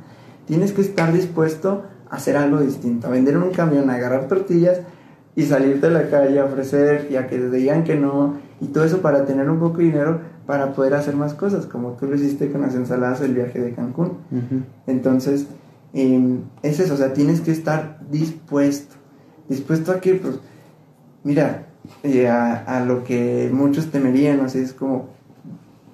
tienes 0.47 0.71
que 0.71 0.81
estar 0.81 1.13
dispuesto 1.13 1.83
a 2.09 2.15
hacer 2.15 2.37
algo 2.37 2.59
distinto. 2.59 3.07
A 3.07 3.11
vender 3.11 3.35
en 3.35 3.43
un 3.43 3.51
camión, 3.51 3.89
a 3.89 3.95
agarrar 3.95 4.27
tortillas 4.27 4.79
y 5.35 5.43
salirte 5.43 5.87
a 5.87 5.91
la 5.91 6.09
calle 6.09 6.39
a 6.39 6.45
ofrecer 6.45 7.07
y 7.11 7.17
a 7.17 7.27
que 7.27 7.37
te 7.37 7.49
digan 7.51 7.83
que 7.83 7.95
no. 7.95 8.37
Y 8.61 8.67
todo 8.67 8.83
eso 8.83 9.01
para 9.01 9.25
tener 9.25 9.49
un 9.49 9.59
poco 9.59 9.77
de 9.77 9.83
dinero 9.85 10.21
para 10.47 10.73
poder 10.73 10.95
hacer 10.95 11.15
más 11.15 11.35
cosas, 11.35 11.67
como 11.67 11.91
tú 11.91 12.07
lo 12.07 12.15
hiciste 12.15 12.51
con 12.51 12.61
las 12.61 12.73
ensaladas 12.73 13.19
del 13.19 13.35
viaje 13.35 13.59
de 13.59 13.73
Cancún. 13.73 14.17
Ujú. 14.31 14.63
Entonces, 14.87 15.45
eh, 15.93 16.39
es 16.63 16.79
eso, 16.79 16.93
o 16.93 16.97
sea, 16.97 17.13
tienes 17.13 17.41
que 17.41 17.51
estar 17.51 17.99
dispuesto. 18.09 18.95
Dispuesto 19.47 19.91
a 19.91 19.99
que, 19.99 20.15
pues, 20.15 20.35
mira, 21.23 21.65
eh, 22.03 22.27
a, 22.27 22.55
a 22.55 22.85
lo 22.85 23.03
que 23.03 23.49
muchos 23.51 23.89
temerían, 23.91 24.41
así 24.41 24.59
es 24.59 24.73
como 24.73 25.09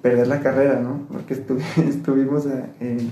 perder 0.02 0.28
la 0.28 0.40
carrera, 0.40 0.80
¿no? 0.80 1.00
Porque 1.10 1.34
estu- 1.34 1.60
estuvimos 1.88 2.46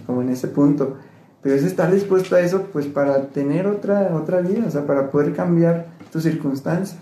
como 0.06 0.22
en 0.22 0.28
ese 0.28 0.48
punto. 0.48 0.96
Pero 1.42 1.56
es 1.56 1.62
estar 1.64 1.90
dispuesto 1.92 2.36
a 2.36 2.40
eso, 2.40 2.68
pues, 2.72 2.86
para 2.86 3.28
tener 3.28 3.66
otra, 3.66 4.14
otra 4.14 4.40
vida, 4.40 4.64
o 4.66 4.70
sea, 4.70 4.86
para 4.86 5.10
poder 5.10 5.34
cambiar 5.34 5.86
tus 6.12 6.22
circunstancias. 6.22 6.98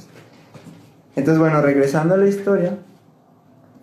Entonces, 1.14 1.38
bueno, 1.38 1.60
regresando 1.60 2.14
a 2.14 2.16
la 2.16 2.26
historia, 2.26 2.78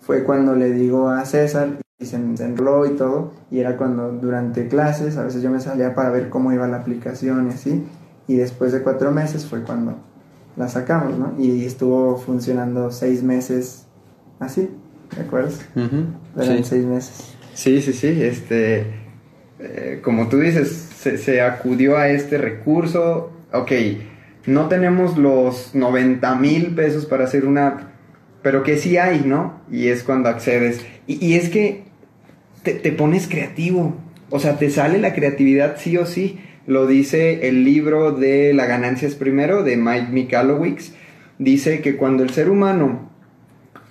fue 0.00 0.24
cuando 0.24 0.54
le 0.54 0.70
digo 0.72 1.08
a 1.08 1.24
César 1.24 1.68
y 2.00 2.06
se 2.06 2.16
enroló 2.16 2.86
y 2.86 2.96
todo, 2.96 3.32
y 3.50 3.58
era 3.60 3.76
cuando 3.76 4.10
durante 4.10 4.68
clases, 4.68 5.18
a 5.18 5.24
veces 5.24 5.42
yo 5.42 5.50
me 5.50 5.60
salía 5.60 5.94
para 5.94 6.08
ver 6.10 6.30
cómo 6.30 6.50
iba 6.52 6.66
la 6.66 6.78
aplicación 6.78 7.48
y 7.48 7.50
así, 7.54 7.84
y 8.26 8.36
después 8.36 8.72
de 8.72 8.80
cuatro 8.82 9.12
meses 9.12 9.44
fue 9.44 9.62
cuando 9.62 9.96
la 10.56 10.68
sacamos, 10.68 11.18
¿no? 11.18 11.34
Y 11.38 11.64
estuvo 11.66 12.16
funcionando 12.16 12.90
seis 12.90 13.22
meses 13.22 13.86
así, 14.38 14.70
¿te 15.14 15.20
acuerdas? 15.20 15.60
Eran 15.76 16.58
Sí. 16.58 16.64
seis 16.64 16.84
meses. 16.86 17.34
Sí, 17.52 17.82
sí, 17.82 17.92
sí, 17.92 18.22
este, 18.22 18.86
eh, 19.58 20.00
como 20.02 20.28
tú 20.28 20.38
dices, 20.38 20.70
se, 20.70 21.18
se 21.18 21.42
acudió 21.42 21.98
a 21.98 22.08
este 22.08 22.38
recurso, 22.38 23.30
ok, 23.52 23.72
no 24.46 24.68
tenemos 24.68 25.18
los 25.18 25.74
90 25.74 26.34
mil 26.36 26.74
pesos 26.74 27.04
para 27.04 27.24
hacer 27.24 27.44
una 27.44 27.88
pero 28.42 28.62
que 28.62 28.78
sí 28.78 28.96
hay, 28.96 29.24
¿no? 29.26 29.60
Y 29.70 29.88
es 29.88 30.02
cuando 30.02 30.30
accedes. 30.30 30.80
Y, 31.06 31.22
y 31.22 31.34
es 31.34 31.50
que 31.50 31.89
te, 32.62 32.92
pones 32.92 33.26
creativo, 33.28 33.96
o 34.30 34.38
sea, 34.38 34.58
te 34.58 34.70
sale 34.70 34.98
la 34.98 35.14
creatividad 35.14 35.76
sí 35.78 35.96
o 35.96 36.06
sí. 36.06 36.40
Lo 36.66 36.86
dice 36.86 37.48
el 37.48 37.64
libro 37.64 38.12
de 38.12 38.52
La 38.54 38.66
ganancia 38.66 39.08
es 39.08 39.14
primero, 39.14 39.62
de 39.62 39.76
Mike 39.76 40.12
Michalowicz. 40.12 40.92
Dice 41.38 41.80
que 41.80 41.96
cuando 41.96 42.22
el 42.22 42.30
ser 42.30 42.50
humano 42.50 43.10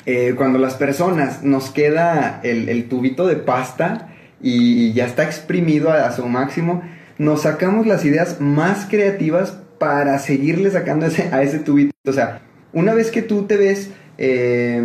eh, 0.05 0.33
cuando 0.35 0.59
las 0.59 0.75
personas 0.75 1.43
nos 1.43 1.71
queda 1.71 2.39
el, 2.43 2.87
tubito 2.87 3.27
de 3.27 3.35
pasta 3.35 4.15
y 4.41 4.93
ya 4.93 5.05
está 5.05 5.23
exprimido 5.23 5.91
a, 5.91 6.07
a 6.07 6.11
su 6.13 6.25
máximo, 6.27 6.81
nos 7.17 7.41
sacamos 7.43 7.85
las 7.85 8.05
ideas 8.05 8.39
más 8.39 8.87
creativas 8.89 9.59
para 9.77 10.17
seguirle 10.19 10.71
sacando 10.71 11.05
ese, 11.05 11.29
a 11.31 11.43
ese 11.43 11.59
tubito. 11.59 11.93
O 12.07 12.13
sea, 12.13 12.41
una 12.73 12.93
vez 12.93 13.11
que 13.11 13.21
tú 13.21 13.43
te 13.43 13.57
ves 13.57 13.91
eh, 14.17 14.81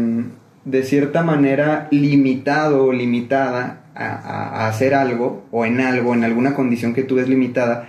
de 0.65 0.83
cierta 0.83 1.23
manera 1.23 1.89
limitado 1.91 2.85
o 2.87 2.93
limitada 2.93 3.85
a, 3.95 4.67
hacer 4.69 4.95
algo 4.95 5.45
o 5.51 5.65
en 5.67 5.81
algo, 5.81 6.15
en 6.15 6.25
alguna 6.25 6.55
condición 6.55 6.95
que 6.95 7.03
tú 7.03 7.17
ves 7.17 7.29
limitada, 7.29 7.89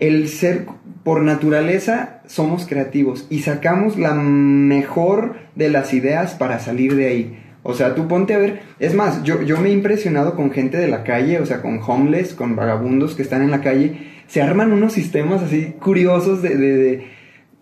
el 0.00 0.28
ser 0.28 0.66
por 1.04 1.22
naturaleza 1.22 2.20
somos 2.26 2.66
creativos 2.66 3.26
y 3.30 3.40
sacamos 3.40 3.98
la 3.98 4.14
mejor 4.14 5.36
de 5.54 5.70
las 5.70 5.94
ideas 5.94 6.34
para 6.34 6.58
salir 6.58 6.94
de 6.96 7.06
ahí. 7.06 7.38
O 7.62 7.74
sea, 7.74 7.94
tú 7.94 8.06
ponte 8.08 8.34
a 8.34 8.38
ver, 8.38 8.60
es 8.78 8.94
más, 8.94 9.22
yo, 9.24 9.42
yo 9.42 9.58
me 9.60 9.68
he 9.68 9.72
impresionado 9.72 10.34
con 10.36 10.50
gente 10.50 10.76
de 10.76 10.88
la 10.88 11.02
calle, 11.04 11.40
o 11.40 11.46
sea, 11.46 11.60
con 11.60 11.80
homeless, 11.84 12.34
con 12.34 12.54
vagabundos 12.56 13.14
que 13.14 13.22
están 13.22 13.42
en 13.42 13.50
la 13.50 13.60
calle, 13.60 14.08
se 14.26 14.42
arman 14.42 14.72
unos 14.72 14.92
sistemas 14.92 15.42
así 15.42 15.74
curiosos 15.80 16.42
de, 16.42 16.56
de- 16.56 16.76
de- 16.76 17.06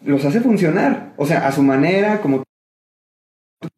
los 0.05 0.25
hace 0.25 0.41
funcionar, 0.41 1.15
o 1.17 1.27
sea, 1.27 1.49
a 1.49 1.53
su 1.53 1.63
manera, 1.63 2.21
como 2.21 2.43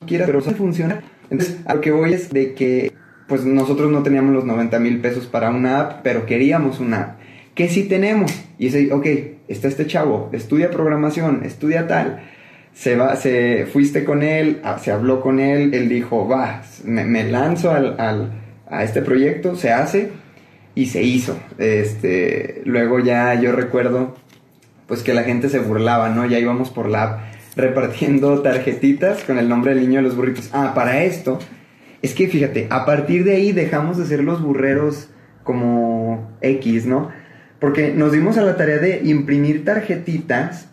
quieras, 0.07 0.27
pero 0.27 0.38
los 0.38 0.46
hace 0.48 0.57
funcionar. 0.57 1.03
Entonces, 1.31 1.59
a 1.66 1.74
lo 1.74 1.81
que 1.81 1.90
voy 1.90 2.12
es 2.14 2.31
de 2.31 2.55
que, 2.55 2.92
pues 3.27 3.44
nosotros 3.44 3.90
no 3.90 4.03
teníamos 4.03 4.33
los 4.35 4.44
90 4.44 4.79
mil 4.79 5.01
pesos 5.01 5.27
para 5.27 5.51
una 5.51 5.81
app, 5.81 6.01
pero 6.03 6.24
queríamos 6.27 6.81
una 6.81 7.01
app 7.01 7.18
que 7.55 7.68
sí 7.68 7.85
tenemos. 7.85 8.33
Y 8.59 8.68
ese, 8.68 8.92
ok, 8.92 9.07
está 9.48 9.68
este 9.68 9.87
chavo, 9.87 10.31
estudia 10.33 10.70
programación, 10.70 11.42
estudia 11.44 11.87
tal. 11.87 12.20
Se 12.72 12.94
va, 12.96 13.16
se 13.16 13.66
fuiste 13.66 14.05
con 14.05 14.22
él, 14.22 14.61
ah, 14.62 14.79
se 14.79 14.92
habló 14.92 15.20
con 15.20 15.40
él, 15.40 15.74
él 15.74 15.88
dijo, 15.88 16.29
va, 16.29 16.62
me, 16.85 17.05
me 17.05 17.24
lanzo 17.24 17.72
al, 17.72 17.98
al- 18.01 18.33
a 18.70 18.85
este 18.85 19.03
proyecto, 19.03 19.57
se 19.57 19.72
hace 19.72 20.11
y 20.74 20.87
se 20.87 21.03
hizo. 21.03 21.37
Este, 21.59 22.62
luego 22.64 23.01
ya 23.01 23.35
yo 23.35 23.53
recuerdo 23.53 24.14
pues 24.87 25.03
que 25.03 25.12
la 25.14 25.24
gente 25.24 25.48
se 25.48 25.59
burlaba, 25.59 26.09
¿no? 26.11 26.24
Ya 26.27 26.38
íbamos 26.38 26.70
por 26.70 26.88
la 26.88 27.03
app 27.03 27.20
repartiendo 27.59 28.40
tarjetitas 28.40 29.25
con 29.25 29.38
el 29.38 29.49
nombre 29.49 29.75
del 29.75 29.81
niño 29.83 29.97
de 29.99 30.03
los 30.05 30.16
burritos. 30.16 30.49
Ah, 30.53 30.73
para 30.75 31.03
esto, 31.05 31.38
es 32.01 32.14
que 32.14 32.29
fíjate, 32.29 32.68
a 32.71 32.87
partir 32.87 33.25
de 33.25 33.35
ahí 33.35 33.53
dejamos 33.53 33.99
de 33.99 34.07
ser 34.07 34.23
los 34.25 34.40
burreros 34.42 35.11
como 35.42 36.31
X, 36.40 36.87
¿no? 36.87 37.11
Porque 37.61 37.92
nos 37.92 38.12
dimos 38.12 38.38
a 38.38 38.42
la 38.42 38.57
tarea 38.57 38.79
de 38.79 39.01
imprimir 39.05 39.64
tarjetitas 39.64 40.68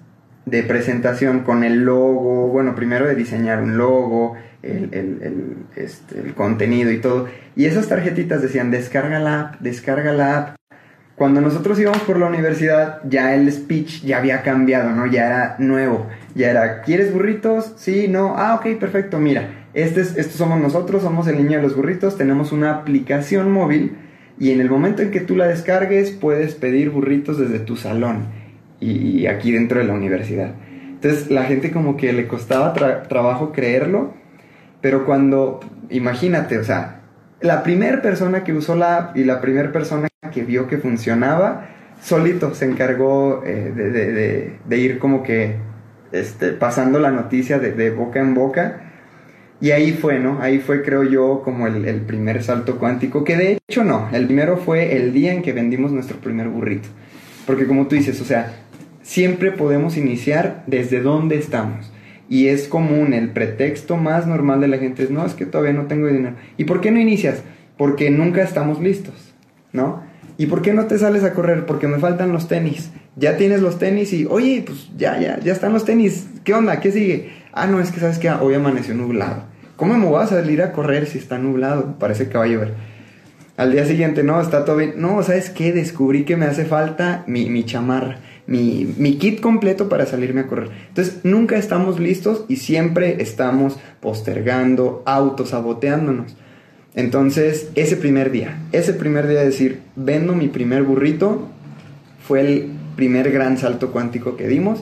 de 0.46 0.62
presentación 0.62 1.40
con 1.40 1.64
el 1.64 1.84
logo, 1.86 2.50
bueno, 2.50 2.76
primero 2.76 3.08
de 3.08 3.16
diseñar 3.16 3.64
un 3.64 3.78
logo, 3.78 4.36
el, 4.62 4.90
el- 4.94 5.20
el, 5.24 5.56
este, 5.76 6.20
el 6.20 6.36
contenido 6.36 6.92
y 6.92 7.00
todo. 7.00 7.28
Y 7.56 7.66
esas 7.66 7.88
tarjetitas 7.88 8.44
decían, 8.44 8.70
descarga 8.70 9.20
la 9.20 9.40
app, 9.42 9.60
descarga 9.62 10.14
la 10.14 10.38
app. 10.38 10.56
Cuando 11.16 11.40
nosotros 11.40 11.80
íbamos 11.80 12.02
por 12.02 12.20
la 12.20 12.26
universidad, 12.28 13.00
ya 13.08 13.34
el 13.36 13.50
speech 13.50 14.04
ya 14.04 14.18
había 14.18 14.42
cambiado, 14.42 14.90
¿no? 14.92 15.06
Ya 15.06 15.28
era 15.28 15.56
nuevo. 15.60 16.08
Ya 16.36 16.50
era, 16.52 16.82
¿quieres 16.82 17.14
burritos? 17.14 17.74
Sí, 17.78 18.08
no. 18.10 18.36
Ah, 18.38 18.56
ok, 18.56 18.78
perfecto. 18.78 19.18
Mira, 19.18 19.68
este 19.74 20.02
es, 20.02 20.18
estos 20.18 20.36
somos 20.36 20.60
nosotros, 20.60 21.04
somos 21.04 21.28
el 21.28 21.38
niño 21.38 21.58
de 21.58 21.64
los 21.64 21.76
burritos. 21.76 22.18
Tenemos 22.18 22.52
una 22.52 22.72
aplicación 22.72 23.50
móvil 23.50 23.96
y 24.38 24.52
en 24.52 24.60
el 24.60 24.70
momento 24.70 25.02
en 25.02 25.12
que 25.12 25.22
tú 25.22 25.38
la 25.38 25.48
descargues, 25.48 26.12
puedes 26.12 26.54
pedir 26.56 26.90
burritos 26.90 27.40
desde 27.40 27.60
tu 27.60 27.78
salón 27.78 28.26
y, 28.82 29.26
aquí 29.28 29.54
dentro 29.54 29.80
de 29.80 29.86
la 29.86 29.94
universidad. 29.94 30.52
Entonces, 30.96 31.32
la 31.32 31.46
gente 31.46 31.72
como 31.72 31.96
que 31.96 32.12
le 32.12 32.28
costaba 32.28 32.74
tra- 32.74 33.08
trabajo 33.08 33.54
creerlo, 33.54 34.14
pero 34.82 35.06
cuando, 35.06 35.62
imagínate, 35.90 36.58
o 36.58 36.64
sea, 36.66 37.00
la 37.40 37.64
primera 37.64 38.02
persona 38.02 38.44
que 38.44 38.52
usó 38.52 38.76
la 38.76 38.98
app 38.98 39.18
y 39.18 39.24
la 39.24 39.40
primera 39.40 39.72
persona 39.72 40.10
que 40.32 40.44
vio 40.44 40.68
que 40.68 40.78
funcionaba, 40.78 41.70
solito 42.02 42.54
se 42.54 42.66
encargó 42.66 43.44
eh, 43.46 44.58
de, 44.66 44.78
ir 44.78 45.00
como 45.00 45.24
que 45.24 45.56
este, 46.12 46.52
pasando 46.52 47.00
la 47.00 47.12
noticia 47.12 47.60
de, 47.60 47.72
de 47.72 47.92
boca 47.92 48.20
en 48.20 48.34
boca. 48.34 48.82
Y 49.62 49.72
ahí 49.72 49.94
fue, 49.94 50.20
¿no? 50.20 50.42
Ahí 50.42 50.60
fue, 50.60 50.84
creo 50.84 51.04
yo, 51.04 51.42
como 51.44 51.66
el, 51.66 51.86
el 51.86 52.02
primer 52.02 52.44
salto 52.44 52.78
cuántico, 52.78 53.24
que 53.24 53.38
de 53.38 53.58
hecho 53.68 53.84
no, 53.84 54.10
el 54.12 54.26
primero 54.26 54.58
fue 54.58 54.98
el 54.98 55.14
día 55.14 55.34
en 55.34 55.42
que 55.42 55.54
vendimos 55.54 55.92
nuestro 55.92 56.18
primer 56.18 56.50
burrito. 56.50 56.90
Porque 57.48 57.66
como 57.66 57.88
tú 57.88 57.96
dices, 57.96 58.20
o 58.22 58.26
sea, 58.26 58.54
siempre 59.02 59.52
podemos 59.52 59.98
iniciar 59.98 60.64
desde 60.68 61.02
donde 61.02 61.38
estamos. 61.38 61.92
Y 62.28 62.48
es 62.48 62.68
común, 62.68 63.14
el 63.14 63.30
pretexto 63.30 63.98
más 63.98 64.26
normal 64.26 64.62
de 64.62 64.68
la 64.68 64.80
gente 64.80 65.04
es, 65.04 65.12
no, 65.12 65.26
es 65.26 65.36
que 65.36 65.46
todavía 65.46 65.74
no 65.74 65.86
tengo 65.86 66.08
dinero. 66.08 66.36
¿Y 66.58 66.66
por 66.66 66.82
qué 66.82 66.90
no 66.92 67.00
inicias? 67.00 67.44
Porque 67.78 68.10
nunca 68.10 68.42
estamos 68.42 68.82
listos, 68.82 69.34
¿no? 69.72 70.02
¿Y 70.38 70.48
por 70.48 70.62
qué 70.62 70.74
no 70.74 70.86
te 70.86 70.98
sales 70.98 71.24
a 71.24 71.34
correr? 71.34 71.66
Porque 71.66 71.88
me 71.88 72.00
faltan 72.00 72.32
los 72.32 72.48
tenis. 72.48 72.92
Ya 73.16 73.38
tienes 73.38 73.62
los 73.62 73.80
tenis 73.80 74.12
y, 74.12 74.26
oye, 74.26 74.64
pues 74.66 74.90
ya, 74.98 75.20
ya, 75.20 75.40
ya 75.40 75.54
están 75.54 75.72
los 75.72 75.86
tenis. 75.86 76.28
¿Qué 76.44 76.54
onda? 76.54 76.80
¿Qué 76.80 76.92
sigue? 76.92 77.32
Ah, 77.54 77.68
no, 77.68 77.80
es 77.80 77.92
que 77.92 78.02
sabes 78.02 78.20
que 78.20 78.30
hoy 78.30 78.54
amaneció 78.54 78.94
nublado. 78.94 79.44
¿Cómo 79.78 79.98
me 79.98 80.06
voy 80.06 80.22
a 80.22 80.28
salir 80.28 80.62
a 80.62 80.74
correr 80.74 81.06
si 81.06 81.18
está 81.18 81.38
nublado? 81.38 81.98
Parece 82.00 82.28
que 82.28 82.38
va 82.38 82.44
a 82.44 82.48
llover. 82.48 82.74
Al 83.58 83.72
día 83.72 83.86
siguiente, 83.86 84.24
no, 84.24 84.42
está 84.42 84.66
todo 84.66 84.76
bien. 84.76 84.96
No, 84.98 85.24
¿sabes 85.24 85.50
qué? 85.50 85.72
Descubrí 85.72 86.26
que 86.26 86.36
me 86.36 86.46
hace 86.46 86.66
falta 86.66 87.24
mi, 87.28 87.50
mi 87.50 87.64
chamarra, 87.64 88.20
mi, 88.48 88.94
mi 88.98 89.18
kit 89.18 89.40
completo 89.40 89.88
para 89.88 90.06
salirme 90.06 90.42
a 90.42 90.48
correr. 90.48 90.70
Entonces, 90.90 91.22
nunca 91.24 91.56
estamos 91.56 92.00
listos 92.00 92.44
y 92.50 92.58
siempre 92.58 93.22
estamos 93.22 93.78
postergando, 94.02 95.04
autosaboteándonos. 95.06 96.36
Entonces, 96.96 97.70
ese 97.76 97.98
primer 97.98 98.32
día, 98.32 98.58
ese 98.72 98.94
primer 98.94 99.28
día 99.28 99.40
de 99.40 99.46
decir, 99.48 99.80
vendo 99.96 100.34
mi 100.34 100.48
primer 100.48 100.84
burrito, 100.84 101.50
fue 102.26 102.42
el 102.42 102.68
primer 102.96 103.32
gran 103.32 103.58
salto 103.58 103.92
cuántico 103.92 104.38
que 104.38 104.48
dimos. 104.48 104.82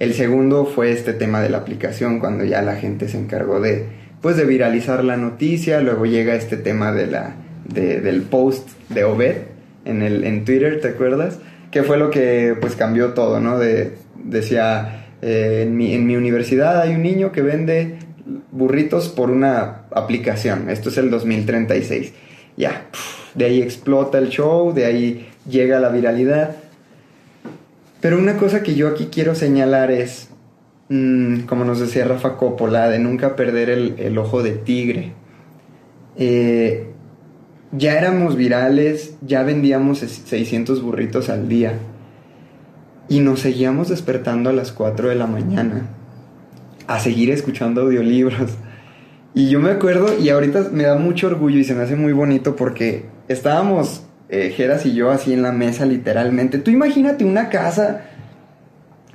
El 0.00 0.14
segundo 0.14 0.66
fue 0.66 0.90
este 0.90 1.12
tema 1.12 1.40
de 1.40 1.48
la 1.50 1.58
aplicación, 1.58 2.18
cuando 2.18 2.44
ya 2.44 2.62
la 2.62 2.74
gente 2.74 3.08
se 3.08 3.18
encargó 3.18 3.60
de, 3.60 3.84
pues, 4.20 4.36
de 4.36 4.44
viralizar 4.44 5.04
la 5.04 5.16
noticia. 5.16 5.80
Luego 5.80 6.04
llega 6.06 6.34
este 6.34 6.56
tema 6.56 6.92
de 6.92 7.06
la, 7.06 7.36
de- 7.72 8.00
del 8.00 8.22
post 8.22 8.68
de 8.88 9.04
Obed 9.04 9.36
en, 9.84 10.02
el, 10.02 10.24
en 10.24 10.44
Twitter, 10.44 10.80
¿te 10.80 10.88
acuerdas? 10.88 11.38
Que 11.70 11.84
fue 11.84 11.96
lo 11.96 12.10
que, 12.10 12.56
pues, 12.60 12.74
cambió 12.74 13.10
todo, 13.14 13.38
¿no? 13.38 13.60
De, 13.60 13.92
decía, 14.24 15.06
eh, 15.22 15.62
en, 15.64 15.76
mi, 15.76 15.94
en 15.94 16.04
mi 16.06 16.16
universidad 16.16 16.80
hay 16.80 16.96
un 16.96 17.02
niño 17.02 17.30
que 17.30 17.42
vende 17.42 17.94
burritos 18.50 19.08
por 19.08 19.30
una 19.30 19.82
aplicación. 19.90 20.70
Esto 20.70 20.88
es 20.88 20.98
el 20.98 21.10
2036. 21.10 22.12
Ya, 22.56 22.86
de 23.34 23.44
ahí 23.44 23.62
explota 23.62 24.18
el 24.18 24.28
show, 24.28 24.72
de 24.72 24.84
ahí 24.84 25.28
llega 25.48 25.80
la 25.80 25.88
viralidad. 25.88 26.56
Pero 28.00 28.18
una 28.18 28.36
cosa 28.36 28.62
que 28.62 28.74
yo 28.74 28.88
aquí 28.88 29.08
quiero 29.12 29.34
señalar 29.34 29.90
es, 29.90 30.28
mm, 30.88 31.40
como 31.42 31.64
nos 31.64 31.80
decía 31.80 32.04
Rafa 32.04 32.36
Coppola, 32.36 32.88
de 32.88 32.98
nunca 32.98 33.36
perder 33.36 33.70
el, 33.70 33.94
el 33.98 34.18
ojo 34.18 34.42
de 34.42 34.52
tigre. 34.52 35.12
Eh, 36.16 36.88
ya 37.72 37.98
éramos 37.98 38.36
virales, 38.36 39.14
ya 39.22 39.42
vendíamos 39.44 40.00
600 40.00 40.82
burritos 40.82 41.30
al 41.30 41.48
día 41.48 41.78
y 43.08 43.20
nos 43.20 43.40
seguíamos 43.40 43.88
despertando 43.88 44.50
a 44.50 44.52
las 44.52 44.72
4 44.72 45.08
de 45.08 45.14
la 45.14 45.26
mañana 45.26 45.88
a 46.86 47.00
seguir 47.00 47.30
escuchando 47.30 47.82
audiolibros. 47.82 48.50
Y 49.34 49.48
yo 49.48 49.60
me 49.60 49.70
acuerdo, 49.70 50.18
y 50.18 50.28
ahorita 50.28 50.68
me 50.72 50.82
da 50.84 50.96
mucho 50.96 51.26
orgullo 51.26 51.58
y 51.58 51.64
se 51.64 51.74
me 51.74 51.82
hace 51.82 51.96
muy 51.96 52.12
bonito 52.12 52.54
porque 52.54 53.06
estábamos, 53.28 54.04
eh, 54.28 54.52
Geras 54.54 54.84
y 54.84 54.94
yo, 54.94 55.10
así 55.10 55.32
en 55.32 55.42
la 55.42 55.52
mesa 55.52 55.86
literalmente. 55.86 56.58
Tú 56.58 56.70
imagínate 56.70 57.24
una 57.24 57.48
casa 57.48 58.02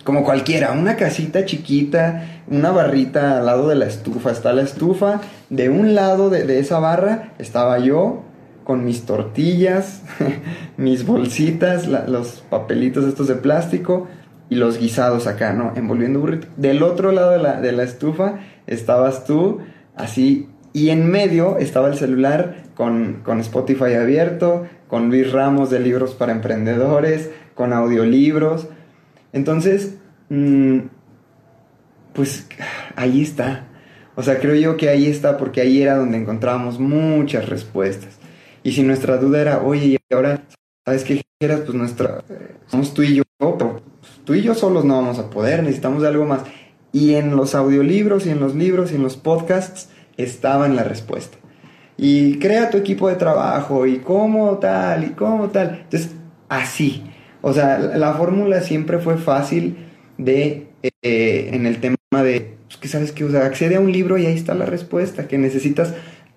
como 0.04 0.24
cualquiera, 0.24 0.72
una 0.72 0.96
casita 0.96 1.46
chiquita, 1.46 2.44
una 2.48 2.72
barrita 2.72 3.38
al 3.38 3.46
lado 3.46 3.68
de 3.68 3.76
la 3.76 3.86
estufa. 3.86 4.32
Está 4.32 4.54
la 4.54 4.62
estufa, 4.62 5.22
de 5.50 5.70
un 5.70 5.96
lado 5.96 6.30
de, 6.30 6.46
de 6.46 6.60
esa 6.60 6.80
barra 6.80 7.34
estaba 7.38 7.78
yo 7.80 8.24
con 8.68 8.84
mis 8.84 9.06
tortillas, 9.06 10.02
mis 10.78 11.06
bolsitas, 11.06 11.88
los 11.88 12.44
papelitos 12.50 13.06
estos 13.06 13.28
de 13.28 13.36
plástico, 13.36 14.08
y 14.50 14.56
los 14.56 14.80
guisados 14.80 15.28
acá, 15.28 15.54
¿no? 15.54 15.74
Envolviendo 15.76 16.20
burrito. 16.20 16.48
Del 16.58 16.84
otro 16.84 17.12
lado 17.12 17.32
de 17.32 17.40
la, 17.40 17.62
de 17.62 17.72
la 17.72 17.84
estufa 17.84 18.40
estabas 18.66 19.26
tú, 19.26 19.60
así, 19.96 20.50
y 20.74 20.90
en 20.90 21.10
medio 21.10 21.58
estaba 21.58 21.88
el 21.88 21.96
celular 21.96 22.64
con, 22.76 23.22
con 23.24 23.40
Spotify 23.40 23.96
abierto, 23.96 24.68
con 24.88 25.10
Luis 25.10 25.32
Ramos 25.32 25.70
de 25.70 25.80
Libros 25.80 26.14
para 26.14 26.32
Emprendedores, 26.32 27.32
con 27.56 27.74
audiolibros. 27.74 28.68
Entonces, 29.34 29.98
mm, 30.30 30.80
pues 32.14 32.48
ahí 32.96 33.22
está. 33.22 33.68
O 34.16 34.24
sea, 34.24 34.40
creo 34.40 34.56
yo 34.56 34.78
que 34.78 34.90
ahí 34.90 35.08
está 35.08 35.38
porque 35.38 35.62
ahí 35.62 35.82
era 35.82 35.96
donde 35.96 36.18
encontrábamos 36.18 36.80
muchas 36.80 37.50
respuestas. 37.50 38.18
Y 38.64 38.72
si 38.72 38.84
nuestra 38.84 39.18
duda 39.18 39.42
era, 39.42 39.62
oye, 39.62 39.86
y 39.86 40.14
ahora, 40.14 40.44
¿sabes 40.86 41.04
qué 41.04 41.22
eras? 41.40 41.62
Pues 41.62 41.74
nuestra, 41.74 42.24
somos 42.68 42.94
tú 42.94 43.04
y 43.04 43.16
yo, 43.16 43.24
pero 43.38 43.77
tú 44.28 44.36
y 44.36 44.42
yo 44.42 44.54
solos 44.54 44.84
no 44.84 44.98
vamos 44.98 45.20
a 45.20 45.30
poder, 45.30 45.64
necesitamos 45.64 46.02
de 46.02 46.10
algo 46.10 46.26
más. 46.26 46.42
Y 46.92 47.16
en 47.16 47.38
los 47.38 47.56
audiolibros 47.56 48.26
y 48.26 48.30
en 48.32 48.42
los 48.42 48.56
libros 48.56 48.92
y 48.92 48.96
en 48.96 49.04
los 49.04 49.16
podcasts 49.16 49.90
estaba 50.18 50.66
en 50.66 50.76
la 50.76 50.84
respuesta. 50.84 51.38
Y 51.96 52.38
crea 52.38 52.70
tu 52.70 52.78
equipo 52.78 53.08
de 53.08 53.16
trabajo 53.16 53.86
y 53.86 54.00
cómo 54.00 54.58
tal 54.58 55.06
y 55.06 55.10
cómo 55.12 55.48
tal. 55.48 55.80
Entonces, 55.84 56.12
así. 56.50 57.06
O 57.42 57.54
sea, 57.54 57.80
la 57.80 58.16
fórmula 58.16 58.60
siempre 58.60 59.00
fue 59.00 59.18
fácil 59.18 59.78
de, 60.18 60.68
eh, 61.02 61.50
en 61.54 61.66
el 61.66 61.80
tema 61.80 61.96
de, 62.12 62.58
pues, 62.82 62.92
sabes 62.92 63.14
que, 63.14 63.24
o 63.24 63.32
sea, 63.32 63.46
accede 63.46 63.78
a 63.78 63.80
un 63.80 63.94
libro 63.94 64.18
y 64.18 64.26
ahí 64.26 64.36
está 64.36 64.56
la 64.56 64.66
respuesta 64.66 65.30
que 65.30 65.38
necesitas 65.38 65.94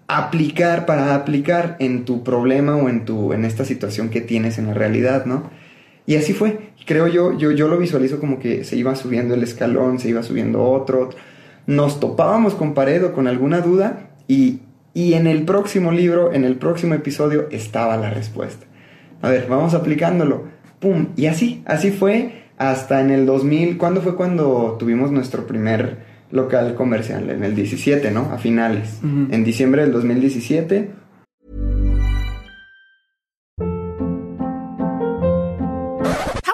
aplicar 0.07 0.87
para 0.87 1.17
aplicar 1.17 1.77
en 1.81 2.05
tu 2.05 2.23
problema 2.23 2.77
o 2.77 2.89
en 2.89 3.05
tu, 3.05 3.33
en 3.33 3.45
esta 3.45 3.65
situación 3.65 4.11
que 4.11 4.21
tienes 4.21 4.59
en 4.59 4.69
la 4.69 4.75
realidad, 4.75 5.25
¿no? 5.25 5.51
Y 6.07 6.17
así 6.17 6.33
fue. 6.33 6.71
Creo 6.87 7.07
yo, 7.07 7.37
yo, 7.37 7.51
yo 7.51 7.69
lo 7.69 7.79
visualizo 7.79 8.19
como 8.19 8.39
que 8.39 8.65
se 8.65 8.77
iba 8.77 8.95
subiendo 8.97 9.35
el 9.35 9.43
escalón, 9.43 9.99
se 9.99 10.09
iba 10.09 10.23
subiendo 10.23 10.63
otro. 10.63 11.11
Nos 11.67 12.01
topábamos 12.01 12.55
con 12.55 12.75
pared 12.75 13.05
o 13.05 13.13
con 13.13 13.27
alguna 13.27 13.61
duda 13.61 14.11
y, 14.27 14.61
y 14.95 15.15
en 15.15 15.27
el 15.27 15.45
próximo 15.45 15.93
libro, 15.93 16.33
en 16.33 16.45
el 16.45 16.57
próximo 16.57 16.95
episodio, 16.95 17.47
estaba 17.51 17.97
la 17.97 18.11
respuesta. 18.11 18.67
A 19.23 19.29
ver, 19.29 19.47
vamos 19.49 19.75
aplicándolo. 19.75 20.45
¡Pum! 20.81 21.09
Y 21.17 21.27
así, 21.27 21.63
así 21.67 21.91
fue 21.91 22.45
hasta 22.57 23.01
en 23.01 23.11
el 23.11 23.27
2000. 23.27 23.77
¿Cuándo 23.77 24.01
fue 24.01 24.17
cuando 24.17 24.77
tuvimos 24.79 25.13
nuestro 25.13 25.47
primer 25.47 25.99
local 26.31 26.75
comercial? 26.75 27.29
En 27.31 27.45
el 27.45 27.55
17, 27.55 28.11
¿no? 28.11 28.31
A 28.33 28.39
finales. 28.39 28.99
En 29.03 29.45
diciembre 29.45 29.83
del 29.83 29.93
2017. 29.93 31.00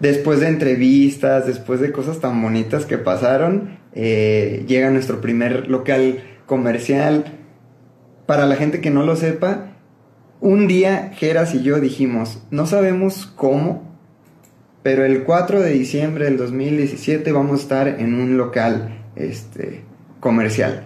Después 0.00 0.40
de 0.40 0.48
entrevistas, 0.48 1.46
después 1.46 1.80
de 1.80 1.92
cosas 1.92 2.20
tan 2.20 2.42
bonitas 2.42 2.84
que 2.84 2.98
pasaron, 2.98 3.78
eh, 3.94 4.64
llega 4.68 4.90
nuestro 4.90 5.20
primer 5.20 5.68
local 5.68 6.22
comercial. 6.44 7.24
Para 8.26 8.46
la 8.46 8.56
gente 8.56 8.80
que 8.80 8.90
no 8.90 9.04
lo 9.04 9.16
sepa, 9.16 9.72
un 10.40 10.66
día 10.66 11.12
Geras 11.14 11.54
y 11.54 11.62
yo 11.62 11.80
dijimos, 11.80 12.42
no 12.50 12.66
sabemos 12.66 13.26
cómo, 13.26 13.96
pero 14.82 15.04
el 15.04 15.24
4 15.24 15.60
de 15.60 15.70
diciembre 15.70 16.26
del 16.26 16.36
2017 16.36 17.32
vamos 17.32 17.60
a 17.60 17.62
estar 17.62 17.88
en 17.88 18.14
un 18.14 18.36
local 18.36 19.02
este, 19.16 19.82
comercial. 20.20 20.84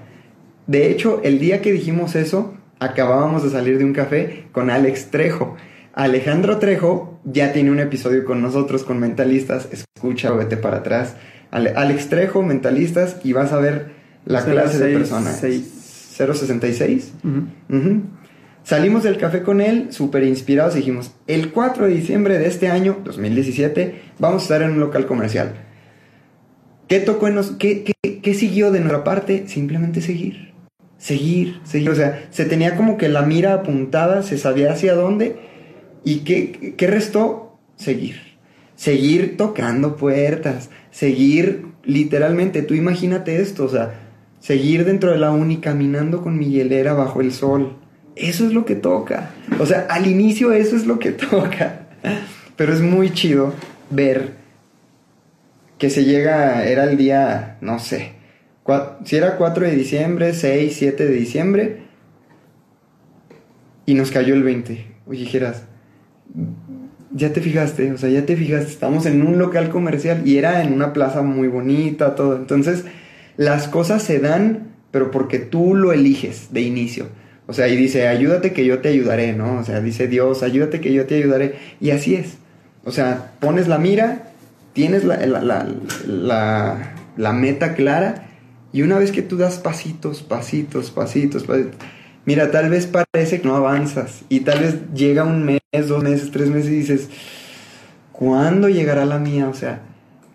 De 0.66 0.90
hecho, 0.90 1.20
el 1.24 1.40
día 1.40 1.60
que 1.60 1.72
dijimos 1.72 2.14
eso, 2.14 2.54
acabábamos 2.78 3.42
de 3.42 3.50
salir 3.50 3.76
de 3.76 3.84
un 3.84 3.92
café 3.92 4.46
con 4.52 4.70
Alex 4.70 5.10
Trejo. 5.10 5.56
Alejandro 6.04 6.56
Trejo 6.58 7.20
ya 7.24 7.52
tiene 7.52 7.70
un 7.70 7.78
episodio 7.78 8.24
con 8.24 8.40
nosotros, 8.40 8.84
con 8.84 8.98
Mentalistas. 8.98 9.68
Escucha 9.70 10.32
o 10.32 10.36
vete 10.36 10.56
para 10.56 10.78
atrás. 10.78 11.14
Ale- 11.50 11.74
Alex 11.76 12.08
Trejo, 12.08 12.42
Mentalistas, 12.42 13.16
y 13.22 13.34
vas 13.34 13.52
a 13.52 13.58
ver 13.58 13.90
la 14.24 14.42
clase 14.44 14.78
de 14.78 14.94
06. 14.94 14.98
personas. 14.98 15.40
066. 16.16 17.12
Ujú. 17.68 18.02
Salimos 18.62 19.02
del 19.02 19.18
café 19.18 19.42
con 19.42 19.60
él, 19.60 19.88
súper 19.90 20.22
inspirados, 20.24 20.74
y 20.74 20.78
dijimos, 20.78 21.12
el 21.26 21.50
4 21.52 21.86
de 21.86 21.94
diciembre 21.94 22.38
de 22.38 22.46
este 22.46 22.68
año, 22.68 22.98
2017, 23.04 24.00
vamos 24.18 24.42
a 24.42 24.44
estar 24.44 24.62
en 24.62 24.70
un 24.72 24.80
local 24.80 25.06
comercial. 25.06 25.52
¿Qué 26.88 27.00
tocó 27.00 27.28
en 27.28 27.34
nos, 27.36 27.50
qué, 27.52 27.84
qué- 27.84 28.20
qué 28.20 28.34
siguió 28.34 28.70
de 28.70 28.80
nuestra 28.80 29.04
parte? 29.04 29.44
Simplemente 29.48 30.00
seguir. 30.00 30.52
Seguir, 30.98 31.60
seguir. 31.64 31.90
O 31.90 31.94
sea, 31.94 32.26
se 32.30 32.44
tenía 32.46 32.76
como 32.76 32.96
que 32.98 33.08
la 33.08 33.22
mira 33.22 33.54
apuntada, 33.54 34.22
se 34.22 34.38
sabía 34.38 34.72
hacia 34.72 34.94
dónde. 34.94 35.49
¿Y 36.04 36.20
qué, 36.20 36.74
qué 36.76 36.86
restó? 36.86 37.58
Seguir. 37.76 38.20
Seguir 38.76 39.36
tocando 39.36 39.96
puertas. 39.96 40.70
Seguir, 40.90 41.66
literalmente, 41.84 42.62
tú 42.62 42.74
imagínate 42.74 43.40
esto, 43.40 43.64
o 43.64 43.68
sea, 43.68 43.94
seguir 44.40 44.84
dentro 44.84 45.12
de 45.12 45.18
la 45.18 45.30
uni 45.30 45.58
caminando 45.58 46.22
con 46.22 46.38
mi 46.38 46.50
hielera 46.50 46.94
bajo 46.94 47.20
el 47.20 47.32
sol. 47.32 47.76
Eso 48.16 48.46
es 48.46 48.52
lo 48.52 48.64
que 48.64 48.74
toca. 48.74 49.30
O 49.58 49.66
sea, 49.66 49.86
al 49.88 50.06
inicio 50.06 50.52
eso 50.52 50.76
es 50.76 50.86
lo 50.86 50.98
que 50.98 51.12
toca. 51.30 51.86
Pero 52.56 52.74
es 52.74 52.80
muy 52.80 53.12
chido 53.12 53.54
ver 53.90 54.40
que 55.78 55.90
se 55.90 56.04
llega, 56.04 56.64
era 56.66 56.84
el 56.84 56.98
día, 56.98 57.56
no 57.62 57.78
sé, 57.78 58.12
si 59.04 59.16
era 59.16 59.36
4 59.36 59.66
de 59.66 59.74
diciembre, 59.74 60.32
6, 60.32 60.74
7 60.76 61.06
de 61.06 61.12
diciembre, 61.12 61.82
y 63.86 63.94
nos 63.94 64.10
cayó 64.10 64.34
el 64.34 64.42
20. 64.42 64.86
Oye, 65.06 65.20
dijeras, 65.20 65.64
ya 67.12 67.32
te 67.32 67.40
fijaste, 67.40 67.92
o 67.92 67.98
sea, 67.98 68.08
ya 68.08 68.24
te 68.24 68.36
fijaste, 68.36 68.70
estamos 68.70 69.06
en 69.06 69.26
un 69.26 69.38
local 69.38 69.70
comercial 69.70 70.22
y 70.26 70.38
era 70.38 70.62
en 70.62 70.72
una 70.72 70.92
plaza 70.92 71.22
muy 71.22 71.48
bonita, 71.48 72.14
todo. 72.14 72.36
Entonces, 72.36 72.84
las 73.36 73.68
cosas 73.68 74.02
se 74.02 74.18
dan, 74.20 74.68
pero 74.90 75.10
porque 75.10 75.38
tú 75.38 75.74
lo 75.74 75.92
eliges 75.92 76.52
de 76.52 76.62
inicio. 76.62 77.06
O 77.46 77.52
sea, 77.52 77.66
y 77.66 77.76
dice, 77.76 78.06
ayúdate 78.06 78.52
que 78.52 78.64
yo 78.64 78.78
te 78.78 78.90
ayudaré, 78.90 79.32
¿no? 79.32 79.58
O 79.58 79.64
sea, 79.64 79.80
dice 79.80 80.06
Dios, 80.06 80.44
ayúdate 80.44 80.80
que 80.80 80.92
yo 80.92 81.06
te 81.06 81.16
ayudaré. 81.16 81.56
Y 81.80 81.90
así 81.90 82.14
es. 82.14 82.38
O 82.84 82.92
sea, 82.92 83.32
pones 83.40 83.66
la 83.66 83.78
mira, 83.78 84.30
tienes 84.72 85.04
la, 85.04 85.16
la, 85.26 85.66
la, 87.16 87.32
meta 87.32 87.74
clara, 87.74 88.28
y 88.72 88.82
una 88.82 88.98
vez 88.98 89.10
que 89.10 89.22
tú 89.22 89.36
das 89.36 89.58
pasitos, 89.58 90.22
pasitos, 90.22 90.90
pasitos, 90.90 91.42
pasitos, 91.42 91.74
mira, 92.30 92.52
tal 92.52 92.70
vez 92.70 92.86
parece 92.86 93.40
que 93.40 93.48
no 93.48 93.56
avanzas, 93.56 94.22
y 94.28 94.40
tal 94.40 94.60
vez 94.60 94.76
llega 94.94 95.24
un 95.24 95.42
mes, 95.42 95.88
dos 95.88 96.00
meses, 96.00 96.30
tres 96.30 96.48
meses, 96.48 96.70
y 96.70 96.76
dices, 96.76 97.08
¿cuándo 98.12 98.68
llegará 98.68 99.04
la 99.04 99.18
mía? 99.18 99.48
O 99.48 99.54
sea, 99.54 99.82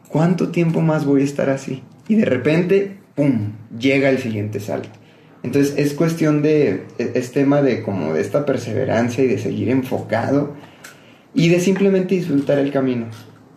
¿cuánto 0.09 0.49
tiempo 0.49 0.81
más 0.81 1.05
voy 1.05 1.21
a 1.21 1.23
estar 1.23 1.49
así? 1.49 1.83
Y 2.09 2.15
de 2.15 2.25
repente, 2.25 2.97
¡pum!, 3.15 3.53
llega 3.79 4.09
el 4.09 4.17
siguiente 4.17 4.59
salto. 4.59 4.89
Entonces 5.41 5.75
es 5.77 5.93
cuestión 5.93 6.41
de, 6.41 6.83
es, 6.97 7.11
es 7.15 7.31
tema 7.31 7.61
de 7.61 7.81
como 7.81 8.13
de 8.13 8.19
esta 8.19 8.45
perseverancia 8.45 9.23
y 9.23 9.27
de 9.27 9.37
seguir 9.37 9.69
enfocado 9.69 10.53
y 11.33 11.47
de 11.47 11.61
simplemente 11.61 12.15
disfrutar 12.15 12.59
el 12.59 12.73
camino, 12.73 13.05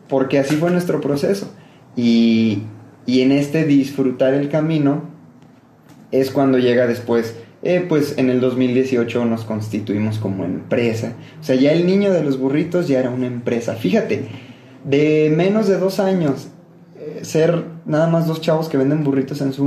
porque 0.08 0.38
así 0.38 0.54
fue 0.54 0.70
nuestro 0.70 1.00
proceso. 1.00 1.52
Y, 1.96 2.62
y 3.04 3.22
en 3.22 3.32
este 3.32 3.64
disfrutar 3.64 4.34
el 4.34 4.48
camino 4.48 5.02
es 6.12 6.30
cuando 6.30 6.58
llega 6.58 6.86
después, 6.86 7.34
eh, 7.62 7.84
pues 7.88 8.16
en 8.18 8.30
el 8.30 8.40
2018 8.40 9.24
nos 9.24 9.44
constituimos 9.44 10.18
como 10.18 10.44
empresa. 10.44 11.14
O 11.40 11.44
sea, 11.44 11.56
ya 11.56 11.72
el 11.72 11.86
niño 11.86 12.12
de 12.12 12.22
los 12.22 12.38
burritos 12.38 12.88
ya 12.88 13.00
era 13.00 13.10
una 13.10 13.26
empresa. 13.26 13.74
Fíjate, 13.74 14.28
de 14.84 15.32
menos 15.36 15.66
de 15.66 15.78
dos 15.78 15.98
años, 15.98 16.48
eh, 16.98 17.20
ser 17.22 17.64
nada 17.84 18.06
más 18.08 18.26
dos 18.26 18.40
chavos 18.40 18.68
que 18.68 18.76
venden 18.76 19.02
burritos 19.02 19.40
en 19.40 19.52
su 19.52 19.64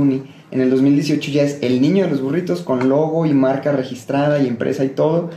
en 0.52 0.60
el 0.60 0.68
2018 0.68 1.30
ya 1.30 1.42
es 1.44 1.58
el 1.62 1.80
niño 1.80 2.04
de 2.04 2.10
los 2.10 2.20
burritos 2.20 2.60
con 2.60 2.90
logo 2.90 3.24
y 3.24 3.32
marca 3.32 3.72
registrada 3.72 4.38
y 4.38 4.46
empresa 4.46 4.84
y 4.84 4.90
todo, 4.90 5.30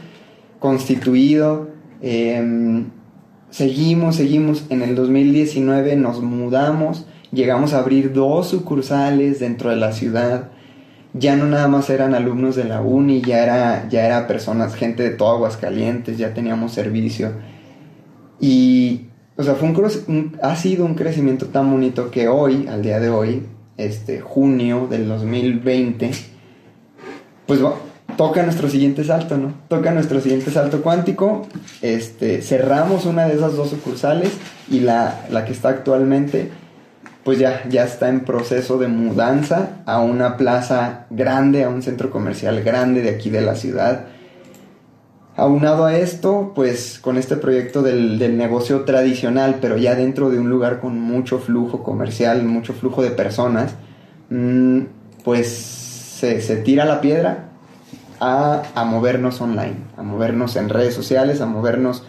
constituido. 0.60 1.70
em, 2.02 2.88
seguimos, 3.50 4.18
seguimos. 4.18 4.66
En 4.70 4.82
el 4.82 4.96
2019 4.96 5.96
nos 5.96 6.22
mudamos, 6.22 7.06
llegamos 7.32 7.74
a 7.74 7.80
abrir 7.80 8.12
dos 8.12 8.50
sucursales 8.50 9.40
dentro 9.40 9.70
de 9.70 9.78
la 9.78 9.94
ciudad. 9.94 10.52
Ya 11.18 11.38
no 11.38 11.46
nada 11.46 11.70
más 11.70 11.90
eran 11.90 12.14
alumnos 12.14 12.58
de 12.58 12.66
la 12.66 12.82
uni, 12.82 13.22
ya 13.22 13.42
era, 13.42 13.88
ya 13.88 14.06
era 14.06 14.28
personas, 14.28 14.76
gente 14.76 15.02
de 15.02 15.12
todo 15.12 15.30
Aguascalientes, 15.30 16.18
ya 16.18 16.34
teníamos 16.34 16.74
servicio. 16.74 17.32
Y, 18.42 19.08
o 19.38 19.44
sea, 19.44 19.56
fue 19.56 19.70
un, 19.70 20.38
ha 20.44 20.56
sido 20.58 20.86
un 20.86 20.96
crecimiento 20.96 21.46
tan 21.46 21.72
bonito 21.72 22.12
que 22.12 22.28
hoy, 22.28 22.68
al 22.68 22.82
día 22.82 23.00
de 23.00 23.10
hoy, 23.10 23.44
este 23.78 24.20
junio 24.20 24.88
del 24.90 25.08
2020, 25.08 26.12
pues 27.46 27.62
toca 28.18 28.44
nuestro 28.44 28.70
siguiente 28.70 29.06
salto, 29.06 29.38
¿no? 29.38 29.54
Toca 29.70 29.92
nuestro 29.92 30.20
siguiente 30.20 30.52
salto 30.52 30.82
cuántico. 30.82 31.48
Este, 31.82 32.42
cerramos 32.42 33.06
una 33.06 33.26
de 33.26 33.36
esas 33.36 33.56
dos 33.56 33.70
sucursales 33.70 34.32
y 34.70 34.82
la, 34.82 35.26
la 35.30 35.46
que 35.46 35.54
está 35.54 35.70
actualmente, 35.70 36.52
pues 37.26 37.40
ya, 37.40 37.64
ya 37.68 37.84
está 37.84 38.10
en 38.10 38.20
proceso 38.20 38.78
de 38.78 38.88
mudanza 38.88 39.82
a 39.88 40.00
una 40.00 40.38
plaza 40.38 41.08
grande, 41.10 41.64
a 41.64 41.70
un 41.70 41.82
centro 41.82 42.12
comercial 42.12 42.62
grande 42.62 43.02
de 43.02 43.10
aquí 43.10 43.32
de 43.32 43.42
la 43.42 43.56
ciudad. 43.56 44.06
Aunado 45.36 45.86
a 45.86 45.98
esto, 45.98 46.52
pues 46.54 47.00
con 47.00 47.18
este 47.18 47.36
proyecto 47.36 47.82
del, 47.82 48.20
del 48.20 48.38
negocio 48.38 48.82
tradicional, 48.82 49.58
pero 49.60 49.76
ya 49.76 49.96
dentro 49.96 50.30
de 50.30 50.38
un 50.38 50.52
lugar 50.52 50.80
con 50.80 51.02
mucho 51.02 51.40
flujo 51.40 51.82
comercial, 51.82 52.44
mucho 52.44 52.74
flujo 52.74 53.02
de 53.02 53.10
personas, 53.10 53.74
mm, 54.30 54.82
pues 55.24 55.48
se, 55.48 56.42
se 56.42 56.58
tira 56.58 56.86
la 56.86 57.02
piedra 57.02 57.50
a, 58.20 58.62
a 58.76 58.86
movernos 58.86 59.42
online, 59.42 59.78
a 59.98 60.04
movernos 60.04 60.56
en 60.58 60.70
redes 60.70 60.94
sociales, 60.94 61.42
a 61.42 61.48
movernos 61.48 62.04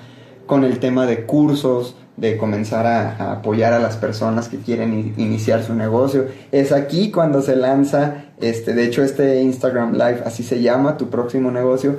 con 0.44 0.62
el 0.62 0.78
tema 0.78 1.06
de 1.06 1.24
cursos, 1.24 1.96
de 2.16 2.36
comenzar 2.36 2.86
a, 2.86 3.32
apoyar 3.32 3.72
a 3.72 3.78
las 3.78 3.96
personas 3.96 4.48
que 4.48 4.58
quieren 4.58 5.14
iniciar 5.16 5.62
su 5.62 5.74
negocio. 5.74 6.26
Es 6.50 6.72
aquí 6.72 7.10
cuando 7.10 7.42
se 7.42 7.56
lanza, 7.56 8.24
este, 8.40 8.74
de 8.74 8.84
hecho 8.84 9.02
este 9.02 9.42
Instagram 9.42 9.92
Live 9.92 10.22
así 10.24 10.42
se 10.42 10.62
llama, 10.62 10.96
tu 10.96 11.08
próximo 11.10 11.50
negocio, 11.50 11.96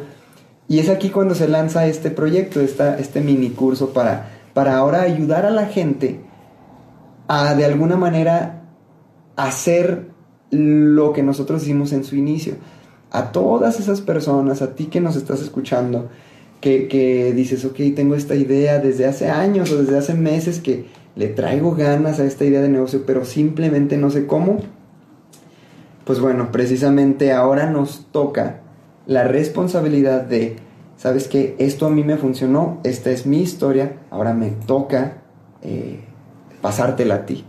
y 0.67 0.79
es 0.79 0.89
aquí 0.89 1.09
cuando 1.09 1.35
se 1.35 1.47
lanza 1.47 1.87
este 1.87 2.11
proyecto, 2.11 2.59
esta, 2.59 2.97
este 2.97 3.21
mini 3.21 3.51
curso 3.51 3.93
para, 3.93 4.29
para 4.53 4.77
ahora 4.77 5.01
ayudar 5.01 5.45
a 5.45 5.51
la 5.51 5.67
gente 5.67 6.19
a 7.27 7.55
de 7.55 7.65
alguna 7.65 7.95
manera 7.95 8.63
hacer 9.35 10.09
lo 10.49 11.13
que 11.13 11.23
nosotros 11.23 11.63
hicimos 11.63 11.93
en 11.93 12.03
su 12.03 12.15
inicio. 12.15 12.55
A 13.11 13.31
todas 13.31 13.79
esas 13.79 14.01
personas, 14.01 14.61
a 14.61 14.75
ti 14.75 14.85
que 14.85 14.99
nos 14.99 15.15
estás 15.15 15.41
escuchando, 15.41 16.09
que, 16.61 16.87
que 16.87 17.33
dices, 17.33 17.65
ok, 17.65 17.77
tengo 17.95 18.15
esta 18.15 18.35
idea 18.35 18.79
desde 18.79 19.05
hace 19.05 19.29
años 19.29 19.71
o 19.71 19.81
desde 19.81 19.97
hace 19.97 20.13
meses 20.13 20.59
que 20.59 20.85
le 21.15 21.27
traigo 21.27 21.75
ganas 21.75 22.19
a 22.19 22.25
esta 22.25 22.45
idea 22.45 22.61
de 22.61 22.69
negocio, 22.69 23.03
pero 23.05 23.25
simplemente 23.25 23.97
no 23.97 24.09
sé 24.09 24.27
cómo. 24.27 24.59
Pues 26.05 26.19
bueno, 26.19 26.51
precisamente 26.51 27.33
ahora 27.33 27.69
nos 27.69 28.07
toca 28.11 28.61
la 29.07 29.23
responsabilidad 29.23 30.21
de, 30.21 30.57
¿sabes 30.95 31.27
qué? 31.27 31.55
Esto 31.59 31.87
a 31.87 31.89
mí 31.89 32.03
me 32.03 32.17
funcionó, 32.17 32.79
esta 32.83 33.09
es 33.09 33.25
mi 33.25 33.41
historia, 33.41 33.97
ahora 34.09 34.33
me 34.33 34.51
toca 34.51 35.23
eh, 35.61 35.99
pasártela 36.61 37.15
a 37.15 37.25
ti. 37.25 37.45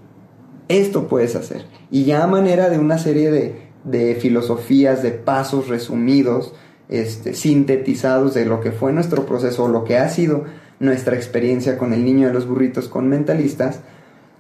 Esto 0.68 1.09
puedes 1.09 1.36
hacer. 1.36 1.64
Y 1.90 2.04
ya 2.04 2.24
a 2.24 2.26
manera 2.26 2.70
de 2.70 2.78
una 2.78 2.98
serie 2.98 3.30
de, 3.30 3.68
de 3.84 4.14
filosofías, 4.14 5.02
de 5.02 5.11
pasos 5.11 5.68
resumidos, 5.68 6.54
este, 6.89 7.34
sintetizados 7.34 8.34
de 8.34 8.45
lo 8.45 8.61
que 8.61 8.72
fue 8.72 8.93
nuestro 8.93 9.26
proceso, 9.26 9.64
o 9.64 9.68
lo 9.68 9.84
que 9.84 9.99
ha 9.99 10.09
sido 10.09 10.45
nuestra 10.80 11.16
experiencia 11.16 11.76
con 11.76 11.93
el 11.93 12.05
niño 12.05 12.28
de 12.28 12.32
los 12.34 12.47
burritos 12.47 12.89
con 12.89 13.09
mentalistas, 13.09 13.80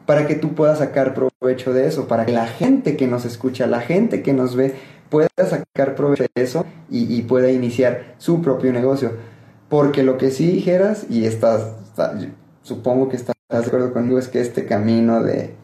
para 0.06 0.26
que 0.26 0.34
tú 0.36 0.54
puedas 0.54 0.78
sacar 0.78 1.14
provecho 1.14 1.72
de 1.72 1.86
eso, 1.86 2.08
para 2.08 2.24
que 2.24 2.32
la 2.32 2.46
gente 2.46 2.96
que 2.96 3.06
nos 3.06 3.24
escucha, 3.24 3.66
la 3.66 3.80
gente 3.80 4.22
que 4.22 4.32
nos 4.32 4.56
ve, 4.56 4.74
pueda 5.10 5.28
sacar 5.36 5.94
provecho 5.94 6.24
de 6.34 6.42
eso 6.42 6.64
y, 6.90 7.20
pueda 7.22 7.50
iniciar 7.50 8.14
su 8.18 8.40
propio 8.40 8.72
negocio. 8.72 9.12
Porque 9.68 10.02
lo 10.02 10.16
que 10.16 10.30
sí 10.30 10.46
dijeras, 10.50 11.06
y 11.10 11.24
estás, 11.26 11.72
está- 11.84 12.18
supongo 12.62 13.08
que 13.08 13.16
estás 13.16 13.36
de 13.50 13.58
acuerdo 13.58 13.92
conmigo, 13.92 14.18
es 14.18 14.28
que 14.28 14.40
este 14.40 14.64
camino 14.64 15.22
de, 15.22 15.54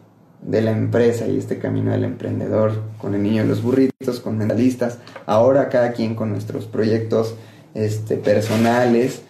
de 0.45 0.63
la 0.63 0.71
empresa 0.71 1.27
y 1.27 1.39
este 1.39 1.59
camino 1.59 1.91
del 1.93 2.05
emprendedor, 2.05 2.73
con 2.99 3.15
el 3.15 3.23
niño 3.23 3.43
de 3.43 3.49
los 3.49 3.63
burritos, 3.63 4.21
con 4.21 4.39
mentalistas, 4.39 4.99
ahora 5.27 5.69
cada 5.69 5.93
quien 5.93 6.15
con 6.15 6.31
nuestros 6.31 6.67
proyectos 6.67 7.35
este, 7.75 8.17
personales, 8.17 9.23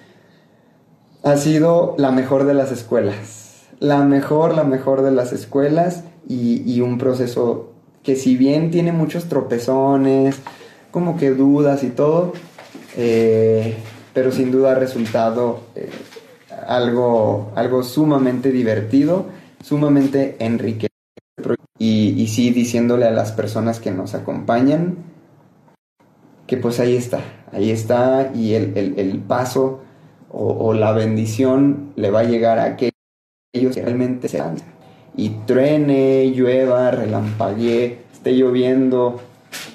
ha 1.23 1.37
sido 1.37 1.95
la 1.97 2.11
mejor 2.11 2.45
de 2.45 2.55
las 2.55 2.71
escuelas. 2.71 3.62
La 3.81 4.03
mejor, 4.03 4.55
la 4.55 4.65
mejor 4.65 5.03
de 5.03 5.11
las 5.11 5.33
escuelas 5.33 6.05
y, 6.29 6.62
y 6.71 6.81
un 6.81 6.99
proceso 6.99 7.73
que 8.03 8.17
si 8.17 8.37
bien 8.37 8.71
tiene 8.71 8.93
muchos 8.93 9.25
tropezones, 9.25 10.37
como 10.91 11.17
que 11.17 11.31
dudas 11.31 11.83
y 11.83 11.89
todo, 11.89 12.35
eh, 12.97 13.77
pero 14.12 14.31
sin 14.31 14.53
duda 14.53 14.73
ha 14.73 14.75
resultado 14.77 15.61
eh, 15.75 15.91
algo, 16.69 17.51
algo 17.57 17.83
sumamente 17.83 18.53
divertido, 18.53 19.27
sumamente 19.61 20.37
enriquecedor. 20.39 20.93
Y, 22.15 22.27
sí 22.29 22.51
diciéndole 22.51 23.07
a 23.07 23.11
las 23.11 23.33
personas 23.33 23.81
que 23.81 23.91
nos 23.91 24.15
acompañan 24.15 24.97
que 26.47 26.57
pues 26.59 26.79
ahí 26.81 26.97
está, 26.97 27.21
ahí 27.53 27.71
está 27.71 28.31
y 28.35 28.55
el, 28.55 28.77
el- 28.77 29.19
paso 29.21 29.81
o, 30.31 30.75
la 30.75 30.93
bendición 30.93 31.93
le 31.97 32.11
va 32.11 32.21
a 32.21 32.25
llegar 32.25 32.59
a 32.59 32.65
aquellos 32.65 32.93
que 33.75 33.83
realmente 33.83 34.29
se 34.29 34.39
lanzan. 34.39 34.69
Y 35.17 35.31
truene, 35.47 36.27
llueva, 36.35 36.91
relampaguee, 36.91 38.01
esté 38.12 38.33
lloviendo, 38.33 39.21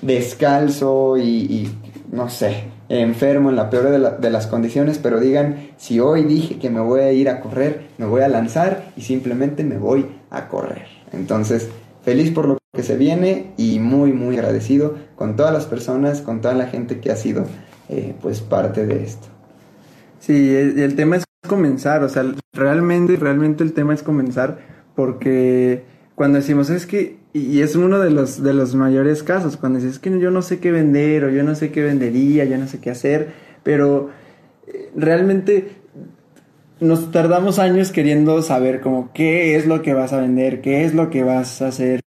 descalzo 0.02 1.18
y, 1.18 1.24
y, 1.24 1.78
no 2.12 2.30
sé, 2.30 2.66
enfermo 2.90 3.50
en 3.50 3.56
la 3.56 3.70
peor 3.70 3.90
de, 3.90 4.00
la- 4.00 4.12
de 4.12 4.30
las 4.30 4.48
condiciones, 4.48 5.00
pero 5.00 5.20
digan, 5.20 5.70
si 5.78 6.00
hoy 6.00 6.24
dije 6.24 6.58
que 6.60 6.70
me 6.70 6.82
voy 6.82 7.02
a 7.02 7.12
ir 7.14 7.30
a 7.30 7.40
correr, 7.40 7.88
me 7.98 8.06
voy 8.06 8.22
a 8.22 8.28
lanzar 8.28 8.92
y 8.98 9.02
simplemente 9.02 9.64
me 9.64 9.78
voy 9.78 10.08
a 10.30 10.48
correr. 10.50 10.88
Entonces, 11.14 11.70
feliz 12.10 12.32
por 12.32 12.48
lo 12.48 12.58
que 12.74 12.82
se 12.82 12.98
viene 12.98 13.52
y 13.56 13.78
muy, 13.78 14.14
muy 14.14 14.36
agradecido 14.38 14.96
con 15.16 15.36
todas 15.36 15.54
las 15.54 15.68
personas, 15.68 16.22
con 16.22 16.42
toda 16.42 16.56
la 16.56 16.66
gente 16.66 17.00
que 17.00 17.12
ha 17.12 17.16
sido, 17.16 17.46
eh, 17.88 18.16
pues, 18.20 18.42
parte 18.42 18.88
de 18.88 19.04
esto. 19.04 19.28
Sí, 20.20 20.56
el, 20.56 20.96
tema 20.96 21.18
es 21.18 21.24
comenzar, 21.48 22.04
o 22.04 22.10
sea, 22.10 22.24
realmente, 22.52 23.16
realmente 23.16 23.64
el 23.64 23.74
tema 23.74 23.94
es 23.94 24.02
comenzar 24.02 24.58
porque 24.96 25.84
cuando 26.16 26.40
decimos 26.40 26.72
es 26.72 26.88
que, 26.88 27.20
y 27.32 27.62
es 27.62 27.76
uno 27.76 28.00
de 28.00 28.10
los, 28.10 28.42
de 28.42 28.54
los 28.54 28.74
mayores 28.74 29.22
casos, 29.22 29.56
cuando 29.56 29.78
dices 29.78 29.94
es 29.94 30.00
que 30.00 30.20
yo 30.20 30.32
no 30.32 30.42
sé 30.42 30.60
qué 30.60 30.72
vender 30.72 31.26
o 31.26 31.30
yo 31.30 31.44
no 31.44 31.54
sé 31.54 31.72
qué 31.72 31.84
vendería, 31.84 32.44
yo 32.46 32.58
no 32.58 32.68
sé 32.68 32.80
qué 32.80 32.90
hacer, 32.90 33.34
pero 33.62 34.10
eh, 34.68 34.90
realmente 34.96 35.79
nos 36.80 37.12
tardamos 37.12 37.60
años 37.60 37.92
queriendo 37.92 38.42
saber 38.42 38.82
como 38.82 39.12
qué 39.14 39.56
es 39.56 39.66
lo 39.66 39.82
que 39.82 39.94
vas 39.94 40.14
a 40.14 40.22
vender, 40.22 40.62
qué 40.62 40.86
es 40.86 40.94
lo 40.94 41.10
que 41.10 41.24
vas 41.24 41.62
a 41.62 41.68
hacer, 41.68 42.02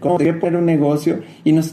cómo 0.00 0.18
qué 0.18 0.34
poner 0.34 0.58
un 0.58 0.66
negocio 0.66 1.20
y 1.44 1.52
nos 1.52 1.72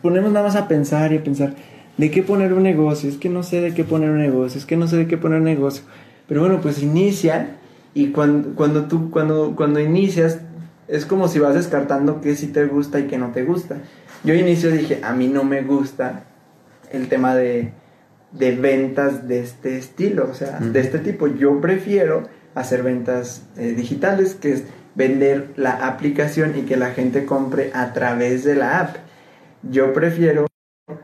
ponemos 0.00 0.32
nada 0.32 0.46
más 0.46 0.56
a 0.56 0.68
pensar 0.68 1.12
y 1.12 1.18
a 1.18 1.24
pensar 1.24 1.54
de 1.98 2.10
qué 2.10 2.22
poner 2.22 2.52
un 2.54 2.62
negocio, 2.62 3.08
es 3.08 3.18
que 3.18 3.28
no 3.28 3.42
sé 3.42 3.60
de 3.60 3.74
qué 3.74 3.84
poner 3.84 4.10
un 4.10 4.18
negocio, 4.18 4.58
es 4.58 4.64
que 4.64 4.76
no 4.76 4.86
sé 4.86 4.96
de 4.96 5.06
qué 5.06 5.18
poner 5.18 5.38
un 5.38 5.44
negocio. 5.44 5.84
Pero 6.26 6.40
bueno, 6.40 6.60
pues 6.60 6.82
inicia 6.82 7.56
y 7.94 8.08
cuando, 8.08 8.54
cuando 8.54 8.86
tú 8.86 9.10
cuando 9.10 9.54
cuando 9.54 9.78
inicias 9.78 10.40
es 10.88 11.04
como 11.04 11.28
si 11.28 11.38
vas 11.38 11.54
descartando 11.54 12.20
qué 12.20 12.36
sí 12.36 12.48
te 12.48 12.66
gusta 12.66 13.00
y 13.00 13.04
qué 13.04 13.18
no 13.18 13.32
te 13.32 13.44
gusta. 13.44 13.78
Yo 14.24 14.34
inicio 14.34 14.70
dije, 14.70 15.00
a 15.02 15.12
mí 15.12 15.28
no 15.28 15.44
me 15.44 15.62
gusta 15.62 16.24
el 16.90 17.08
tema 17.08 17.34
de 17.34 17.72
de 18.32 18.56
ventas 18.56 19.28
de 19.28 19.40
este 19.40 19.76
estilo, 19.78 20.28
o 20.30 20.34
sea, 20.34 20.58
de 20.60 20.80
este 20.80 20.98
tipo. 20.98 21.26
Yo 21.26 21.60
prefiero 21.60 22.24
hacer 22.54 22.82
ventas 22.82 23.46
eh, 23.56 23.74
digitales, 23.76 24.34
que 24.34 24.52
es 24.52 24.64
vender 24.94 25.52
la 25.56 25.86
aplicación 25.86 26.58
y 26.58 26.62
que 26.62 26.76
la 26.76 26.90
gente 26.90 27.24
compre 27.24 27.70
a 27.74 27.92
través 27.92 28.44
de 28.44 28.54
la 28.54 28.80
app. 28.80 28.96
Yo 29.62 29.92
prefiero 29.92 30.46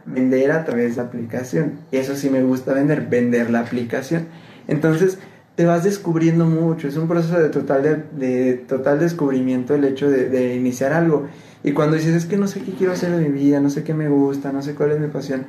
vender 0.05 0.53
a 0.53 0.65
través 0.65 0.97
de 0.97 1.03
la 1.03 1.09
aplicación. 1.09 1.81
Eso 1.93 2.17
sí 2.17 2.31
me 2.31 2.43
gusta 2.43 2.73
vender, 2.73 3.07
vender 3.07 3.51
la 3.51 3.61
aplicación. 3.61 4.27
Entonces, 4.67 5.19
te 5.55 5.65
vas 5.65 5.85
descubriendo 5.85 6.47
mucho, 6.47 6.87
es 6.87 6.97
un 6.97 7.09
proceso 7.09 7.39
de 7.39 7.49
total, 7.49 7.83
de, 7.83 8.27
de 8.27 8.55
total 8.55 9.01
descubrimiento 9.01 9.75
el 9.75 9.85
hecho 9.85 10.09
de, 10.09 10.29
de 10.29 10.55
iniciar 10.55 10.93
algo. 10.93 11.27
Y 11.65 11.73
cuando 11.73 11.97
dices, 11.97 12.15
es 12.15 12.27
que 12.27 12.37
no 12.37 12.47
sé 12.47 12.61
qué 12.61 12.73
quiero 12.73 12.93
hacer 12.93 13.11
de 13.11 13.29
mi 13.29 13.31
vida, 13.31 13.61
no 13.61 13.69
sé 13.69 13.83
qué 13.83 13.93
me 13.93 14.09
gusta, 14.09 14.53
no 14.53 14.63
sé 14.63 14.75
cuál 14.75 14.93
es 14.93 15.01
mi 15.01 15.09
pasión, 15.09 15.47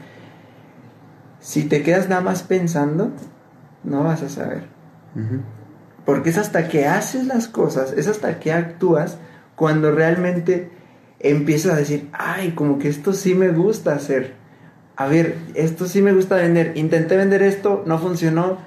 si 1.39 1.63
te 1.63 1.83
quedas 1.83 2.09
nada 2.09 2.21
más 2.21 2.43
pensando, 2.43 3.11
no 3.83 4.03
vas 4.03 4.21
a 4.23 4.29
saber. 4.29 4.63
Porque 6.05 6.29
es 6.29 6.37
hasta 6.37 6.67
que 6.67 6.87
haces 6.87 7.25
las 7.27 7.47
cosas, 7.47 7.93
es 7.93 8.07
hasta 8.07 8.39
que 8.39 8.51
actúas, 8.51 9.17
cuando 9.55 9.91
realmente 9.91 10.71
empiezas 11.19 11.73
a 11.73 11.77
decir, 11.77 12.09
ay, 12.13 12.51
como 12.51 12.79
que 12.79 12.87
esto 12.89 13.13
sí 13.13 13.35
me 13.35 13.49
gusta 13.49 13.93
hacer. 13.93 14.33
A 14.95 15.07
ver, 15.07 15.35
esto 15.53 15.85
sí 15.85 16.01
me 16.01 16.13
gusta 16.13 16.35
vender. 16.35 16.73
Intenté 16.75 17.15
vender 17.17 17.41
esto, 17.43 17.83
no 17.85 17.99
funcionó. 17.99 18.57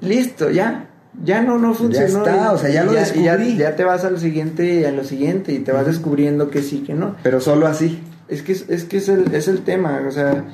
Listo, 0.00 0.50
ya. 0.50 0.88
Ya 1.22 1.42
no, 1.42 1.58
no 1.58 1.74
funcionó. 1.74 2.24
está, 2.24 2.36
Y- 2.50 2.54
o 2.54 2.58
sea, 2.58 2.70
ya 2.70 2.84
lo 2.84 2.92
y 2.92 2.96
descubrí. 2.96 3.56
ya, 3.56 3.76
te 3.76 3.84
vas 3.84 4.04
a 4.04 4.10
lo 4.10 4.18
siguiente 4.18 4.80
y 4.80 4.84
a 4.84 4.90
lo 4.92 5.04
siguiente 5.04 5.52
y 5.52 5.58
te 5.58 5.72
vas 5.72 5.86
descubriendo 5.86 6.50
que 6.50 6.62
sí, 6.62 6.80
que 6.86 6.94
no. 6.94 7.16
Pero 7.22 7.40
solo 7.40 7.66
así. 7.66 8.02
Es 8.28 8.42
que 8.42 8.52
es, 8.52 8.68
es 8.68 8.84
que 8.84 8.96
es 8.98 9.08
el, 9.08 9.34
es 9.34 9.46
el 9.48 9.62
tema, 9.62 10.00
o 10.08 10.10
sea, 10.10 10.44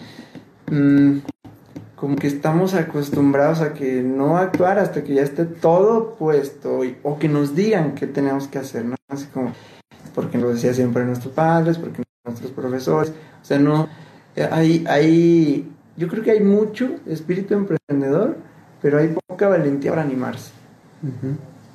mm, 0.71 1.19
como 2.01 2.17
que 2.17 2.29
estamos 2.29 2.75
acostumbrados 2.75 3.61
a 3.61 3.75
que 3.75 4.03
no 4.03 4.37
actuar 4.37 4.79
hasta 4.79 5.03
que 5.03 5.15
ya 5.15 5.23
esté 5.23 5.45
todo 5.45 6.15
puesto 6.15 6.85
y- 6.85 6.97
o 7.03 7.19
que 7.19 7.29
nos 7.29 7.55
digan 7.57 7.95
qué 7.95 8.07
tenemos 8.07 8.47
que 8.47 8.59
hacer, 8.59 8.85
¿no? 8.85 8.95
Así 9.09 9.27
como, 9.27 9.53
porque 10.15 10.39
nos 10.39 10.55
decía 10.55 10.73
siempre 10.75 11.05
nuestros 11.05 11.35
padres, 11.35 11.77
porque 11.79 12.03
nuestros 12.25 12.53
profesores, 12.53 13.13
o 13.43 13.45
sea, 13.45 13.59
no, 13.59 13.89
eh, 14.37 14.49
hay, 14.51 14.85
hay, 14.89 15.69
yo 15.97 16.07
creo 16.09 16.23
que 16.23 16.31
hay 16.31 16.41
mucho 16.41 16.89
espíritu 17.07 17.55
emprendedor, 17.55 18.37
pero 18.81 18.99
hay 18.99 19.15
poca 19.29 19.49
valentía 19.49 19.91
para 19.91 20.03
animarse. 20.03 20.53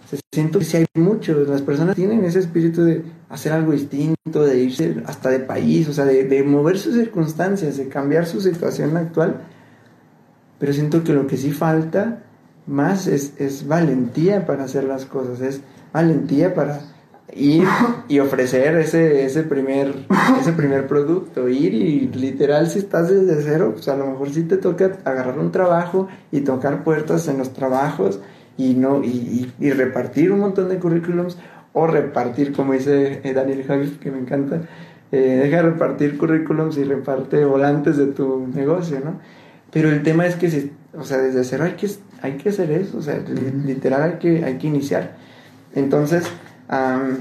Se 0.09 0.19
siento 0.34 0.59
que 0.59 0.65
sí 0.65 0.78
hay 0.78 0.86
mucho, 0.95 1.34
las 1.47 1.61
personas 1.61 1.95
tienen 1.95 2.24
ese 2.24 2.39
espíritu 2.39 2.84
de 2.84 3.03
hacer 3.30 3.51
algo 3.51 3.71
distinto, 3.71 4.43
de 4.43 4.57
irse 4.59 5.01
hasta 5.05 5.30
de 5.30 5.39
país, 5.39 5.88
o 5.89 5.93
sea, 5.93 6.05
de, 6.05 6.24
de 6.26 6.43
mover 6.43 6.78
sus 6.78 6.93
circunstancias, 6.93 7.78
de 7.78 7.88
cambiar 7.89 8.26
su 8.26 8.39
situación 8.39 8.95
actual, 8.95 9.41
pero 10.64 10.72
siento 10.72 11.03
que 11.03 11.11
lo 11.11 11.28
que 11.28 11.36
sí 11.36 11.51
falta 11.51 12.20
más 12.68 13.07
es, 13.07 13.34
es 13.38 13.68
valentía 13.68 14.45
para 14.45 14.64
hacer 14.64 14.86
las 14.86 15.05
cosas, 15.05 15.41
es 15.41 15.59
valentía 15.91 16.53
para 16.55 16.80
ir 17.36 17.68
y 18.07 18.20
ofrecer 18.20 18.78
ese, 18.78 19.26
ese, 19.26 19.43
primer, 19.43 19.93
ese 20.39 20.53
primer 20.53 20.88
producto, 20.88 21.49
ir 21.49 21.74
y 21.74 22.07
literal 22.07 22.70
si 22.70 22.80
estás 22.80 23.09
desde 23.09 23.43
cero, 23.43 23.72
pues 23.74 23.89
a 23.89 23.97
lo 23.97 24.07
mejor 24.07 24.30
sí 24.30 24.43
te 24.43 24.55
toca 24.55 24.99
agarrar 25.03 25.38
un 25.38 25.51
trabajo 25.51 26.07
y 26.32 26.39
tocar 26.39 26.86
puertas 26.86 27.28
en 27.28 27.39
los 27.39 27.51
trabajos 27.51 28.22
y 28.57 28.76
no 28.76 29.03
y, 29.03 29.51
y- 29.59 29.72
repartir 29.72 30.32
un 30.32 30.39
montón 30.39 30.70
de 30.70 30.80
currículums 30.80 31.38
o 31.74 31.88
repartir 31.88 32.53
como 32.53 32.72
dice 32.72 33.20
eh, 33.26 33.34
Daniel 33.34 33.66
Javis 33.68 33.97
que 33.99 34.11
me 34.11 34.20
encanta 34.20 34.61
eh, 35.11 35.41
deja 35.43 35.57
de 35.57 35.64
repartir 35.64 36.18
currículums 36.18 36.78
y 36.78 36.86
reparte 36.86 37.43
volantes 37.43 37.97
de 37.97 38.05
tu 38.05 38.47
negocio 38.47 39.01
no 39.03 39.43
pero 39.74 39.89
el 39.89 40.03
tema 40.03 40.26
es 40.26 40.36
que 40.36 40.49
si- 40.49 40.71
o 40.97 41.03
sea 41.03 41.17
desde 41.17 41.43
cero 41.43 41.63
hay 41.65 41.74
que 41.74 41.89
hay 42.21 42.34
que 42.38 42.49
hacer 42.49 42.71
eso 42.71 42.97
o 42.97 43.01
sea 43.01 43.17
li- 43.17 43.65
literal 43.65 44.03
hay 44.03 44.13
que 44.19 44.43
hay 44.45 44.57
que 44.57 44.67
iniciar 44.67 45.15
entonces 45.76 46.24
am, 46.67 47.17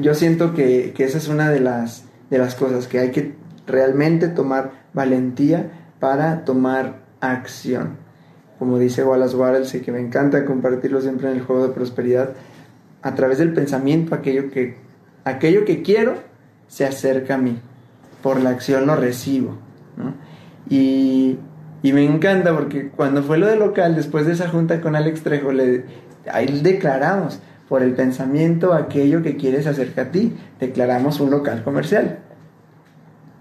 yo 0.00 0.14
siento 0.14 0.54
que, 0.54 0.92
que 0.96 1.04
esa 1.04 1.18
es 1.18 1.28
una 1.28 1.50
de 1.50 1.60
las 1.60 2.04
de 2.30 2.38
las 2.38 2.54
cosas 2.54 2.86
que 2.86 2.98
hay 2.98 3.10
que 3.10 3.34
realmente 3.66 4.28
tomar 4.28 4.72
valentía 4.94 5.70
para 6.00 6.44
tomar 6.44 7.00
acción 7.20 7.96
como 8.58 8.78
dice 8.78 9.04
Wallace 9.04 9.36
Wallace 9.36 9.78
y 9.78 9.80
que 9.80 9.92
me 9.92 10.00
encanta 10.00 10.44
compartirlo 10.46 11.00
siempre 11.02 11.30
en 11.30 11.36
el 11.36 11.42
juego 11.42 11.68
de 11.68 11.74
prosperidad, 11.74 12.30
a 13.02 13.14
través 13.14 13.36
del 13.36 13.52
pensamiento 13.52 14.14
aquello 14.14 14.50
que, 14.50 14.76
aquello 15.24 15.66
que 15.66 15.82
quiero 15.82 16.14
se 16.66 16.86
acerca 16.86 17.34
a 17.34 17.36
mí, 17.38 17.58
por 18.22 18.40
la 18.40 18.48
acción 18.48 18.86
lo 18.86 18.96
recibo. 18.96 19.58
¿no? 19.98 20.14
Y, 20.70 21.38
y 21.82 21.92
me 21.92 22.04
encanta 22.04 22.54
porque 22.54 22.88
cuando 22.88 23.22
fue 23.22 23.38
lo 23.38 23.46
de 23.46 23.56
local, 23.56 23.94
después 23.94 24.26
de 24.26 24.32
esa 24.32 24.48
junta 24.48 24.80
con 24.80 24.96
Alex 24.96 25.22
Trejo, 25.22 25.52
le, 25.52 25.84
ahí 26.30 26.60
declaramos, 26.62 27.40
por 27.68 27.82
el 27.82 27.94
pensamiento 27.94 28.74
aquello 28.74 29.22
que 29.22 29.36
quieres 29.36 29.66
acerca 29.66 30.02
a 30.02 30.10
ti, 30.12 30.36
declaramos 30.60 31.18
un 31.20 31.30
local 31.30 31.64
comercial 31.64 32.20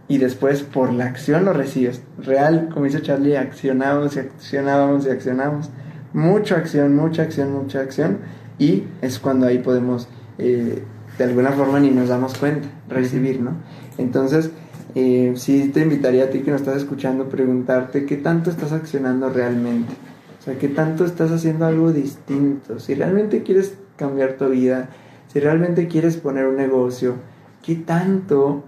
y 0.07 0.17
después 0.17 0.61
por 0.61 0.93
la 0.93 1.05
acción 1.05 1.45
lo 1.45 1.53
recibes. 1.53 2.01
Real, 2.17 2.69
como 2.71 2.86
dice 2.86 3.01
Charlie, 3.01 3.38
accionamos 3.38 4.15
y 4.15 4.19
accionábamos 4.19 5.05
y 5.05 5.09
accionamos. 5.09 5.69
Mucha 6.13 6.55
acción, 6.55 6.95
mucha 6.95 7.23
acción, 7.23 7.51
mucha 7.51 7.79
acción. 7.79 8.19
Y 8.59 8.83
es 9.01 9.19
cuando 9.19 9.47
ahí 9.47 9.59
podemos, 9.59 10.07
eh, 10.38 10.83
de 11.17 11.23
alguna 11.23 11.51
forma, 11.51 11.79
ni 11.79 11.89
nos 11.89 12.09
damos 12.09 12.38
cuenta, 12.38 12.67
recibir, 12.88 13.41
¿no? 13.41 13.51
Entonces, 13.97 14.51
eh, 14.96 15.34
sí 15.36 15.70
te 15.74 15.82
invitaría 15.82 16.24
a 16.24 16.30
ti 16.30 16.39
que 16.39 16.52
nos 16.52 16.62
estás 16.62 16.78
escuchando, 16.78 17.28
preguntarte 17.28 18.06
qué 18.06 18.18
tanto 18.18 18.50
estás 18.50 18.72
accionando 18.72 19.30
realmente. 19.30 19.93
O 20.39 20.41
sea, 20.41 20.58
qué 20.58 20.70
tanto 20.70 21.06
estás 21.06 21.32
haciendo 21.32 21.66
algo 21.66 21.91
distinto. 21.91 22.80
Si 22.80 22.96
realmente 22.96 23.43
quieres 23.43 23.76
cambiar 23.98 24.34
tu 24.34 24.50
vida, 24.50 24.89
si 25.28 25.39
realmente 25.39 25.88
quieres 25.88 26.18
poner 26.18 26.48
un 26.48 26.56
negocio, 26.56 27.16
qué 27.62 27.76
tanto 27.76 28.64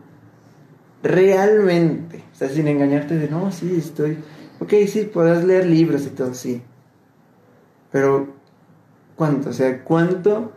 realmente, 1.04 2.24
o 2.34 2.36
sea, 2.36 2.50
sin 2.50 2.68
engañarte 2.68 3.18
de, 3.18 3.30
no, 3.30 3.52
sí, 3.52 3.76
estoy, 3.78 4.18
ok, 4.60 4.74
sí, 4.88 5.10
podrás 5.14 5.46
leer 5.46 5.66
libros 5.66 6.06
y 6.06 6.10
todo, 6.10 6.34
sí, 6.34 6.62
pero 7.92 8.28
¿cuánto? 9.16 9.52
O 9.52 9.54
sea, 9.54 9.84
¿cuánto, 9.84 10.52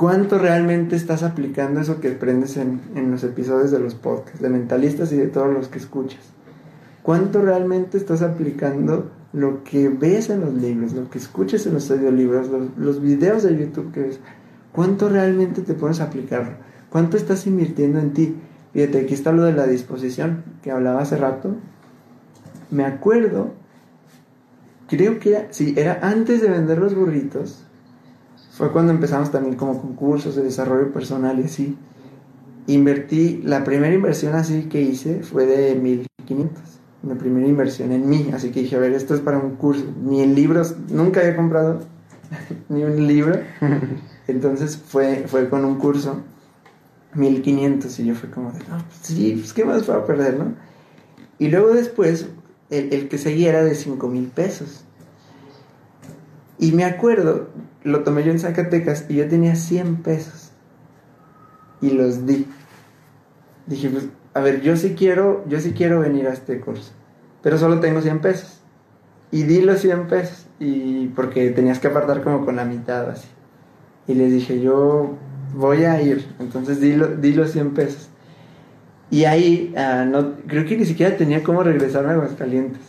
cuánto 0.00 0.38
realmente 0.38 0.96
estás 0.96 1.22
aplicando 1.22 1.78
eso 1.78 2.00
que 2.00 2.12
aprendes 2.12 2.56
en, 2.56 2.80
en 2.94 3.10
los 3.10 3.22
episodios 3.22 3.70
de 3.70 3.80
los 3.80 3.94
podcasts, 3.94 4.40
de 4.40 4.48
mentalistas 4.48 5.12
y 5.12 5.18
de 5.18 5.26
todos 5.26 5.52
los 5.52 5.68
que 5.68 5.76
escuchas? 5.76 6.22
¿Cuánto 7.02 7.42
realmente 7.42 7.98
estás 7.98 8.22
aplicando 8.22 9.10
lo 9.34 9.62
que 9.62 9.90
ves 9.90 10.30
en 10.30 10.40
los 10.40 10.54
libros, 10.54 10.94
lo 10.94 11.10
que 11.10 11.18
escuchas 11.18 11.66
en 11.66 11.74
los 11.74 11.90
audiolibros, 11.90 12.48
los, 12.48 12.78
los 12.78 13.02
videos 13.02 13.42
de 13.42 13.58
YouTube 13.58 13.92
que 13.92 14.00
ves? 14.00 14.20
¿Cuánto 14.72 15.10
realmente 15.10 15.60
te 15.60 15.74
pones 15.74 16.00
a 16.00 16.04
aplicarlo? 16.04 16.54
¿Cuánto 16.88 17.18
estás 17.18 17.46
invirtiendo 17.46 17.98
en 17.98 18.14
ti? 18.14 18.36
Fíjate, 18.72 19.00
aquí 19.02 19.12
está 19.12 19.32
lo 19.32 19.42
de 19.42 19.52
la 19.52 19.66
disposición 19.66 20.44
que 20.62 20.70
hablaba 20.70 21.02
hace 21.02 21.18
rato. 21.18 21.56
Me 22.70 22.86
acuerdo, 22.86 23.52
creo 24.88 25.18
que 25.18 25.48
sí, 25.50 25.74
era 25.76 25.98
antes 26.00 26.40
de 26.40 26.48
vender 26.48 26.78
los 26.78 26.94
burritos. 26.94 27.66
Fue 28.60 28.70
cuando 28.72 28.92
empezamos 28.92 29.30
también 29.30 29.56
como 29.56 29.80
concursos 29.80 30.36
de 30.36 30.42
desarrollo 30.42 30.92
personal 30.92 31.40
y 31.40 31.44
así. 31.44 31.78
Invertí, 32.66 33.40
la 33.42 33.64
primera 33.64 33.94
inversión 33.94 34.34
así 34.34 34.64
que 34.64 34.82
hice 34.82 35.22
fue 35.22 35.46
de 35.46 35.76
1500. 35.76 36.62
La 37.04 37.14
primera 37.14 37.46
inversión 37.46 37.90
en 37.90 38.06
mí. 38.06 38.28
Así 38.34 38.50
que 38.50 38.60
dije, 38.60 38.76
a 38.76 38.78
ver, 38.78 38.92
esto 38.92 39.14
es 39.14 39.22
para 39.22 39.38
un 39.38 39.56
curso. 39.56 39.86
Ni 40.04 40.20
en 40.20 40.34
libros, 40.34 40.76
nunca 40.90 41.20
había 41.20 41.36
comprado 41.36 41.80
ni 42.68 42.84
un 42.84 43.06
libro. 43.06 43.40
Entonces 44.28 44.76
fue, 44.76 45.24
fue 45.26 45.48
con 45.48 45.64
un 45.64 45.76
curso. 45.76 46.20
1500 47.14 47.98
y 47.98 48.04
yo 48.04 48.14
fue 48.14 48.28
como 48.28 48.52
de, 48.52 48.58
no, 48.58 48.76
pues 48.76 48.98
sí, 49.00 49.36
pues 49.38 49.54
qué 49.54 49.64
más 49.64 49.84
puedo 49.84 50.04
perder, 50.04 50.38
¿no? 50.38 50.54
Y 51.38 51.48
luego 51.48 51.72
después, 51.72 52.28
el, 52.68 52.92
el 52.92 53.08
que 53.08 53.16
seguía 53.16 53.48
era 53.48 53.64
de 53.64 53.74
5 53.74 54.06
mil 54.06 54.26
pesos. 54.26 54.84
Y 56.60 56.72
me 56.72 56.84
acuerdo, 56.84 57.48
lo 57.82 58.04
tomé 58.04 58.22
yo 58.22 58.30
en 58.30 58.38
Zacatecas 58.38 59.06
y 59.08 59.16
yo 59.16 59.26
tenía 59.28 59.56
100 59.56 59.96
pesos. 60.02 60.52
Y 61.80 61.90
los 61.90 62.26
di. 62.26 62.46
Dije, 63.66 63.88
pues, 63.88 64.06
a 64.34 64.40
ver, 64.40 64.60
yo 64.60 64.76
sí 64.76 64.94
quiero, 64.96 65.44
yo 65.48 65.58
sí 65.60 65.72
quiero 65.72 66.00
venir 66.00 66.28
a 66.28 66.32
este 66.32 66.60
curso, 66.60 66.92
pero 67.42 67.58
solo 67.58 67.80
tengo 67.80 68.00
100 68.02 68.20
pesos. 68.20 68.60
Y 69.32 69.44
di 69.44 69.62
los 69.62 69.80
100 69.80 70.06
pesos, 70.08 70.46
y 70.58 71.06
porque 71.08 71.50
tenías 71.50 71.78
que 71.78 71.86
apartar 71.88 72.22
como 72.22 72.44
con 72.44 72.56
la 72.56 72.64
mitad 72.64 73.08
así. 73.10 73.28
Y 74.06 74.14
les 74.14 74.32
dije, 74.32 74.60
yo 74.60 75.14
voy 75.54 75.84
a 75.84 76.02
ir. 76.02 76.26
Entonces 76.40 76.80
di, 76.80 76.94
lo- 76.94 77.16
di 77.16 77.32
los 77.32 77.52
100 77.52 77.72
pesos. 77.74 78.10
Y 79.10 79.24
ahí, 79.24 79.72
ah, 79.76 80.04
no, 80.04 80.34
creo 80.46 80.64
que 80.66 80.76
ni 80.76 80.84
siquiera 80.84 81.16
tenía 81.16 81.42
cómo 81.42 81.62
regresarme 81.62 82.10
a 82.10 82.14
Aguascalientes. 82.14 82.82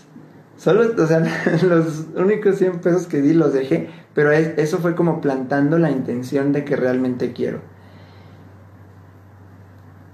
Solo, 0.61 0.93
o 0.95 1.07
sea, 1.07 1.21
los 1.63 2.05
únicos 2.15 2.57
100 2.59 2.81
pesos 2.81 3.07
que 3.07 3.19
di 3.19 3.33
los 3.33 3.51
dejé, 3.51 3.89
pero 4.13 4.31
es- 4.31 4.55
eso 4.59 4.77
fue 4.77 4.93
como 4.93 5.19
plantando 5.19 5.79
la 5.79 5.89
intención 5.89 6.51
de 6.53 6.63
que 6.63 6.75
realmente 6.75 7.33
quiero. 7.33 7.61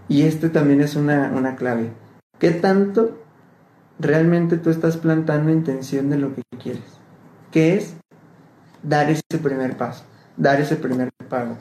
Y 0.08 0.22
este 0.22 0.48
también 0.48 0.80
es 0.80 0.96
una, 0.96 1.34
una 1.36 1.58
clave. 1.58 1.92
¿Qué 2.40 2.52
tanto 2.52 3.22
realmente 4.00 4.56
tú 4.56 4.70
estás 4.70 4.96
plantando 4.96 5.52
intención 5.52 6.10
de 6.10 6.18
lo 6.18 6.34
que 6.34 6.44
quieres? 6.58 6.98
¿Qué 7.52 7.76
es? 7.76 7.98
Dar 8.84 9.10
ese 9.10 9.22
primer 9.44 9.76
paso, 9.76 10.06
dar 10.38 10.62
ese 10.62 10.78
primer 10.78 11.10
pago 11.28 11.58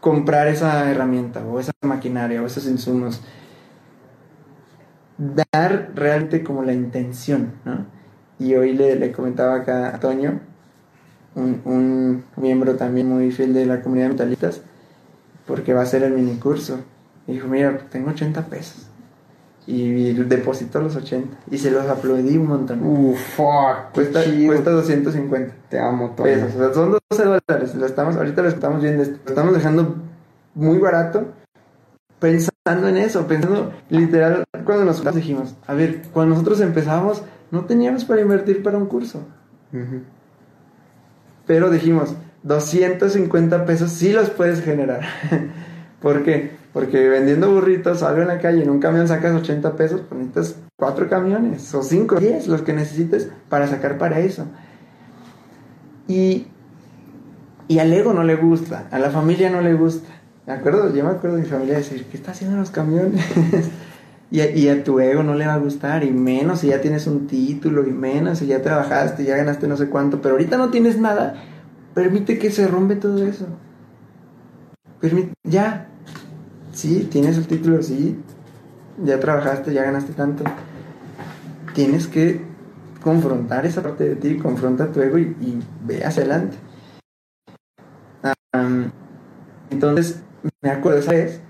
comprar 0.00 0.48
esa 0.48 0.90
herramienta 0.90 1.40
o 1.46 1.58
esa 1.58 1.72
maquinaria 1.82 2.42
o 2.42 2.46
esos 2.46 2.66
insumos. 2.66 3.22
Dar 5.16 5.90
realmente 5.94 6.42
como 6.42 6.62
la 6.64 6.72
intención, 6.72 7.52
¿no? 7.64 7.86
Y 8.38 8.54
hoy 8.54 8.72
le, 8.72 8.96
le 8.96 9.12
comentaba 9.12 9.54
acá 9.56 9.94
a 9.94 10.00
Toño, 10.00 10.40
un, 11.36 11.60
un 11.64 12.24
miembro 12.36 12.74
también 12.76 13.08
muy 13.08 13.30
fiel 13.30 13.54
de 13.54 13.64
la 13.66 13.80
comunidad 13.80 14.06
de 14.06 14.12
metalistas, 14.14 14.62
porque 15.46 15.72
va 15.72 15.80
a 15.80 15.84
hacer 15.84 16.02
el 16.02 16.12
mini 16.12 16.36
curso. 16.38 16.80
Y 17.26 17.34
dijo, 17.34 17.48
mira, 17.48 17.78
tengo 17.90 18.10
80 18.10 18.46
pesos. 18.46 18.88
Y 19.66 20.12
depositó 20.12 20.80
los 20.80 20.94
80. 20.94 21.38
Y 21.50 21.56
se 21.56 21.70
los 21.70 21.86
aplaudí 21.86 22.36
un 22.36 22.48
montón. 22.48 22.80
Uh, 22.82 23.14
fuck. 23.14 23.92
cuesta, 23.94 24.22
chido. 24.22 24.48
cuesta 24.48 24.70
250 24.72 25.54
Te 25.70 25.78
amo, 25.78 26.10
Toño. 26.10 26.24
pesos. 26.24 26.54
O 26.54 26.58
sea, 26.58 26.74
son 26.74 26.98
12 27.10 27.24
dólares. 27.24 27.74
Lo 27.74 27.86
estamos, 27.86 28.16
ahorita 28.16 28.42
lo 28.42 28.48
estamos 28.48 28.82
viendo. 28.82 29.04
Lo 29.04 29.10
estamos 29.26 29.54
dejando 29.54 29.94
muy 30.54 30.78
barato. 30.78 31.28
Pensando 32.18 32.53
en 32.66 32.96
eso, 32.96 33.26
pensando 33.26 33.74
literal, 33.90 34.44
cuando 34.64 34.86
nos 34.86 35.14
dijimos, 35.14 35.54
a 35.66 35.74
ver, 35.74 36.00
cuando 36.14 36.34
nosotros 36.34 36.62
empezamos, 36.62 37.22
no 37.50 37.66
teníamos 37.66 38.06
para 38.06 38.22
invertir 38.22 38.62
para 38.62 38.78
un 38.78 38.86
curso. 38.86 39.20
Pero 41.46 41.70
dijimos, 41.70 42.14
250 42.42 43.66
pesos 43.66 43.90
sí 43.90 44.14
los 44.14 44.30
puedes 44.30 44.62
generar. 44.62 45.02
¿Por 46.00 46.22
qué? 46.22 46.52
Porque 46.72 47.06
vendiendo 47.06 47.52
burritos, 47.52 47.98
salgo 48.00 48.22
en 48.22 48.28
la 48.28 48.38
calle, 48.38 48.62
en 48.62 48.70
un 48.70 48.80
camión 48.80 49.08
sacas 49.08 49.34
80 49.34 49.76
pesos, 49.76 50.00
pues 50.08 50.18
necesitas 50.18 50.56
cuatro 50.76 51.06
camiones, 51.10 51.74
o 51.74 51.82
cinco, 51.82 52.18
diez, 52.18 52.46
los 52.48 52.62
que 52.62 52.72
necesites 52.72 53.28
para 53.50 53.66
sacar 53.66 53.98
para 53.98 54.20
eso. 54.20 54.46
Y, 56.08 56.46
y 57.68 57.78
al 57.78 57.92
ego 57.92 58.14
no 58.14 58.24
le 58.24 58.36
gusta, 58.36 58.88
a 58.90 58.98
la 58.98 59.10
familia 59.10 59.50
no 59.50 59.60
le 59.60 59.74
gusta. 59.74 60.08
¿Me 60.46 60.52
acuerdo? 60.52 60.94
Yo 60.94 61.04
me 61.04 61.10
acuerdo 61.10 61.36
de 61.36 61.42
mi 61.42 61.48
familia 61.48 61.76
decir, 61.76 62.04
¿qué 62.10 62.16
está 62.16 62.32
haciendo 62.32 62.58
los 62.58 62.70
camiones? 62.70 63.24
y, 64.30 64.40
a, 64.40 64.50
y, 64.50 64.68
a, 64.68 64.84
tu 64.84 65.00
ego 65.00 65.22
no 65.22 65.34
le 65.34 65.46
va 65.46 65.54
a 65.54 65.58
gustar, 65.58 66.04
y 66.04 66.10
menos 66.10 66.60
si 66.60 66.68
ya 66.68 66.82
tienes 66.82 67.06
un 67.06 67.26
título, 67.26 67.86
y 67.86 67.92
menos 67.92 68.38
si 68.38 68.46
ya 68.46 68.60
trabajaste, 68.60 69.24
ya 69.24 69.36
ganaste 69.36 69.66
no 69.66 69.76
sé 69.76 69.88
cuánto, 69.88 70.20
pero 70.20 70.34
ahorita 70.34 70.58
no 70.58 70.70
tienes 70.70 70.98
nada, 70.98 71.34
permite 71.94 72.38
que 72.38 72.50
se 72.50 72.68
rompe 72.68 72.96
todo 72.96 73.24
eso. 73.24 73.46
Permite, 75.00 75.32
ya, 75.44 75.88
sí, 76.72 77.08
tienes 77.10 77.38
el 77.38 77.46
título, 77.46 77.82
sí, 77.82 78.18
ya 79.02 79.18
trabajaste, 79.18 79.72
ya 79.72 79.82
ganaste 79.82 80.12
tanto. 80.12 80.44
Tienes 81.74 82.06
que 82.06 82.42
confrontar 83.02 83.64
esa 83.64 83.82
parte 83.82 84.10
de 84.10 84.16
ti, 84.16 84.36
confronta 84.36 84.92
tu 84.92 85.00
ego 85.00 85.18
y, 85.18 85.58
ve 85.84 86.04
hacia 86.04 86.22
adelante. 86.22 86.56
Entonces, 89.70 90.22
me 90.62 90.70
acuerdo 90.70 90.98
esa 90.98 91.12
vez, 91.12 91.40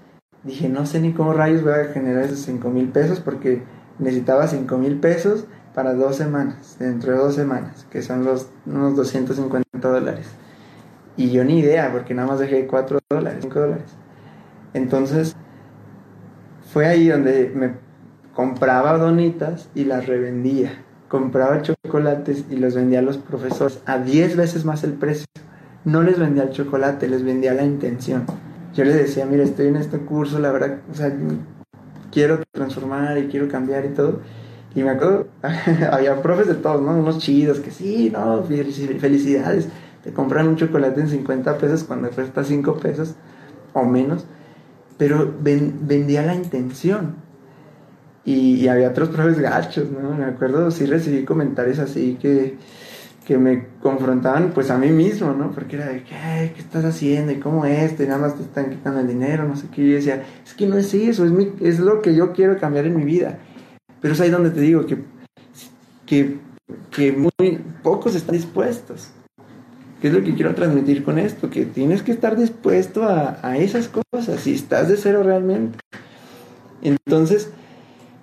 dije, 0.42 0.68
no 0.68 0.86
sé 0.86 1.00
ni 1.00 1.12
cómo 1.12 1.32
rayos 1.32 1.62
voy 1.62 1.72
a 1.72 1.84
generar 1.86 2.24
esos 2.24 2.40
5 2.40 2.70
mil 2.70 2.88
pesos 2.88 3.20
porque 3.20 3.62
necesitaba 3.98 4.46
5 4.46 4.78
mil 4.78 4.98
pesos 5.00 5.46
para 5.74 5.94
dos 5.94 6.16
semanas, 6.16 6.76
dentro 6.78 7.12
de 7.12 7.18
dos 7.18 7.34
semanas, 7.34 7.86
que 7.90 8.02
son 8.02 8.24
los, 8.24 8.48
unos 8.66 8.94
250 8.96 9.64
dólares. 9.80 10.26
Y 11.16 11.30
yo 11.30 11.44
ni 11.44 11.58
idea, 11.60 11.90
porque 11.92 12.14
nada 12.14 12.28
más 12.28 12.38
dejé 12.38 12.66
4 12.66 12.98
dólares, 13.10 13.38
5 13.42 13.60
dólares. 13.60 13.84
Entonces, 14.72 15.36
fue 16.72 16.86
ahí 16.86 17.08
donde 17.08 17.52
me 17.54 17.72
compraba 18.34 18.98
donitas 18.98 19.68
y 19.74 19.84
las 19.84 20.06
revendía. 20.06 20.72
Compraba 21.08 21.62
chocolates 21.62 22.44
y 22.50 22.56
los 22.56 22.74
vendía 22.74 22.98
a 22.98 23.02
los 23.02 23.18
profesores 23.18 23.80
a 23.86 23.98
10 23.98 24.36
veces 24.36 24.64
más 24.64 24.82
el 24.84 24.94
precio. 24.94 25.26
No 25.84 26.02
les 26.02 26.18
vendía 26.18 26.44
el 26.44 26.50
chocolate, 26.50 27.08
les 27.08 27.22
vendía 27.24 27.54
la 27.54 27.64
intención. 27.64 28.26
Yo 28.74 28.84
les 28.84 28.94
decía, 28.94 29.26
mira, 29.26 29.44
estoy 29.44 29.68
en 29.68 29.76
este 29.76 29.98
curso, 29.98 30.38
la 30.38 30.50
verdad, 30.50 30.78
o 30.90 30.94
sea, 30.94 31.12
quiero 32.10 32.40
transformar 32.52 33.18
y 33.18 33.28
quiero 33.28 33.48
cambiar 33.48 33.84
y 33.84 33.90
todo. 33.90 34.20
Y 34.74 34.82
me 34.82 34.90
acuerdo, 34.90 35.28
había 35.92 36.20
profes 36.20 36.48
de 36.48 36.54
todos, 36.54 36.82
¿no? 36.82 36.98
Unos 36.98 37.18
chidos 37.18 37.60
que 37.60 37.70
sí, 37.70 38.10
no, 38.10 38.42
felicidades. 38.44 39.68
Te 40.02 40.12
compran 40.12 40.48
un 40.48 40.56
chocolate 40.56 41.00
en 41.00 41.08
50 41.08 41.58
pesos 41.58 41.84
cuando 41.84 42.10
cuesta 42.10 42.44
5 42.44 42.76
pesos 42.76 43.14
o 43.72 43.84
menos 43.84 44.26
pero 44.96 45.32
ven, 45.40 45.80
vendía 45.82 46.22
la 46.22 46.34
intención. 46.34 47.16
Y, 48.24 48.54
y, 48.54 48.68
había 48.68 48.88
otros 48.88 49.10
profes 49.10 49.38
gachos, 49.38 49.90
¿no? 49.90 50.14
Me 50.14 50.24
acuerdo, 50.24 50.70
sí 50.70 50.86
recibí 50.86 51.24
comentarios 51.24 51.78
así 51.78 52.16
que, 52.20 52.56
que 53.24 53.38
me 53.38 53.66
confrontaban 53.80 54.52
pues 54.52 54.70
a 54.70 54.78
mí 54.78 54.90
mismo, 54.90 55.32
¿no? 55.32 55.50
Porque 55.50 55.76
era 55.76 55.86
de, 55.86 56.02
¿qué, 56.02 56.52
¿qué 56.54 56.60
estás 56.60 56.84
haciendo? 56.84 57.32
¿Y 57.32 57.36
cómo 57.36 57.64
es? 57.64 57.98
Y 57.98 58.02
nada 58.04 58.18
más 58.18 58.36
te 58.36 58.42
están 58.42 58.70
quitando 58.70 59.00
el 59.00 59.08
dinero, 59.08 59.48
no 59.48 59.56
sé 59.56 59.66
qué. 59.74 59.82
Y 59.82 59.90
yo 59.90 59.96
decía, 59.96 60.22
es 60.44 60.54
que 60.54 60.66
no 60.66 60.76
es 60.76 60.92
eso, 60.92 61.24
es, 61.24 61.30
mi, 61.30 61.52
es 61.60 61.78
lo 61.78 62.02
que 62.02 62.14
yo 62.14 62.32
quiero 62.32 62.58
cambiar 62.58 62.86
en 62.86 62.96
mi 62.96 63.04
vida. 63.04 63.38
Pero 64.00 64.14
es 64.14 64.20
ahí 64.20 64.30
donde 64.30 64.50
te 64.50 64.60
digo 64.60 64.84
que, 64.84 64.98
que, 66.04 66.36
que 66.90 67.12
muy 67.12 67.60
pocos 67.82 68.14
están 68.14 68.34
dispuestos. 68.34 69.08
¿Qué 70.02 70.08
es 70.08 70.14
lo 70.14 70.22
que 70.22 70.34
quiero 70.34 70.54
transmitir 70.54 71.02
con 71.02 71.18
esto? 71.18 71.48
Que 71.48 71.64
tienes 71.64 72.02
que 72.02 72.12
estar 72.12 72.36
dispuesto 72.36 73.04
a, 73.04 73.38
a 73.42 73.56
esas 73.56 73.88
cosas, 73.88 74.40
si 74.40 74.52
estás 74.52 74.88
de 74.90 74.98
cero 74.98 75.22
realmente. 75.22 75.78
Entonces, 76.82 77.50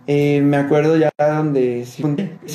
eh, 0.08 0.42
me 0.42 0.58
acuerdo 0.58 0.98
ya 0.98 1.12
donde 1.18 1.82
es 1.82 2.00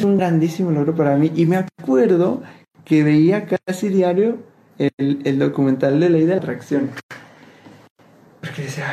un 0.05 0.17
grandísimo 0.17 0.71
logro 0.71 0.95
para 0.95 1.17
mí 1.17 1.33
y 1.35 1.47
me 1.47 1.57
acuerdo 1.57 2.43
que 2.85 3.03
veía 3.03 3.47
casi 3.47 3.89
diario 3.89 4.39
el, 4.79 5.21
el 5.25 5.39
documental 5.39 6.01
de 6.01 6.11
ley 6.11 6.25
de 6.25 6.35
atracción. 6.35 6.91
Porque 8.41 8.63
decía, 8.63 8.85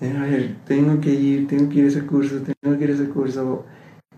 a 0.00 0.24
ver, 0.26 0.56
tengo 0.66 1.00
que 1.00 1.10
ir, 1.10 1.48
tengo 1.48 1.68
que 1.68 1.80
ir 1.80 1.84
a 1.84 1.88
ese 1.88 2.06
curso, 2.06 2.40
tengo 2.40 2.78
que 2.78 2.84
ir 2.84 2.90
a 2.90 2.94
ese 2.94 3.08
curso. 3.08 3.66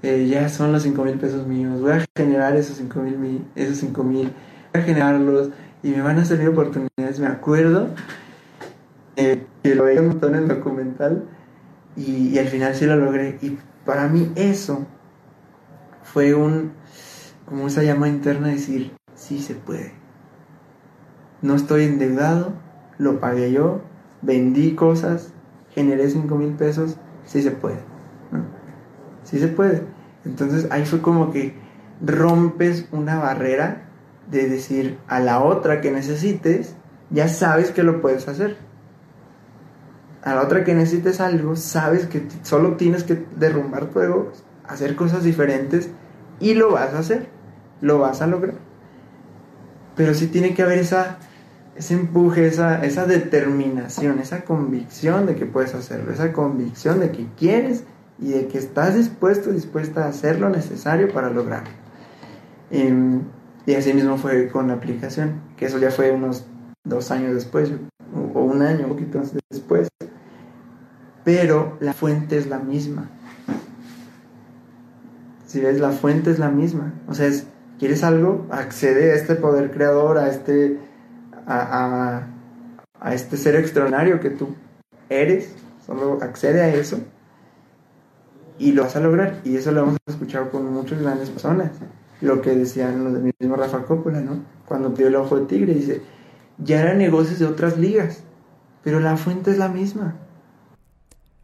Eh, 0.02 0.28
ya 0.30 0.48
son 0.48 0.72
los 0.72 0.82
5 0.82 1.04
mil 1.04 1.18
pesos 1.18 1.46
míos, 1.46 1.80
voy 1.80 1.92
a 1.92 2.06
generar 2.16 2.56
esos 2.56 2.76
5 2.76 3.00
mil, 3.00 3.44
esos 3.54 3.78
5 3.78 4.02
mil 4.02 4.32
a 4.72 4.78
generarlos 4.78 5.50
y 5.82 5.90
me 5.90 6.00
van 6.00 6.18
a 6.18 6.24
salir 6.24 6.48
oportunidades. 6.48 7.18
Me 7.20 7.26
acuerdo 7.26 7.88
eh, 9.16 9.44
que 9.62 9.74
lo 9.74 9.84
veía 9.84 10.00
un 10.00 10.08
montón 10.08 10.34
en 10.34 10.42
el 10.42 10.48
documental 10.48 11.24
y, 12.00 12.38
al 12.38 12.48
final 12.48 12.74
sí 12.74 12.86
lo 12.86 12.96
logré. 12.96 13.38
Y 13.42 13.58
para 13.84 14.08
mí 14.08 14.32
eso 14.34 14.86
fue 16.02 16.34
un, 16.34 16.72
como 17.46 17.66
esa 17.66 17.82
llama 17.82 18.08
interna 18.08 18.48
de 18.48 18.54
decir, 18.54 18.92
sí 19.14 19.40
se 19.40 19.54
puede. 19.54 19.92
No 21.42 21.54
estoy 21.54 21.84
endeudado, 21.84 22.54
lo 22.98 23.20
pagué 23.20 23.52
yo, 23.52 23.82
vendí 24.22 24.74
cosas, 24.74 25.32
generé 25.70 26.08
5 26.08 26.34
mil 26.36 26.54
pesos, 26.54 26.96
sí 27.24 27.42
se 27.42 27.50
puede. 27.50 27.78
Sí 29.24 29.38
se 29.38 29.48
puede. 29.48 29.84
Entonces 30.24 30.68
ahí 30.70 30.84
fue 30.84 31.00
como 31.00 31.32
que 31.32 31.54
rompes 32.00 32.88
una 32.92 33.18
barrera 33.18 33.88
de 34.30 34.48
decir 34.48 34.98
a 35.06 35.20
la 35.20 35.42
otra 35.42 35.80
que 35.80 35.90
necesites, 35.90 36.74
ya 37.10 37.28
sabes 37.28 37.70
que 37.70 37.82
lo 37.82 38.00
puedes 38.00 38.28
hacer. 38.28 38.56
A 40.22 40.34
la 40.34 40.42
otra 40.42 40.64
que 40.64 40.74
necesites 40.74 41.20
algo, 41.20 41.56
sabes 41.56 42.06
que 42.06 42.26
solo 42.42 42.76
tienes 42.76 43.04
que 43.04 43.24
derrumbar 43.36 43.86
tu 43.86 44.00
hacer 44.64 44.94
cosas 44.94 45.24
diferentes 45.24 45.88
y 46.38 46.54
lo 46.54 46.72
vas 46.72 46.94
a 46.94 46.98
hacer, 46.98 47.28
lo 47.80 47.98
vas 47.98 48.22
a 48.22 48.26
lograr. 48.26 48.54
Pero 49.96 50.14
sí 50.14 50.26
tiene 50.26 50.54
que 50.54 50.62
haber 50.62 50.78
esa, 50.78 51.18
ese 51.74 51.94
empuje, 51.94 52.46
esa, 52.46 52.84
esa 52.84 53.06
determinación, 53.06 54.18
esa 54.18 54.44
convicción 54.44 55.26
de 55.26 55.36
que 55.36 55.46
puedes 55.46 55.74
hacerlo, 55.74 56.12
esa 56.12 56.32
convicción 56.32 57.00
de 57.00 57.10
que 57.10 57.26
quieres 57.36 57.84
y 58.18 58.30
de 58.30 58.46
que 58.46 58.58
estás 58.58 58.94
dispuesto, 58.94 59.50
dispuesta 59.50 60.04
a 60.04 60.08
hacer 60.08 60.38
lo 60.38 60.50
necesario 60.50 61.12
para 61.12 61.30
lograrlo. 61.30 61.70
Eh, 62.70 63.20
y 63.66 63.74
así 63.74 63.92
mismo 63.92 64.16
fue 64.16 64.48
con 64.48 64.68
la 64.68 64.74
aplicación, 64.74 65.40
que 65.56 65.66
eso 65.66 65.78
ya 65.78 65.90
fue 65.90 66.10
unos 66.10 66.46
dos 66.84 67.10
años 67.10 67.34
después, 67.34 67.72
o 68.34 68.40
un 68.40 68.62
año, 68.62 68.84
un 68.84 68.90
poquito 68.90 69.20
después. 69.50 69.88
Pero 71.32 71.76
la 71.78 71.92
fuente 71.92 72.36
es 72.36 72.48
la 72.48 72.58
misma. 72.58 73.08
Si 75.46 75.60
ves, 75.60 75.78
la 75.78 75.92
fuente 75.92 76.32
es 76.32 76.40
la 76.40 76.50
misma. 76.50 76.92
O 77.06 77.14
sea, 77.14 77.28
es, 77.28 77.46
¿quieres 77.78 78.02
algo? 78.02 78.48
Accede 78.50 79.12
a 79.12 79.14
este 79.14 79.36
poder 79.36 79.70
creador, 79.70 80.18
a 80.18 80.28
este, 80.28 80.80
a, 81.46 82.26
a, 83.00 83.14
este 83.14 83.36
ser 83.36 83.54
extraordinario 83.54 84.18
que 84.18 84.30
tú 84.30 84.56
eres. 85.08 85.54
Solo 85.86 86.18
accede 86.20 86.62
a 86.62 86.74
eso 86.74 86.98
y 88.58 88.72
lo 88.72 88.82
vas 88.82 88.96
a 88.96 89.00
lograr. 89.00 89.40
Y 89.44 89.54
eso 89.54 89.70
lo 89.70 89.82
hemos 89.82 89.98
escuchado 90.08 90.50
con 90.50 90.72
muchas 90.72 91.00
grandes 91.00 91.30
personas 91.30 91.70
lo 92.20 92.42
que 92.42 92.50
decían 92.50 93.04
los 93.04 93.12
del 93.12 93.32
mismo 93.40 93.54
Rafa 93.54 93.84
Coppola, 93.84 94.20
¿no? 94.20 94.42
Cuando 94.66 94.92
pidió 94.92 95.06
el 95.06 95.14
ojo 95.14 95.38
de 95.38 95.46
tigre, 95.46 95.74
dice, 95.74 96.02
ya 96.58 96.80
eran 96.80 96.98
negocios 96.98 97.38
de 97.38 97.46
otras 97.46 97.78
ligas, 97.78 98.24
pero 98.82 98.98
la 98.98 99.16
fuente 99.16 99.52
es 99.52 99.58
la 99.58 99.68
misma. 99.68 100.16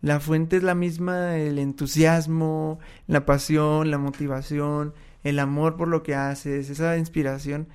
La 0.07 0.20
fuente 0.20 0.57
es 0.57 0.62
la 0.62 0.76
misma, 0.76 1.36
el 1.36 1.59
entusiasmo, 1.59 2.78
la 3.09 3.26
pasión, 3.26 3.90
la 3.90 3.98
motivación, 3.98 4.94
el 5.24 5.40
amor 5.40 5.76
por 5.76 5.88
lo 5.88 6.04
que 6.04 6.14
haces, 6.14 6.70
esa 6.70 6.96
inspiración, 6.96 7.66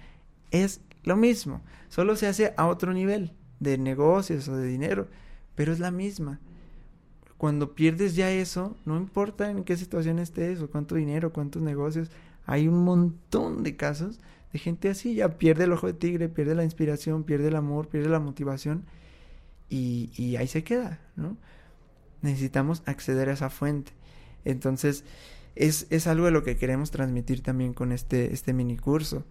es 0.50 0.80
lo 1.04 1.18
mismo, 1.18 1.62
solo 1.90 2.16
se 2.16 2.28
hace 2.28 2.54
a 2.56 2.68
otro 2.68 2.94
nivel 2.94 3.34
de 3.60 3.78
negocios 3.78 4.48
o 4.48 4.56
de 4.56 4.66
dinero, 4.66 5.10
pero 5.56 5.74
es 5.74 5.82
la 5.82 5.92
misma. 5.92 6.40
Cuando 7.38 7.76
pierdes 7.76 8.16
ya 8.16 8.32
eso, 8.32 8.78
no 8.86 8.96
importa 8.96 9.52
en 9.52 9.66
qué 9.66 9.76
situación 9.76 10.18
estés 10.18 10.62
o 10.62 10.70
cuánto 10.70 10.96
dinero, 10.96 11.34
cuántos 11.34 11.62
negocios, 11.62 12.12
hay 12.46 12.70
un 12.70 12.86
montón 12.86 13.62
de 13.62 13.76
casos 13.76 14.22
de 14.54 14.60
gente 14.60 14.88
así, 14.88 15.16
ya 15.16 15.38
pierde 15.38 15.66
el 15.66 15.74
ojo 15.74 15.88
de 15.88 15.96
tigre, 15.96 16.30
pierde 16.30 16.56
la 16.56 16.64
inspiración, 16.64 17.26
pierde 17.26 17.50
el 17.50 17.58
amor, 17.58 17.90
pierde 17.90 18.08
la 18.08 18.22
motivación 18.22 18.86
y, 19.68 20.12
y 20.16 20.38
ahí 20.38 20.48
se 20.48 20.64
queda, 20.64 21.02
¿no? 21.18 21.36
Necesitamos 22.22 22.84
acceder 22.86 23.30
a 23.30 23.34
esa 23.34 23.50
fuente. 23.50 23.92
Entonces, 24.46 25.04
es, 25.56 25.88
es 25.90 26.08
algo 26.08 26.26
de 26.26 26.32
lo 26.32 26.44
que 26.44 26.58
queremos 26.58 26.92
transmitir 26.92 27.44
también 27.44 27.74
con 27.74 27.92
este, 27.92 28.34
este 28.34 28.54
mini 28.54 28.78
curso. 28.78 29.26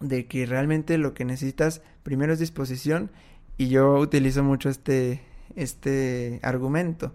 De 0.00 0.26
que 0.26 0.46
realmente 0.46 0.98
lo 0.98 1.14
que 1.14 1.24
necesitas 1.24 1.82
primero 2.02 2.32
es 2.32 2.38
disposición. 2.38 3.10
Y 3.56 3.68
yo 3.68 3.94
utilizo 3.94 4.42
mucho 4.42 4.68
este, 4.68 5.22
este 5.56 6.40
argumento. 6.42 7.14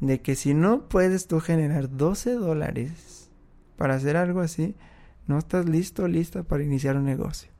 De 0.00 0.20
que 0.20 0.36
si 0.36 0.54
no 0.54 0.88
puedes 0.88 1.26
tú 1.26 1.40
generar 1.40 1.96
12 1.96 2.34
dólares 2.34 3.30
para 3.76 3.94
hacer 3.94 4.16
algo 4.16 4.40
así, 4.40 4.74
no 5.26 5.38
estás 5.38 5.68
listo, 5.68 6.08
lista 6.08 6.42
para 6.42 6.64
iniciar 6.64 6.96
un 6.96 7.04
negocio. 7.04 7.50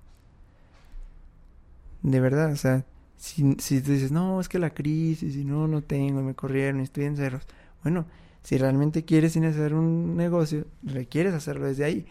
De 2.02 2.20
verdad, 2.20 2.52
o 2.52 2.56
sea, 2.56 2.84
Si, 3.18 3.56
si 3.58 3.80
tú 3.80 3.92
dices, 3.92 4.12
no, 4.12 4.40
es 4.40 4.48
que 4.48 4.58
la 4.58 4.70
crisis, 4.70 5.36
y 5.36 5.44
no, 5.44 5.66
no 5.68 5.82
tengo, 5.82 6.22
me 6.22 6.34
corrieron, 6.34 6.80
estoy 6.80 7.04
en 7.04 7.16
ceros. 7.16 7.42
Bueno, 7.82 8.06
si 8.42 8.56
realmente 8.56 9.04
quieres 9.04 9.36
iniciar 9.36 9.74
un 9.74 10.16
negocio, 10.16 10.66
requieres 10.82 11.34
hacerlo 11.34 11.66
desde 11.66 11.84
ahí. 11.84 12.06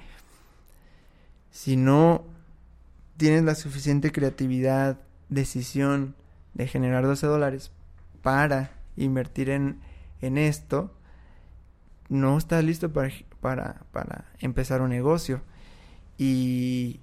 Si 1.49 1.78
no 1.78 2.26
tienes 3.16 3.43
la 3.43 3.55
suficiente 3.55 4.12
creatividad, 4.12 4.99
decisión 5.30 6.16
de 6.53 6.68
generar 6.68 7.05
12 7.05 7.26
dólares 7.26 7.72
para 8.22 8.72
invertir 8.95 9.49
en, 9.49 9.80
en 10.22 10.38
esto, 10.38 10.91
no 12.10 12.38
estás 12.38 12.64
listo 12.64 12.91
para, 12.91 13.12
para, 13.41 13.82
para 13.91 14.26
empezar 14.39 14.82
un 14.82 14.89
negocio. 14.89 15.41
Y, 16.18 16.99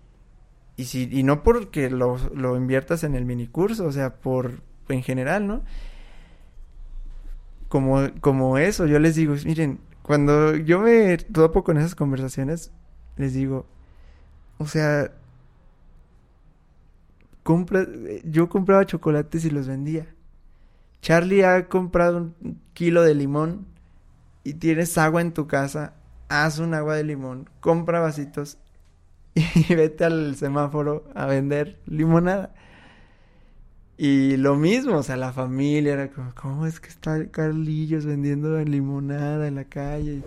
y, 0.77 0.85
si, 0.85 1.09
y 1.11 1.23
no 1.23 1.43
porque 1.43 1.91
lo, 1.91 2.19
lo 2.35 2.57
inviertas 2.57 3.05
en 3.05 3.15
el 3.15 3.25
minicurso, 3.25 3.87
o 3.87 3.93
sea, 3.93 4.17
por 4.17 4.63
en 4.89 5.03
general, 5.03 5.47
¿no? 5.47 5.63
Como, 7.69 8.09
como 8.21 8.59
eso, 8.59 8.87
yo 8.87 8.99
les 8.99 9.15
digo, 9.17 9.35
miren, 9.45 9.81
cuando 10.03 10.55
yo 10.57 10.81
me 10.81 11.17
topo 11.17 11.65
con 11.65 11.79
esas 11.79 11.95
conversaciones, 11.95 12.73
les 13.17 13.35
digo, 13.35 13.67
o 14.59 14.67
sea, 14.67 15.13
compra, 17.43 17.87
yo 18.25 18.49
compraba 18.49 18.87
chocolates 18.87 19.45
y 19.45 19.51
los 19.51 19.67
vendía. 19.67 20.07
Charlie 21.01 21.45
ha 21.45 21.69
comprado 21.69 22.19
un 22.19 22.61
kilo 22.73 23.03
de 23.03 23.15
limón 23.15 23.67
y 24.43 24.55
tienes 24.55 24.97
agua 24.99 25.21
en 25.21 25.33
tu 25.33 25.47
casa, 25.47 25.95
haz 26.29 26.59
un 26.59 26.75
agua 26.75 26.97
de 26.97 27.05
limón, 27.05 27.49
compra 27.61 28.01
vasitos 28.01 28.59
y 29.69 29.75
vete 29.75 30.05
al 30.05 30.37
semáforo 30.37 31.05
a 31.15 31.27
vender 31.27 31.79
limonada. 31.87 32.55
Y 33.97 34.37
lo 34.37 34.57
mismo, 34.57 34.97
o 34.97 35.03
sea, 35.03 35.17
la 35.17 35.33
familia 35.33 35.95
era 35.95 36.11
como, 36.11 36.35
¿cómo 36.35 36.67
es 36.67 36.81
que 36.81 36.89
está 36.89 37.27
Carlillos 37.31 38.07
vendiendo 38.07 38.59
limonada 38.61 39.47
en 39.47 39.57
la 39.57 39.65
calle? 39.65 40.23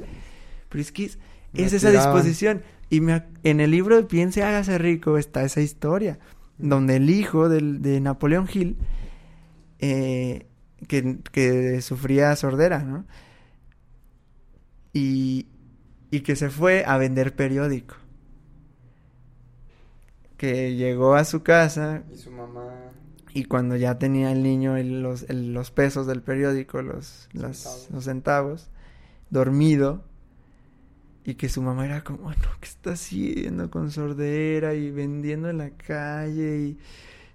Pero 0.70 0.82
es 0.82 0.92
que 0.92 1.06
es, 1.06 1.74
esa 1.74 1.92
disposición. 1.92 2.64
Y 2.90 3.02
me, 3.02 3.24
en 3.44 3.60
el 3.60 3.72
libro 3.72 3.98
de 3.98 4.04
Piense, 4.04 4.44
hágase 4.44 4.78
rico 4.78 5.18
está 5.18 5.44
esa 5.44 5.62
historia, 5.62 6.20
donde 6.58 6.98
el 6.98 7.10
hijo 7.10 7.50
del, 7.50 7.82
de 7.82 8.00
Napoleón 8.00 8.48
Hill, 8.52 8.78
eh, 9.80 10.48
que, 10.88 11.18
que 11.32 11.82
sufría 11.82 12.36
sordera, 12.38 12.84
¿no? 12.84 13.06
Y, 14.94 15.48
y 16.10 16.22
que 16.22 16.38
se 16.38 16.50
fue 16.50 16.86
a 16.88 16.98
vender 16.98 17.36
periódico 17.36 17.96
que 20.38 20.76
llegó 20.76 21.16
a 21.16 21.26
su 21.26 21.44
casa. 21.44 22.04
Y 22.14 22.18
su 22.18 22.32
mamá. 22.32 22.92
Y 23.34 23.46
cuando 23.46 23.76
ya 23.76 24.00
tenía 24.00 24.32
el 24.32 24.42
niño 24.42 24.78
los, 24.78 25.30
los, 25.30 25.72
pesos 25.72 26.08
del 26.08 26.22
periódico, 26.22 26.82
los, 26.82 27.28
centavos. 27.32 27.88
los 27.92 28.04
centavos, 28.06 28.70
dormido, 29.30 30.04
y 31.24 31.36
que 31.36 31.50
su 31.50 31.62
mamá 31.62 31.86
era 31.86 32.04
como, 32.04 32.20
bueno, 32.20 32.42
¿qué 32.62 32.68
está 32.68 32.92
haciendo 32.94 33.70
con 33.70 33.92
sordera 33.92 34.74
y 34.74 34.92
vendiendo 34.92 35.50
en 35.50 35.58
la 35.58 35.72
calle? 35.72 36.60
Y 36.60 36.78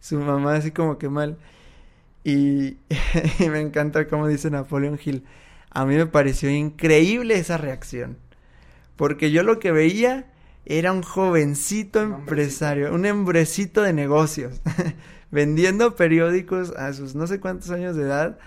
su 0.00 0.18
mamá 0.18 0.54
así 0.54 0.70
como 0.70 0.98
que 0.98 1.08
mal. 1.08 1.36
Y, 2.24 2.78
y 3.38 3.48
me 3.50 3.60
encanta 3.60 4.08
como 4.08 4.26
dice 4.26 4.50
Napoleón 4.50 4.98
Hill. 5.04 5.24
A 5.70 5.84
mí 5.84 5.94
me 5.94 6.06
pareció 6.06 6.50
increíble 6.50 7.34
esa 7.36 7.58
reacción. 7.58 8.16
Porque 8.96 9.30
yo 9.30 9.42
lo 9.42 9.58
que 9.58 9.72
veía 9.72 10.31
era 10.64 10.92
un 10.92 11.02
jovencito 11.02 12.00
empresario, 12.00 12.94
un 12.94 13.04
hombrecito 13.06 13.82
de 13.82 13.92
negocios, 13.92 14.60
vendiendo 15.30 15.96
periódicos 15.96 16.70
a 16.76 16.92
sus 16.92 17.14
no 17.14 17.26
sé 17.26 17.40
cuántos 17.40 17.70
años 17.70 17.96
de 17.96 18.04
edad, 18.04 18.38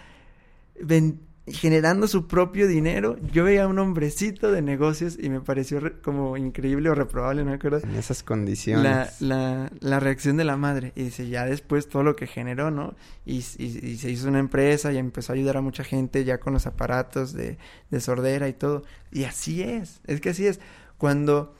generando 1.47 2.07
su 2.07 2.27
propio 2.27 2.67
dinero. 2.67 3.17
Yo 3.31 3.43
veía 3.43 3.65
a 3.65 3.67
un 3.67 3.77
hombrecito 3.77 4.51
de 4.51 4.61
negocios 4.61 5.17
y 5.19 5.29
me 5.29 5.41
pareció 5.41 5.79
como 6.01 6.37
increíble 6.37 6.89
o 6.89 6.95
reprobable, 6.95 7.43
no 7.43 7.51
me 7.51 7.57
acuerdo. 7.57 7.79
En 7.83 7.95
esas 7.95 8.23
condiciones. 8.23 9.21
La, 9.21 9.69
la, 9.79 9.99
reacción 9.99 10.37
de 10.37 10.43
la 10.43 10.57
madre. 10.57 10.91
Y 10.95 11.03
dice, 11.03 11.27
ya 11.27 11.45
después 11.45 11.87
todo 11.87 12.03
lo 12.03 12.15
que 12.15 12.27
generó, 12.27 12.71
¿no? 12.71 12.95
Y, 13.25 13.37
y, 13.57 13.97
se 13.97 14.09
hizo 14.09 14.27
una 14.27 14.39
empresa 14.39 14.91
y 14.91 14.97
empezó 14.97 15.33
a 15.33 15.35
ayudar 15.35 15.57
a 15.57 15.61
mucha 15.61 15.83
gente 15.83 16.23
ya 16.23 16.39
con 16.39 16.53
los 16.53 16.65
aparatos 16.65 17.33
de, 17.33 17.57
de 17.91 17.99
sordera 17.99 18.47
y 18.47 18.53
todo. 18.53 18.83
Y 19.11 19.25
así 19.25 19.61
es, 19.61 20.01
es 20.07 20.21
que 20.21 20.29
así 20.29 20.47
es. 20.47 20.59
Cuando 20.97 21.53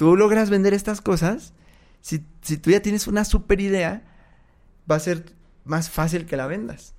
tú 0.00 0.16
logras 0.16 0.48
vender 0.48 0.72
estas 0.72 1.02
cosas, 1.02 1.52
si, 2.00 2.24
si 2.40 2.56
tú 2.56 2.70
ya 2.70 2.80
tienes 2.80 3.06
una 3.06 3.26
super 3.26 3.60
idea, 3.60 4.02
va 4.90 4.96
a 4.96 4.98
ser 4.98 5.34
más 5.66 5.90
fácil 5.90 6.24
que 6.24 6.38
la 6.38 6.46
vendas. 6.46 6.94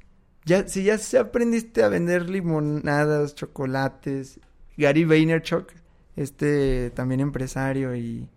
Ya, 0.46 0.68
si 0.68 0.84
ya 0.84 1.00
aprendiste 1.20 1.82
a 1.82 1.88
vender 1.88 2.30
limonadas, 2.30 3.34
chocolates, 3.34 4.40
Gary 4.78 5.04
Vaynerchuk, 5.04 5.72
este 6.16 6.92
también 6.92 7.22
empresario 7.22 7.96
y, 7.96 8.30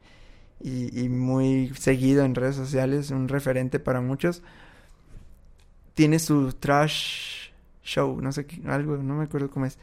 y, 0.62 1.10
muy 1.10 1.70
seguido 1.78 2.24
en 2.24 2.34
redes 2.34 2.56
sociales, 2.56 3.10
un 3.10 3.28
referente 3.28 3.78
para 3.80 4.00
muchos, 4.00 4.42
tiene 5.92 6.18
su 6.18 6.54
trash 6.54 7.50
show, 7.82 8.18
no 8.18 8.32
sé 8.32 8.46
qué, 8.46 8.62
algo, 8.66 8.96
no 8.96 9.16
me 9.16 9.24
acuerdo 9.24 9.50
cómo 9.50 9.66
es, 9.66 9.76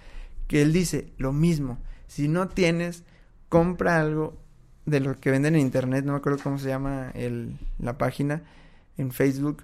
que 0.48 0.64
él 0.64 0.74
dice 0.74 1.14
lo 1.18 1.34
mismo, 1.34 1.78
si 2.08 2.28
no 2.28 2.48
tienes, 2.48 3.04
compra 3.48 4.02
algo 4.02 4.42
de 4.86 5.00
lo 5.00 5.20
que 5.20 5.32
venden 5.32 5.56
en 5.56 5.62
internet, 5.62 6.06
no 6.06 6.14
me 6.14 6.18
acuerdo 6.18 6.40
cómo 6.42 6.58
se 6.58 6.70
llama 6.70 7.12
el, 7.14 7.58
la 7.80 7.98
página 7.98 8.42
en 8.98 9.12
Facebook, 9.12 9.64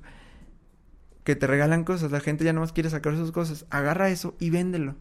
que 1.23 1.35
te 1.35 1.47
regalan 1.47 1.83
cosas, 1.83 2.11
la 2.11 2.19
gente 2.19 2.43
ya 2.43 2.53
no 2.53 2.61
más 2.61 2.71
quiere 2.71 2.89
sacar 2.89 3.15
sus 3.15 3.31
cosas, 3.31 3.65
agarra 3.69 4.09
eso 4.09 4.35
y 4.39 4.49
véndelo. 4.49 4.95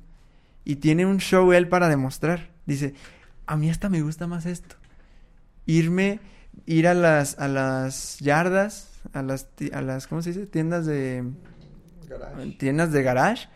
Y 0.64 0.76
tiene 0.76 1.06
un 1.06 1.18
show 1.18 1.52
él 1.52 1.68
para 1.68 1.88
demostrar. 1.88 2.50
Dice, 2.66 2.94
a 3.46 3.56
mí 3.56 3.70
hasta 3.70 3.88
me 3.88 4.02
gusta 4.02 4.26
más 4.26 4.46
esto. 4.46 4.74
Irme, 5.66 6.18
ir 6.64 6.88
a 6.88 6.94
las, 6.94 7.38
a 7.38 7.46
las 7.46 8.18
yardas, 8.18 9.00
a 9.12 9.22
las, 9.22 9.48
a 9.72 9.82
las, 9.82 10.08
¿cómo 10.08 10.22
se 10.22 10.32
dice? 10.32 10.46
Tiendas 10.46 10.86
de... 10.86 11.24
Tiendas 12.58 12.92
de 12.92 13.02
garage 13.02 13.48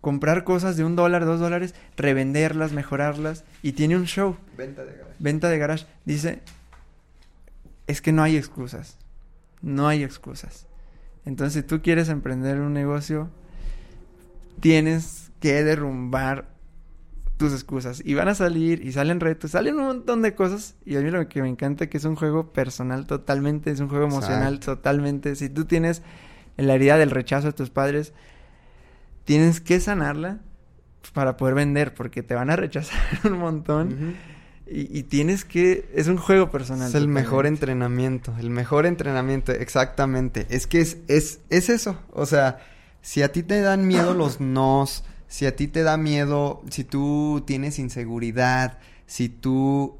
comprar 0.00 0.44
cosas 0.44 0.76
de 0.76 0.84
un 0.84 0.96
dólar, 0.96 1.24
dos 1.24 1.40
dólares, 1.40 1.74
revenderlas, 1.96 2.72
mejorarlas 2.72 3.44
y 3.62 3.72
tiene 3.72 3.96
un 3.96 4.06
show. 4.06 4.36
Venta 4.56 4.84
de 4.84 4.92
garage. 4.92 5.16
Venta 5.18 5.48
de 5.48 5.58
garage. 5.58 5.86
Dice, 6.04 6.40
es 7.86 8.00
que 8.00 8.12
no 8.12 8.22
hay 8.22 8.36
excusas. 8.36 8.98
No 9.62 9.88
hay 9.88 10.02
excusas. 10.02 10.66
Entonces, 11.26 11.62
si 11.62 11.62
tú 11.62 11.82
quieres 11.82 12.08
emprender 12.08 12.60
un 12.60 12.72
negocio, 12.72 13.28
tienes 14.60 15.30
que 15.40 15.62
derrumbar 15.64 16.48
tus 17.36 17.52
excusas. 17.52 18.02
Y 18.04 18.14
van 18.14 18.28
a 18.28 18.34
salir, 18.34 18.84
y 18.84 18.92
salen 18.92 19.20
retos, 19.20 19.52
salen 19.52 19.78
un 19.78 19.86
montón 19.86 20.22
de 20.22 20.34
cosas. 20.34 20.76
Y 20.84 20.96
a 20.96 21.00
mí 21.00 21.10
lo 21.10 21.28
que 21.28 21.42
me 21.42 21.48
encanta 21.48 21.84
es 21.84 21.90
que 21.90 21.98
es 21.98 22.04
un 22.04 22.16
juego 22.16 22.52
personal 22.52 23.06
totalmente, 23.06 23.70
es 23.70 23.80
un 23.80 23.88
juego 23.88 24.04
emocional 24.06 24.60
totalmente. 24.60 25.34
Si 25.36 25.48
tú 25.48 25.64
tienes 25.64 26.02
la 26.56 26.74
herida 26.74 26.98
del 26.98 27.10
rechazo 27.10 27.48
de 27.48 27.52
tus 27.52 27.70
padres, 27.70 28.12
tienes 29.30 29.60
que 29.60 29.78
sanarla 29.78 30.40
para 31.14 31.36
poder 31.36 31.54
vender, 31.54 31.94
porque 31.94 32.24
te 32.24 32.34
van 32.34 32.50
a 32.50 32.56
rechazar 32.56 32.98
un 33.24 33.38
montón. 33.38 34.16
y, 34.66 35.04
tienes 35.04 35.44
que... 35.44 35.88
Es 35.94 36.08
un 36.08 36.16
juego 36.16 36.50
personal. 36.50 36.88
Es 36.88 36.96
el 36.96 37.06
mejor 37.06 37.46
entrenamiento, 37.46 38.34
el 38.40 38.50
mejor 38.50 38.86
entrenamiento, 38.86 39.52
exactamente. 39.52 40.48
Es 40.50 40.66
que 40.66 40.80
es, 40.80 40.96
es, 41.06 41.38
es 41.48 41.68
eso. 41.68 41.96
O 42.10 42.26
sea, 42.26 42.58
si 43.02 43.22
a 43.22 43.30
ti 43.30 43.44
te 43.44 43.60
dan 43.60 43.86
miedo 43.86 44.14
los 44.14 44.40
nos, 44.40 45.04
si 45.28 45.46
a 45.46 45.54
ti 45.54 45.68
te 45.68 45.84
da 45.84 45.96
miedo, 45.96 46.64
si 46.68 46.82
tú 46.82 47.44
tienes 47.46 47.78
inseguridad, 47.78 48.78
si 49.06 49.28
tú... 49.28 49.96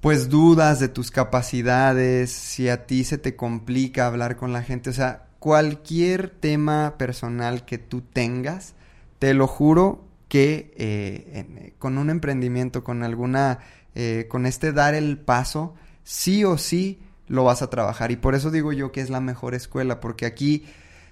pues 0.00 0.28
dudas 0.28 0.80
de 0.80 0.88
tus 0.88 1.12
capacidades, 1.12 2.32
si 2.32 2.68
a 2.68 2.84
ti 2.84 3.04
se 3.04 3.16
te 3.16 3.36
complica 3.36 4.08
hablar 4.08 4.34
con 4.36 4.52
la 4.52 4.64
gente, 4.64 4.90
o 4.90 4.92
sea, 4.92 5.27
cualquier 5.38 6.30
tema 6.30 6.96
personal 6.98 7.64
que 7.64 7.78
tú 7.78 8.00
tengas, 8.00 8.74
te 9.18 9.34
lo 9.34 9.46
juro 9.46 10.04
que 10.28 10.74
eh, 10.76 11.46
eh, 11.56 11.74
con 11.78 11.98
un 11.98 12.10
emprendimiento, 12.10 12.84
con 12.84 13.02
alguna, 13.02 13.60
eh, 13.94 14.26
con 14.28 14.46
este 14.46 14.72
dar 14.72 14.94
el 14.94 15.18
paso, 15.18 15.74
sí 16.02 16.44
o 16.44 16.58
sí 16.58 17.00
lo 17.26 17.44
vas 17.44 17.62
a 17.62 17.70
trabajar. 17.70 18.10
Y 18.10 18.16
por 18.16 18.34
eso 18.34 18.50
digo 18.50 18.72
yo 18.72 18.92
que 18.92 19.00
es 19.00 19.10
la 19.10 19.20
mejor 19.20 19.54
escuela, 19.54 20.00
porque 20.00 20.26
aquí 20.26 20.66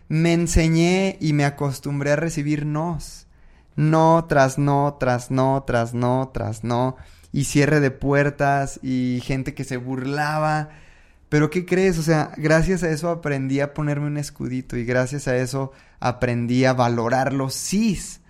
me 0.08 0.32
enseñé 0.32 1.16
y 1.20 1.32
me 1.32 1.44
acostumbré 1.44 2.12
a 2.12 2.16
recibir 2.16 2.66
nos. 2.66 3.26
No 3.74 4.24
tras 4.28 4.58
no, 4.58 4.96
tras 4.98 5.30
no, 5.30 5.64
tras 5.66 5.94
no, 5.94 6.30
tras 6.32 6.64
no. 6.64 6.96
Y 7.32 7.44
cierre 7.44 7.80
de 7.80 7.90
puertas 7.90 8.80
y 8.82 9.20
gente 9.22 9.54
que 9.54 9.64
se 9.64 9.76
burlaba 9.76 10.70
pero 11.28 11.50
¿qué 11.50 11.66
crees? 11.66 11.98
O 11.98 12.02
sea, 12.02 12.32
gracias 12.36 12.82
a 12.82 12.90
eso 12.90 13.10
aprendí 13.10 13.60
a 13.60 13.74
ponerme 13.74 14.06
un 14.06 14.16
escudito 14.16 14.76
y 14.76 14.84
gracias 14.84 15.28
a 15.28 15.36
eso 15.36 15.72
aprendí 16.00 16.64
a 16.64 16.72
valorar 16.72 17.32
los 17.32 17.54
sís. 17.54 18.20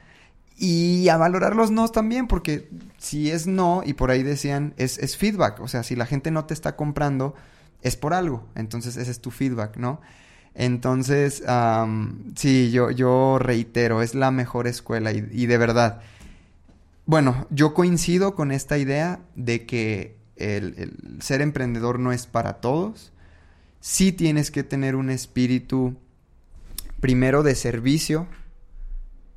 Y 0.59 1.11
a 1.11 1.19
valorar 1.19 1.55
los 1.55 1.71
no 1.71 1.87
también, 1.89 2.27
porque 2.27 2.71
si 2.97 3.31
es 3.31 3.47
no, 3.47 3.83
y 3.85 3.93
por 3.93 4.11
ahí 4.11 4.23
decían, 4.23 4.73
es, 4.79 4.97
es 4.97 5.19
feedback. 5.19 5.61
O 5.61 5.69
sea, 5.69 5.83
si 5.83 5.97
la 5.97 6.07
gente 6.07 6.31
no 6.31 6.47
te 6.47 6.55
está 6.55 6.77
comprando, 6.77 7.35
es 7.83 7.97
por 7.97 8.15
algo. 8.15 8.49
Entonces 8.55 8.97
ese 8.97 9.11
es 9.11 9.21
tu 9.21 9.31
feedback, 9.31 9.77
¿no? 9.77 10.01
Entonces, 10.55 11.43
sí, 12.35 12.71
yo, 12.71 12.91
yo 12.91 13.39
reitero, 13.39 14.01
es 14.01 14.15
la 14.15 14.31
mejor 14.31 14.67
escuela 14.67 15.13
y, 15.13 15.47
de 15.47 15.59
verdad. 15.59 16.01
Bueno, 17.05 17.47
yo 17.51 17.75
coincido 17.75 18.35
con 18.35 18.51
esta 18.51 18.79
idea 18.79 19.21
de 19.35 19.67
que 19.67 20.17
el, 20.37 21.19
ser 21.21 21.41
emprendedor 21.41 21.99
no 21.99 22.13
es 22.13 22.27
para 22.27 22.55
todos. 22.55 23.13
Sí 23.81 24.13
tienes 24.13 24.51
que 24.51 24.63
tener 24.63 24.97
un 24.97 25.11
espíritu 25.11 25.97
primero 27.01 27.43
de 27.43 27.55
servicio, 27.55 28.27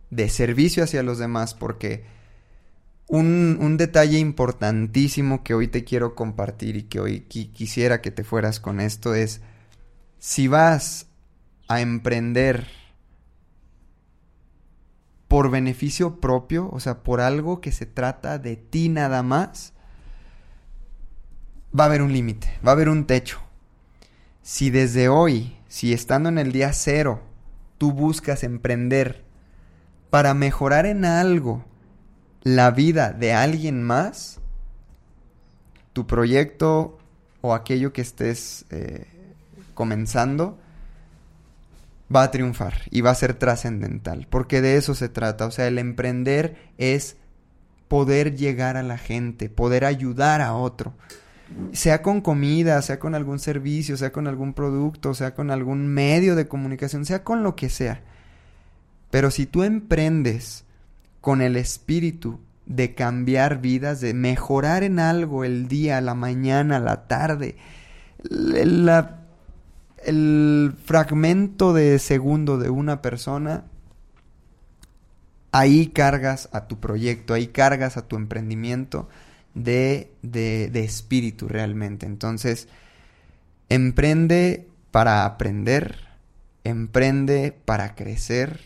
de 0.09 0.29
servicio 0.29 0.83
hacia 0.83 1.03
los 1.03 1.19
demás, 1.19 1.53
porque 1.53 2.05
un, 3.07 3.57
un, 3.61 3.77
detalle 3.77 4.19
importantísimo 4.19 5.43
que 5.43 5.53
hoy 5.53 5.67
te 5.67 5.83
quiero 5.83 6.15
compartir 6.15 6.75
y 6.75 6.83
que 6.83 6.99
hoy 6.99 7.21
quisiera 7.21 8.01
que 8.01 8.11
te 8.11 8.23
fueras 8.23 8.59
con 8.59 8.79
esto 8.79 9.13
es, 9.15 9.41
si 10.19 10.47
vas 10.47 11.07
a 11.67 11.81
emprender 11.81 12.67
por 15.29 15.51
beneficio 15.51 16.19
propio, 16.19 16.69
o 16.71 16.79
sea, 16.79 17.03
por 17.03 17.21
algo 17.21 17.61
que 17.61 17.71
se 17.71 17.85
trata 17.85 18.39
de 18.39 18.57
ti 18.57 18.89
nada 18.89 19.21
más, 19.21 19.73
va 21.77 21.83
a 21.83 21.87
haber 21.87 22.01
un 22.01 22.13
límite, 22.13 22.59
va 22.65 22.71
a 22.71 22.73
haber 22.73 22.89
un 22.89 23.05
techo. 23.05 23.39
Si 24.41 24.69
desde 24.69 25.09
hoy, 25.09 25.57
si 25.67 25.93
estando 25.93 26.29
en 26.29 26.37
el 26.37 26.51
día 26.51 26.73
cero, 26.73 27.21
tú 27.77 27.91
buscas 27.91 28.43
emprender 28.43 29.23
para 30.09 30.33
mejorar 30.33 30.85
en 30.85 31.05
algo 31.05 31.65
la 32.41 32.71
vida 32.71 33.11
de 33.11 33.33
alguien 33.33 33.83
más, 33.83 34.39
tu 35.93 36.07
proyecto 36.07 36.97
o 37.41 37.53
aquello 37.53 37.93
que 37.93 38.01
estés 38.01 38.65
eh, 38.69 39.05
comenzando 39.73 40.57
va 42.13 42.23
a 42.23 42.31
triunfar 42.31 42.73
y 42.89 43.01
va 43.01 43.11
a 43.11 43.15
ser 43.15 43.35
trascendental, 43.35 44.27
porque 44.29 44.61
de 44.61 44.77
eso 44.77 44.95
se 44.95 45.09
trata, 45.09 45.45
o 45.45 45.51
sea, 45.51 45.67
el 45.67 45.77
emprender 45.77 46.55
es 46.77 47.17
poder 47.87 48.35
llegar 48.35 48.77
a 48.77 48.83
la 48.83 48.97
gente, 48.97 49.49
poder 49.49 49.85
ayudar 49.85 50.41
a 50.41 50.53
otro, 50.53 50.93
sea 51.71 52.01
con 52.01 52.21
comida, 52.21 52.81
sea 52.81 52.99
con 52.99 53.15
algún 53.15 53.39
servicio, 53.39 53.97
sea 53.97 54.11
con 54.11 54.27
algún 54.27 54.53
producto, 54.53 55.13
sea 55.13 55.33
con 55.33 55.51
algún 55.51 55.87
medio 55.87 56.35
de 56.35 56.47
comunicación, 56.47 57.05
sea 57.05 57.23
con 57.23 57.43
lo 57.43 57.55
que 57.55 57.69
sea. 57.69 58.01
Pero 59.11 59.31
si 59.31 59.45
tú 59.45 59.63
emprendes 59.63 60.65
con 61.21 61.41
el 61.41 61.55
espíritu 61.55 62.39
de 62.65 62.93
cambiar 62.93 63.61
vidas, 63.61 63.99
de 63.99 64.13
mejorar 64.13 64.83
en 64.83 64.99
algo 64.99 65.43
el 65.43 65.67
día, 65.67 66.01
la 66.01 66.13
mañana, 66.13 66.79
la 66.79 67.07
tarde, 67.07 67.57
el 70.05 70.73
fragmento 70.85 71.73
de 71.73 71.97
segundo 71.99 72.57
de 72.57 72.69
una 72.69 73.01
persona, 73.01 73.63
ahí 75.51 75.87
cargas 75.87 76.49
a 76.51 76.67
tu 76.67 76.79
proyecto, 76.79 77.33
ahí 77.33 77.47
cargas 77.47 77.97
a 77.97 78.07
tu 78.07 78.15
emprendimiento 78.15 79.09
de, 79.53 80.11
de, 80.21 80.69
de 80.69 80.83
espíritu 80.83 81.47
realmente. 81.47 82.05
Entonces, 82.05 82.67
emprende 83.69 84.67
para 84.91 85.25
aprender, 85.25 86.07
emprende 86.63 87.55
para 87.65 87.95
crecer, 87.95 88.61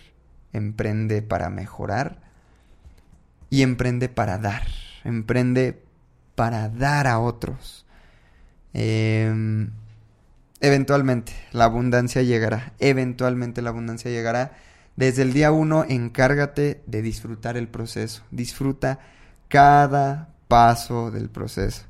emprende 0.53 1.21
para 1.21 1.49
mejorar 1.49 2.21
y 3.49 3.61
emprende 3.61 4.09
para 4.09 4.37
dar, 4.37 4.65
emprende 5.03 5.83
para 6.35 6.69
dar 6.69 7.07
a 7.07 7.19
otros. 7.19 7.85
Em, 8.73 9.69
eventualmente 10.59 11.33
la 11.51 11.65
abundancia 11.65 12.23
llegará, 12.23 12.73
eventualmente 12.79 13.61
la 13.61 13.69
abundancia 13.69 14.09
llegará. 14.09 14.53
Desde 14.95 15.23
el 15.23 15.33
día 15.33 15.51
uno 15.51 15.85
encárgate 15.87 16.81
de 16.85 17.01
disfrutar 17.01 17.57
el 17.57 17.67
proceso, 17.67 18.23
disfruta 18.31 18.99
cada 19.49 20.32
paso 20.53 21.09
del 21.09 21.29
proceso. 21.29 21.81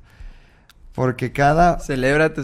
Porque 0.95 1.33
cada... 1.33 1.79
Celebra 1.79 2.33
tu, 2.33 2.43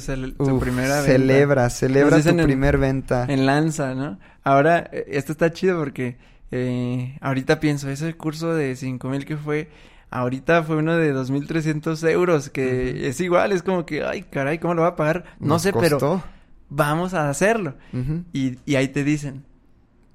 primera 0.59 0.95
venta. 0.95 1.05
Celebra, 1.05 1.69
celebra 1.69 2.21
tu 2.21 2.35
primer 2.35 2.77
venta. 2.77 3.25
En 3.29 3.45
lanza, 3.45 3.95
¿no? 3.95 4.19
Ahora, 4.43 4.89
eh, 4.91 5.05
esto 5.11 5.31
está 5.31 5.53
chido 5.53 5.79
porque 5.79 6.17
eh, 6.51 7.17
ahorita 7.21 7.61
pienso, 7.61 7.89
ese 7.89 8.15
curso 8.15 8.53
de 8.53 8.75
cinco 8.75 9.07
mil 9.07 9.23
que 9.23 9.37
fue, 9.37 9.69
ahorita 10.09 10.63
fue 10.63 10.75
uno 10.75 10.97
de 10.97 11.15
2.300 11.15 12.09
euros, 12.09 12.49
que 12.49 13.07
es 13.07 13.21
igual, 13.21 13.53
es 13.53 13.63
como 13.63 13.85
que, 13.85 14.03
ay, 14.03 14.23
caray, 14.23 14.59
¿cómo 14.59 14.73
lo 14.73 14.81
va 14.81 14.89
a 14.89 14.95
pagar? 14.97 15.23
No 15.39 15.57
sé, 15.57 15.71
pero 15.71 16.21
vamos 16.67 17.13
a 17.13 17.29
hacerlo. 17.29 17.75
y, 18.33 18.57
y, 18.65 18.75
ahí 18.75 18.89
te 18.89 19.05
dicen, 19.05 19.45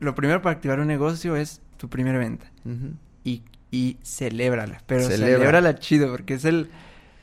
lo 0.00 0.14
primero 0.14 0.42
para 0.42 0.55
activar 0.55 0.80
un 0.80 0.88
negocio 0.88 1.34
es 1.34 1.62
tu 1.78 1.88
primera 1.88 2.18
venta. 2.18 2.50
y, 3.24 3.42
y 3.75 3.99
celébrala, 4.05 4.83
pero 4.87 5.03
Celebra. 5.03 5.37
celébrala 5.39 5.79
chido, 5.79 6.11
porque 6.11 6.35
es 6.35 6.45
el, 6.45 6.70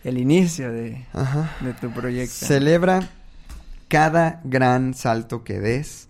el 0.03 0.17
inicio 0.17 0.71
de, 0.71 1.05
de 1.61 1.73
tu 1.79 1.91
proyecto. 1.91 2.45
Celebra 2.45 3.09
cada 3.87 4.41
gran 4.43 4.93
salto 4.93 5.43
que 5.43 5.59
des 5.59 6.09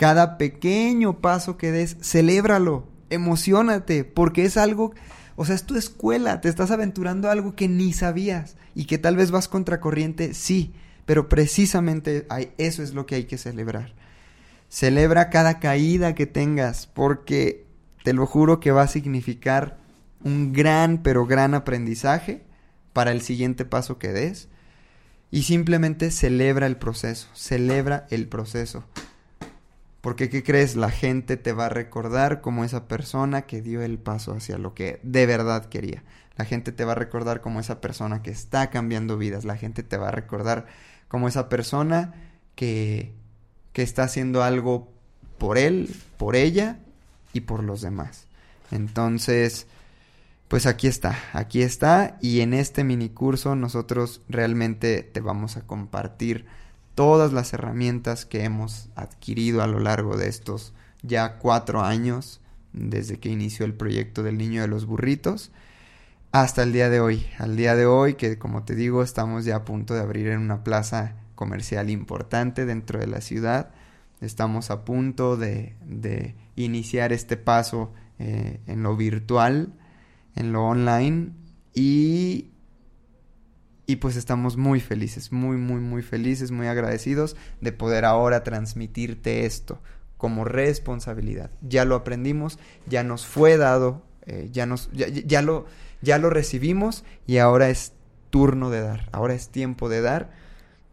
cada 0.00 0.38
pequeño 0.38 1.18
paso 1.20 1.58
que 1.58 1.72
des, 1.72 1.98
celébralo, 2.00 2.88
emocionate, 3.10 4.04
porque 4.04 4.46
es 4.46 4.56
algo, 4.56 4.94
o 5.36 5.44
sea, 5.44 5.54
es 5.54 5.64
tu 5.64 5.76
escuela, 5.76 6.40
te 6.40 6.48
estás 6.48 6.70
aventurando 6.70 7.28
algo 7.28 7.54
que 7.54 7.68
ni 7.68 7.92
sabías 7.92 8.56
y 8.74 8.86
que 8.86 8.96
tal 8.96 9.16
vez 9.16 9.30
vas 9.30 9.46
contracorriente, 9.46 10.32
sí, 10.32 10.72
pero 11.04 11.28
precisamente 11.28 12.26
eso 12.56 12.82
es 12.82 12.94
lo 12.94 13.04
que 13.04 13.16
hay 13.16 13.24
que 13.24 13.36
celebrar. 13.36 13.92
Celebra 14.70 15.28
cada 15.28 15.58
caída 15.58 16.14
que 16.14 16.24
tengas, 16.24 16.86
porque 16.86 17.66
te 18.02 18.14
lo 18.14 18.24
juro 18.24 18.58
que 18.58 18.70
va 18.70 18.84
a 18.84 18.88
significar 18.88 19.79
un 20.22 20.52
gran, 20.52 21.02
pero 21.02 21.26
gran 21.26 21.54
aprendizaje 21.54 22.42
para 22.92 23.12
el 23.12 23.22
siguiente 23.22 23.64
paso 23.64 23.98
que 23.98 24.08
des. 24.08 24.48
Y 25.30 25.42
simplemente 25.44 26.10
celebra 26.10 26.66
el 26.66 26.76
proceso, 26.76 27.28
celebra 27.34 28.06
el 28.10 28.28
proceso. 28.28 28.84
Porque, 30.00 30.28
¿qué 30.28 30.42
crees? 30.42 30.76
La 30.76 30.90
gente 30.90 31.36
te 31.36 31.52
va 31.52 31.66
a 31.66 31.68
recordar 31.68 32.40
como 32.40 32.64
esa 32.64 32.88
persona 32.88 33.42
que 33.42 33.60
dio 33.60 33.82
el 33.82 33.98
paso 33.98 34.32
hacia 34.32 34.58
lo 34.58 34.74
que 34.74 34.98
de 35.02 35.26
verdad 35.26 35.66
quería. 35.66 36.02
La 36.36 36.46
gente 36.46 36.72
te 36.72 36.84
va 36.84 36.92
a 36.92 36.96
recordar 36.96 37.42
como 37.42 37.60
esa 37.60 37.80
persona 37.80 38.22
que 38.22 38.30
está 38.30 38.70
cambiando 38.70 39.18
vidas. 39.18 39.44
La 39.44 39.56
gente 39.56 39.82
te 39.82 39.98
va 39.98 40.08
a 40.08 40.12
recordar 40.12 40.66
como 41.06 41.28
esa 41.28 41.48
persona 41.48 42.14
que, 42.54 43.12
que 43.72 43.82
está 43.82 44.04
haciendo 44.04 44.42
algo 44.42 44.90
por 45.38 45.58
él, 45.58 45.94
por 46.16 46.34
ella 46.34 46.78
y 47.32 47.40
por 47.40 47.62
los 47.62 47.82
demás. 47.82 48.26
Entonces, 48.70 49.66
pues 50.50 50.66
aquí 50.66 50.88
está, 50.88 51.16
aquí 51.32 51.62
está. 51.62 52.18
Y 52.20 52.40
en 52.40 52.54
este 52.54 52.82
mini 52.82 53.08
curso 53.08 53.54
nosotros 53.54 54.20
realmente 54.28 55.04
te 55.04 55.20
vamos 55.20 55.56
a 55.56 55.64
compartir 55.64 56.44
todas 56.96 57.32
las 57.32 57.52
herramientas 57.52 58.26
que 58.26 58.42
hemos 58.42 58.88
adquirido 58.96 59.62
a 59.62 59.68
lo 59.68 59.78
largo 59.78 60.16
de 60.16 60.26
estos 60.26 60.74
ya 61.02 61.38
cuatro 61.38 61.82
años 61.82 62.40
desde 62.72 63.20
que 63.20 63.28
inició 63.28 63.64
el 63.64 63.74
proyecto 63.74 64.24
del 64.24 64.38
niño 64.38 64.60
de 64.60 64.66
los 64.66 64.86
burritos 64.86 65.52
hasta 66.32 66.64
el 66.64 66.72
día 66.72 66.90
de 66.90 66.98
hoy. 66.98 67.24
Al 67.38 67.56
día 67.56 67.76
de 67.76 67.86
hoy 67.86 68.14
que 68.14 68.36
como 68.36 68.64
te 68.64 68.74
digo 68.74 69.04
estamos 69.04 69.44
ya 69.44 69.54
a 69.54 69.64
punto 69.64 69.94
de 69.94 70.00
abrir 70.00 70.26
en 70.26 70.40
una 70.40 70.64
plaza 70.64 71.14
comercial 71.36 71.90
importante 71.90 72.66
dentro 72.66 72.98
de 72.98 73.06
la 73.06 73.20
ciudad. 73.20 73.70
Estamos 74.20 74.72
a 74.72 74.84
punto 74.84 75.36
de, 75.36 75.76
de 75.86 76.34
iniciar 76.56 77.12
este 77.12 77.36
paso 77.36 77.92
eh, 78.18 78.58
en 78.66 78.82
lo 78.82 78.96
virtual, 78.96 79.74
en 80.36 80.52
lo 80.52 80.64
online 80.64 81.32
y 81.74 82.50
y 83.90 83.96
pues 83.96 84.14
estamos 84.14 84.56
muy 84.56 84.78
felices, 84.78 85.32
muy, 85.32 85.56
muy, 85.56 85.80
muy 85.80 86.02
felices, 86.02 86.52
muy 86.52 86.68
agradecidos 86.68 87.34
de 87.60 87.72
poder 87.72 88.04
ahora 88.04 88.44
transmitirte 88.44 89.46
esto 89.46 89.82
como 90.16 90.44
responsabilidad. 90.44 91.50
Ya 91.60 91.84
lo 91.84 91.96
aprendimos, 91.96 92.60
ya 92.86 93.02
nos 93.02 93.26
fue 93.26 93.56
dado, 93.56 94.04
eh, 94.26 94.48
ya, 94.52 94.64
nos, 94.64 94.90
ya, 94.92 95.42
lo, 95.42 95.66
ya 96.02 96.18
lo 96.18 96.30
recibimos 96.30 97.02
y 97.26 97.38
ahora 97.38 97.68
es 97.68 97.94
turno 98.30 98.70
de 98.70 98.80
dar, 98.80 99.08
ahora 99.10 99.34
es 99.34 99.48
tiempo 99.48 99.88
de 99.88 100.02
dar. 100.02 100.30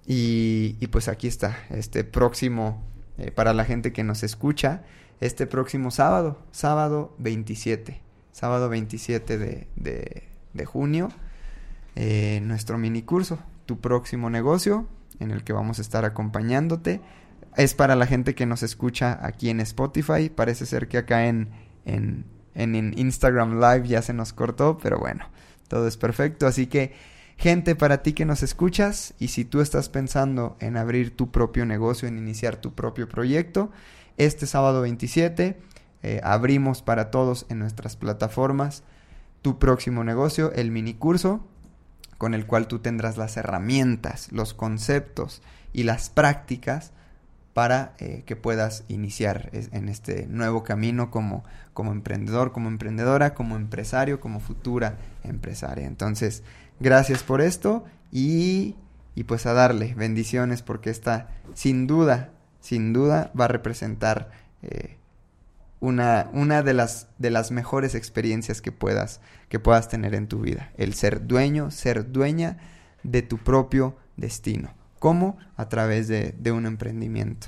Y, 0.08 0.74
pues 0.88 1.08
aquí 1.08 1.28
está, 1.28 1.56
este 1.70 2.04
próximo, 2.04 2.84
eh, 3.20 3.30
para 3.30 3.54
la 3.54 3.64
gente 3.64 3.94
que 3.94 4.04
nos 4.04 4.24
escucha, 4.24 4.82
este 5.20 5.46
próximo 5.46 5.92
sábado, 5.92 6.42
sábado 6.52 7.14
27, 7.20 8.02
sábado 8.38 8.70
27 8.70 9.40
de, 9.40 9.68
de, 10.54 10.66
junio 10.66 11.10
eh, 11.96 12.40
nuestro 12.44 12.78
mini 12.78 13.02
curso, 13.02 13.40
tu 13.66 13.80
próximo 13.80 14.30
negocio, 14.30 14.88
en 15.20 15.32
el 15.32 15.44
que 15.44 15.54
vamos 15.54 15.80
a 15.80 15.82
estar 15.82 16.06
acompañándote. 16.06 17.02
Es 17.56 17.74
para 17.74 17.96
la 17.96 18.06
gente 18.06 18.36
que 18.36 18.46
nos 18.46 18.62
escucha 18.62 19.18
aquí 19.26 19.50
en 19.50 19.60
Spotify. 19.62 20.30
Parece 20.30 20.68
ser 20.68 20.88
que 20.88 21.00
acá 21.00 21.26
en, 21.26 21.50
en, 21.86 22.94
Instagram 22.96 23.60
Live 23.60 23.88
ya 23.88 24.04
se 24.04 24.14
nos 24.14 24.34
cortó, 24.34 24.78
pero 24.78 25.00
bueno, 25.00 25.26
todo 25.68 25.88
es 25.88 25.98
perfecto. 25.98 26.46
Así 26.46 26.68
que 26.68 26.94
Gente, 27.40 27.76
para 27.76 28.02
ti 28.02 28.14
que 28.14 28.26
nos 28.26 28.42
escuchas 28.42 29.14
y 29.20 29.28
si 29.28 29.46
tú 29.46 29.62
estás 29.62 29.90
pensando 29.90 30.58
en 30.60 30.76
abrir 30.76 31.16
tu 31.16 31.30
propio 31.30 31.68
negocio, 31.68 32.08
en 32.08 32.18
iniciar 32.18 32.56
tu 32.58 32.74
propio 32.74 33.08
proyecto, 33.08 33.72
este 34.18 34.48
sábado 34.48 34.82
27 34.82 35.56
eh, 36.08 36.22
abrimos 36.24 36.82
para 36.82 37.12
todos 37.12 37.46
en 37.50 37.60
nuestras 37.60 37.98
plataformas 37.98 38.84
tu 39.42 39.60
próximo 39.60 40.06
negocio, 40.06 40.54
el 40.54 40.72
mini 40.72 40.94
curso, 40.94 41.46
con 42.18 42.34
el 42.34 42.46
cual 42.46 42.70
tú 42.70 42.80
tendrás 42.80 43.18
las 43.18 43.36
herramientas, 43.36 44.32
los 44.32 44.54
conceptos 44.54 45.42
y 45.74 45.84
las 45.84 46.10
prácticas 46.10 46.94
para 47.54 47.94
eh, 47.98 48.24
que 48.26 48.38
puedas 48.38 48.86
iniciar 48.88 49.50
en 49.52 49.90
este 49.90 50.28
nuevo 50.28 50.64
camino 50.64 51.12
como, 51.12 51.44
como 51.74 51.92
emprendedor, 51.92 52.54
como 52.54 52.70
emprendedora, 52.70 53.34
como 53.34 53.58
empresario, 53.58 54.22
como 54.22 54.40
futura 54.40 54.96
empresaria. 55.26 55.88
Entonces, 55.88 56.42
gracias 56.80 57.22
por 57.22 57.42
esto 57.42 57.84
y, 58.14 58.76
y 59.14 59.26
pues 59.26 59.46
a 59.46 59.52
darle 59.52 59.94
bendiciones 59.94 60.62
porque 60.62 60.90
esta 60.90 61.28
sin 61.54 61.86
duda, 61.86 62.30
sin 62.62 62.94
duda 62.94 63.30
va 63.38 63.46
a 63.46 63.50
representar 63.50 64.32
eh, 64.62 64.97
una, 65.80 66.30
una 66.34 66.64
de, 66.64 66.74
las, 66.74 67.08
de 67.18 67.30
las 67.30 67.52
mejores 67.52 67.96
experiencias 67.96 68.62
que 68.62 68.72
puedas, 68.72 69.22
que 69.50 69.60
puedas 69.60 69.90
tener 69.90 70.16
en 70.16 70.28
tu 70.28 70.40
vida. 70.40 70.72
El 70.78 70.94
ser 70.94 71.28
dueño, 71.28 71.72
ser 71.72 72.12
dueña 72.12 72.58
de 73.04 73.22
tu 73.22 73.38
propio 73.38 73.96
destino. 74.16 74.74
¿Cómo? 75.00 75.38
A 75.56 75.70
través 75.70 76.08
de, 76.08 76.52
un 76.52 76.66
emprendimiento. 76.66 77.48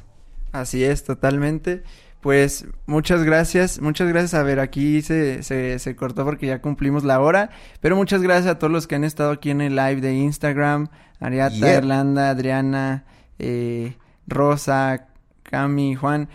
Así 0.51 0.84
es, 0.84 1.03
totalmente. 1.03 1.84
Pues 2.21 2.67
muchas 2.86 3.23
gracias, 3.23 3.80
muchas 3.80 4.07
gracias. 4.09 4.34
A 4.34 4.43
ver, 4.43 4.59
aquí 4.59 5.01
se, 5.01 5.41
se, 5.41 5.80
se, 5.80 5.95
cortó 5.95 6.25
porque 6.25 6.47
ya 6.47 6.61
cumplimos 6.61 7.03
la 7.03 7.21
hora, 7.21 7.49
pero 7.80 7.95
muchas 7.95 8.21
gracias 8.21 8.47
a 8.47 8.59
todos 8.59 8.71
los 8.71 8.88
que 8.88 8.95
han 8.95 9.05
estado 9.05 9.32
aquí 9.32 9.51
en 9.51 9.61
el 9.61 9.75
live 9.75 10.01
de 10.01 10.13
Instagram, 10.13 10.89
Ariata, 11.19 11.77
Irlanda, 11.77 12.30
Adriana, 12.30 13.05
eh, 13.39 13.95
Rosa, 14.27 15.07
Cami, 15.43 15.95
Juan. 15.95 16.30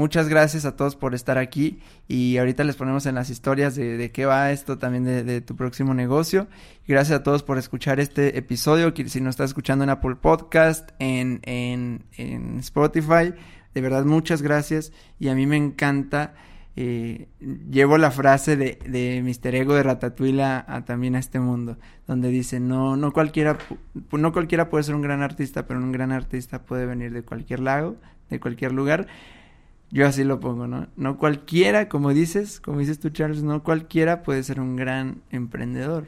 Muchas 0.00 0.30
gracias 0.30 0.64
a 0.64 0.76
todos 0.76 0.96
por 0.96 1.14
estar 1.14 1.36
aquí 1.36 1.78
y 2.08 2.38
ahorita 2.38 2.64
les 2.64 2.74
ponemos 2.74 3.04
en 3.04 3.16
las 3.16 3.28
historias 3.28 3.76
de, 3.76 3.98
de 3.98 4.10
qué 4.10 4.24
va 4.24 4.50
esto 4.50 4.78
también 4.78 5.04
de, 5.04 5.42
tu 5.42 5.56
próximo 5.56 5.92
negocio. 5.92 6.48
Gracias 6.88 7.20
a 7.20 7.22
todos 7.22 7.42
por 7.42 7.58
escuchar 7.58 8.00
este 8.00 8.38
episodio. 8.38 8.94
Si 8.96 9.20
nos 9.20 9.32
estás 9.34 9.50
escuchando 9.50 9.84
en 9.84 9.90
Apple 9.90 10.16
Podcast, 10.16 10.88
en, 11.00 11.40
en, 11.42 12.06
en 12.16 12.60
Spotify, 12.60 13.34
de 13.74 13.80
verdad 13.82 14.06
muchas 14.06 14.40
gracias 14.40 14.90
y 15.18 15.28
a 15.28 15.34
mí 15.34 15.44
me 15.44 15.58
encanta. 15.58 16.32
Eh, 16.76 17.28
llevo 17.70 17.98
la 17.98 18.10
frase 18.10 18.56
de, 18.56 18.78
de 18.88 19.22
Mr. 19.22 19.54
Ego 19.54 19.74
de 19.74 19.82
Ratatouille 19.82 20.42
a, 20.42 20.82
también 20.86 21.14
a 21.14 21.18
este 21.18 21.40
mundo, 21.40 21.76
donde 22.06 22.30
dice, 22.30 22.58
no, 22.58 22.96
no 22.96 23.12
cualquiera, 23.12 23.58
no 24.12 24.32
cualquiera 24.32 24.70
puede 24.70 24.84
ser 24.84 24.94
un 24.94 25.02
gran 25.02 25.20
artista, 25.20 25.66
pero 25.66 25.78
un 25.78 25.92
gran 25.92 26.10
artista 26.10 26.62
puede 26.62 26.86
venir 26.86 27.12
de 27.12 27.22
cualquier 27.22 27.60
lado, 27.60 27.96
de 28.30 28.40
cualquier 28.40 28.72
lugar. 28.72 29.06
Yo 29.92 30.06
así 30.06 30.22
lo 30.22 30.38
pongo, 30.38 30.66
¿no? 30.66 30.86
No 30.96 31.18
cualquiera, 31.18 31.88
como 31.88 32.14
dices, 32.14 32.60
como 32.60 32.78
dices 32.78 33.00
tú, 33.00 33.10
Charles, 33.10 33.42
no 33.42 33.62
cualquiera 33.62 34.22
puede 34.22 34.42
ser 34.42 34.60
un 34.60 34.76
gran 34.76 35.22
emprendedor. 35.30 36.06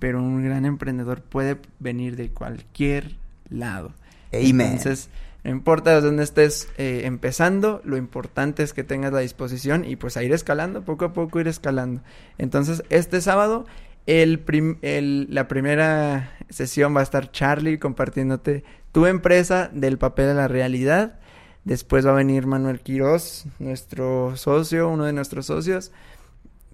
Pero 0.00 0.20
un 0.20 0.42
gran 0.42 0.64
emprendedor 0.64 1.22
puede 1.22 1.56
venir 1.78 2.16
de 2.16 2.30
cualquier 2.30 3.16
lado. 3.50 3.92
Entonces, 4.32 5.10
no 5.44 5.50
importa 5.52 5.94
de 5.94 6.00
dónde 6.00 6.24
estés 6.24 6.68
eh, 6.76 7.02
empezando, 7.04 7.80
lo 7.84 7.96
importante 7.96 8.64
es 8.64 8.72
que 8.72 8.82
tengas 8.82 9.12
la 9.12 9.20
disposición 9.20 9.84
y 9.84 9.94
pues 9.94 10.16
a 10.16 10.24
ir 10.24 10.32
escalando, 10.32 10.84
poco 10.84 11.04
a 11.04 11.12
poco 11.12 11.38
ir 11.38 11.46
escalando. 11.46 12.02
Entonces, 12.36 12.82
este 12.90 13.20
sábado, 13.20 13.64
el, 14.06 14.42
el 14.82 15.28
la 15.32 15.46
primera 15.46 16.32
sesión 16.48 16.94
va 16.94 17.00
a 17.00 17.04
estar 17.04 17.30
Charlie 17.30 17.78
compartiéndote 17.78 18.64
tu 18.90 19.06
empresa 19.06 19.70
del 19.72 19.98
papel 19.98 20.30
a 20.30 20.34
la 20.34 20.48
realidad 20.48 21.20
Después 21.64 22.06
va 22.06 22.10
a 22.10 22.14
venir 22.14 22.46
Manuel 22.46 22.80
Quiroz, 22.80 23.44
nuestro 23.58 24.36
socio, 24.36 24.88
uno 24.88 25.04
de 25.04 25.12
nuestros 25.12 25.46
socios, 25.46 25.92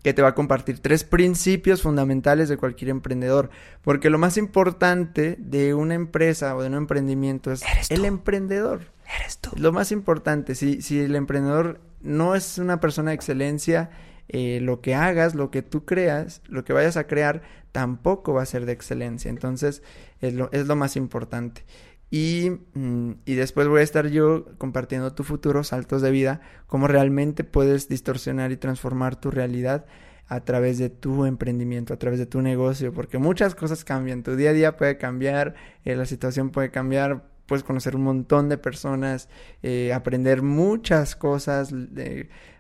que 0.03 0.15
te 0.15 0.23
va 0.23 0.29
a 0.29 0.35
compartir 0.35 0.79
tres 0.79 1.03
principios 1.03 1.83
fundamentales 1.83 2.49
de 2.49 2.57
cualquier 2.57 2.91
emprendedor. 2.91 3.51
Porque 3.83 4.11
lo 4.11 4.19
más 4.19 4.37
importante 4.37 5.37
de 5.41 5.75
una 5.75 5.95
empresa 5.95 6.55
o 6.55 6.63
de 6.63 6.69
un 6.69 6.75
emprendimiento 6.75 7.51
es 7.51 7.63
el 7.91 8.05
emprendedor. 8.05 8.83
Eres 9.21 9.39
tú. 9.39 9.51
Lo 9.57 9.73
más 9.73 9.91
importante, 9.91 10.55
si, 10.55 10.81
si 10.83 11.01
el 11.01 11.17
emprendedor 11.17 11.81
no 12.03 12.37
es 12.37 12.59
una 12.59 12.79
persona 12.79 13.11
de 13.11 13.17
excelencia, 13.17 13.91
eh, 14.29 14.61
lo 14.61 14.81
que 14.81 14.95
hagas, 14.95 15.35
lo 15.35 15.51
que 15.51 15.63
tú 15.63 15.85
creas, 15.85 16.43
lo 16.47 16.65
que 16.65 16.73
vayas 16.73 16.97
a 16.97 17.09
crear, 17.09 17.43
tampoco 17.73 18.33
va 18.33 18.43
a 18.43 18.47
ser 18.47 18.67
de 18.67 18.73
excelencia. 18.73 19.29
Entonces, 19.29 19.83
es 20.21 20.35
lo, 20.35 20.51
es 20.53 20.69
lo 20.69 20.77
más 20.77 20.97
importante. 20.97 21.65
Y, 22.11 22.51
mm, 22.75 23.13
y, 23.25 23.35
después 23.35 23.67
voy 23.67 23.81
a 23.81 23.85
estar 23.85 24.07
yo 24.09 24.47
compartiendo 24.59 25.13
tu 25.15 25.25
futuro, 25.25 25.65
saltos 25.65 26.03
de 26.03 26.13
vida, 26.13 26.41
cómo 26.69 26.87
realmente 26.87 27.43
puedes 27.43 27.89
distorsionar 27.89 28.53
y 28.53 28.57
transformar 28.57 29.17
tu 29.17 29.31
realidad 29.31 29.87
a 30.29 30.41
través 30.41 30.79
de 30.79 30.89
tu 30.91 31.25
emprendimiento, 31.25 31.95
a 31.95 31.99
través 31.99 32.19
de 32.19 32.27
tu 32.27 32.43
negocio, 32.43 32.93
porque 32.93 33.19
muchas 33.19 33.55
cosas 33.55 33.85
cambian, 33.85 34.23
tu 34.23 34.37
día 34.37 34.51
a 34.51 34.53
día 34.53 34.77
puede 34.77 34.99
cambiar, 34.99 35.55
eh, 35.85 35.97
la 35.97 36.07
situación 36.07 36.51
puede 36.51 36.71
cambiar, 36.71 37.25
puedes 37.47 37.65
conocer 37.65 37.97
un 37.97 38.03
montón 38.03 38.49
de 38.49 38.59
personas, 38.59 39.29
eh, 39.63 39.93
aprender 39.93 40.43
muchas 40.43 41.17
cosas, 41.17 41.73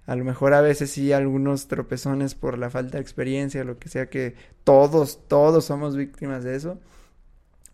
a 0.06 0.16
lo 0.16 0.24
mejor 0.24 0.54
a 0.54 0.60
veces 0.60 0.90
sí 0.90 1.12
algunos 1.12 1.66
tropezones 1.68 2.34
por 2.34 2.58
la 2.58 2.70
falta 2.70 2.98
de 2.98 3.02
experiencia, 3.02 3.64
lo 3.64 3.78
que 3.78 3.88
sea 3.88 4.08
que 4.08 4.34
todos, 4.64 5.26
todos 5.28 5.64
somos 5.64 5.96
víctimas 5.96 6.44
de 6.44 6.56
eso 6.56 6.78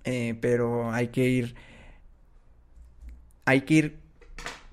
eh, 0.04 0.36
pero 0.40 0.92
hay 0.92 1.08
que 1.08 1.28
ir, 1.28 1.54
hay 3.44 3.62
que 3.62 3.74
ir 3.74 3.98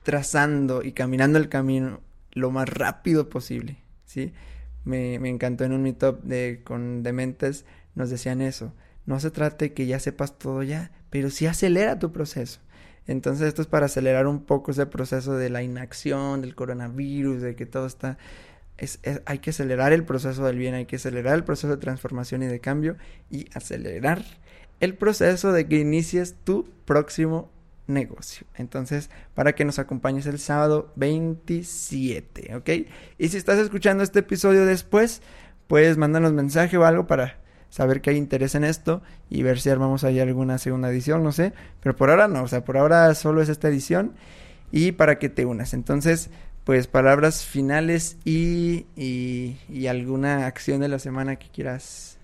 trazando 0.03 0.83
y 0.83 0.93
caminando 0.93 1.37
el 1.37 1.49
camino 1.49 2.01
lo 2.31 2.51
más 2.51 2.69
rápido 2.69 3.29
posible, 3.29 3.77
¿sí? 4.05 4.33
Me, 4.85 5.19
me 5.19 5.29
encantó 5.29 5.65
en 5.65 5.73
un 5.73 5.83
meetup 5.83 6.23
de, 6.23 6.61
con 6.63 7.03
dementes, 7.03 7.65
nos 7.95 8.09
decían 8.09 8.41
eso, 8.41 8.73
no 9.05 9.19
se 9.19 9.31
trate 9.31 9.73
que 9.73 9.87
ya 9.87 9.99
sepas 9.99 10.37
todo 10.37 10.63
ya, 10.63 10.91
pero 11.09 11.29
sí 11.29 11.47
acelera 11.47 11.99
tu 11.99 12.11
proceso. 12.11 12.59
Entonces 13.07 13.47
esto 13.47 13.63
es 13.63 13.67
para 13.67 13.87
acelerar 13.87 14.27
un 14.27 14.43
poco 14.45 14.69
ese 14.69 14.85
proceso 14.85 15.35
de 15.35 15.49
la 15.49 15.63
inacción, 15.63 16.41
del 16.41 16.53
coronavirus, 16.53 17.41
de 17.41 17.55
que 17.55 17.65
todo 17.65 17.87
está... 17.87 18.19
es, 18.77 18.99
hay 19.25 19.39
que 19.39 19.49
acelerar 19.49 19.93
el 19.93 20.05
proceso 20.05 20.45
del 20.45 20.59
bien, 20.59 20.75
hay 20.75 20.85
que 20.85 20.97
acelerar 20.97 21.33
el 21.35 21.43
proceso 21.43 21.69
de 21.69 21.77
transformación 21.77 22.43
y 22.43 22.47
de 22.47 22.59
cambio 22.59 22.97
y 23.31 23.47
acelerar 23.55 24.23
el 24.79 24.95
proceso 24.95 25.51
de 25.51 25.67
que 25.67 25.79
inicies 25.79 26.35
tu 26.43 26.69
próximo 26.85 27.49
negocio. 27.87 28.47
Entonces, 28.55 29.09
para 29.33 29.53
que 29.53 29.65
nos 29.65 29.79
acompañes 29.79 30.25
el 30.25 30.39
sábado 30.39 30.93
27, 30.95 32.55
¿ok? 32.55 32.69
Y 33.17 33.27
si 33.29 33.37
estás 33.37 33.57
escuchando 33.59 34.03
este 34.03 34.19
episodio 34.19 34.65
después, 34.65 35.21
puedes 35.67 35.97
mandarnos 35.97 36.33
mensaje 36.33 36.77
o 36.77 36.85
algo 36.85 37.07
para 37.07 37.37
saber 37.69 38.01
que 38.01 38.11
hay 38.11 38.17
interés 38.17 38.55
en 38.55 38.63
esto 38.63 39.01
y 39.29 39.43
ver 39.43 39.59
si 39.59 39.69
armamos 39.69 40.03
ahí 40.03 40.19
alguna 40.19 40.57
segunda 40.57 40.89
edición, 40.89 41.23
no 41.23 41.31
sé. 41.31 41.53
Pero 41.81 41.95
por 41.95 42.09
ahora 42.09 42.27
no, 42.27 42.43
o 42.43 42.47
sea, 42.47 42.63
por 42.63 42.77
ahora 42.77 43.13
solo 43.15 43.41
es 43.41 43.49
esta 43.49 43.67
edición 43.67 44.13
y 44.71 44.93
para 44.93 45.19
que 45.19 45.29
te 45.29 45.45
unas. 45.45 45.73
Entonces, 45.73 46.29
pues 46.63 46.87
palabras 46.87 47.45
finales 47.45 48.17
y, 48.25 48.85
y, 48.95 49.57
y 49.69 49.87
alguna 49.87 50.45
acción 50.45 50.79
de 50.81 50.87
la 50.87 50.99
semana 50.99 51.37
que 51.37 51.49
quieras 51.49 52.18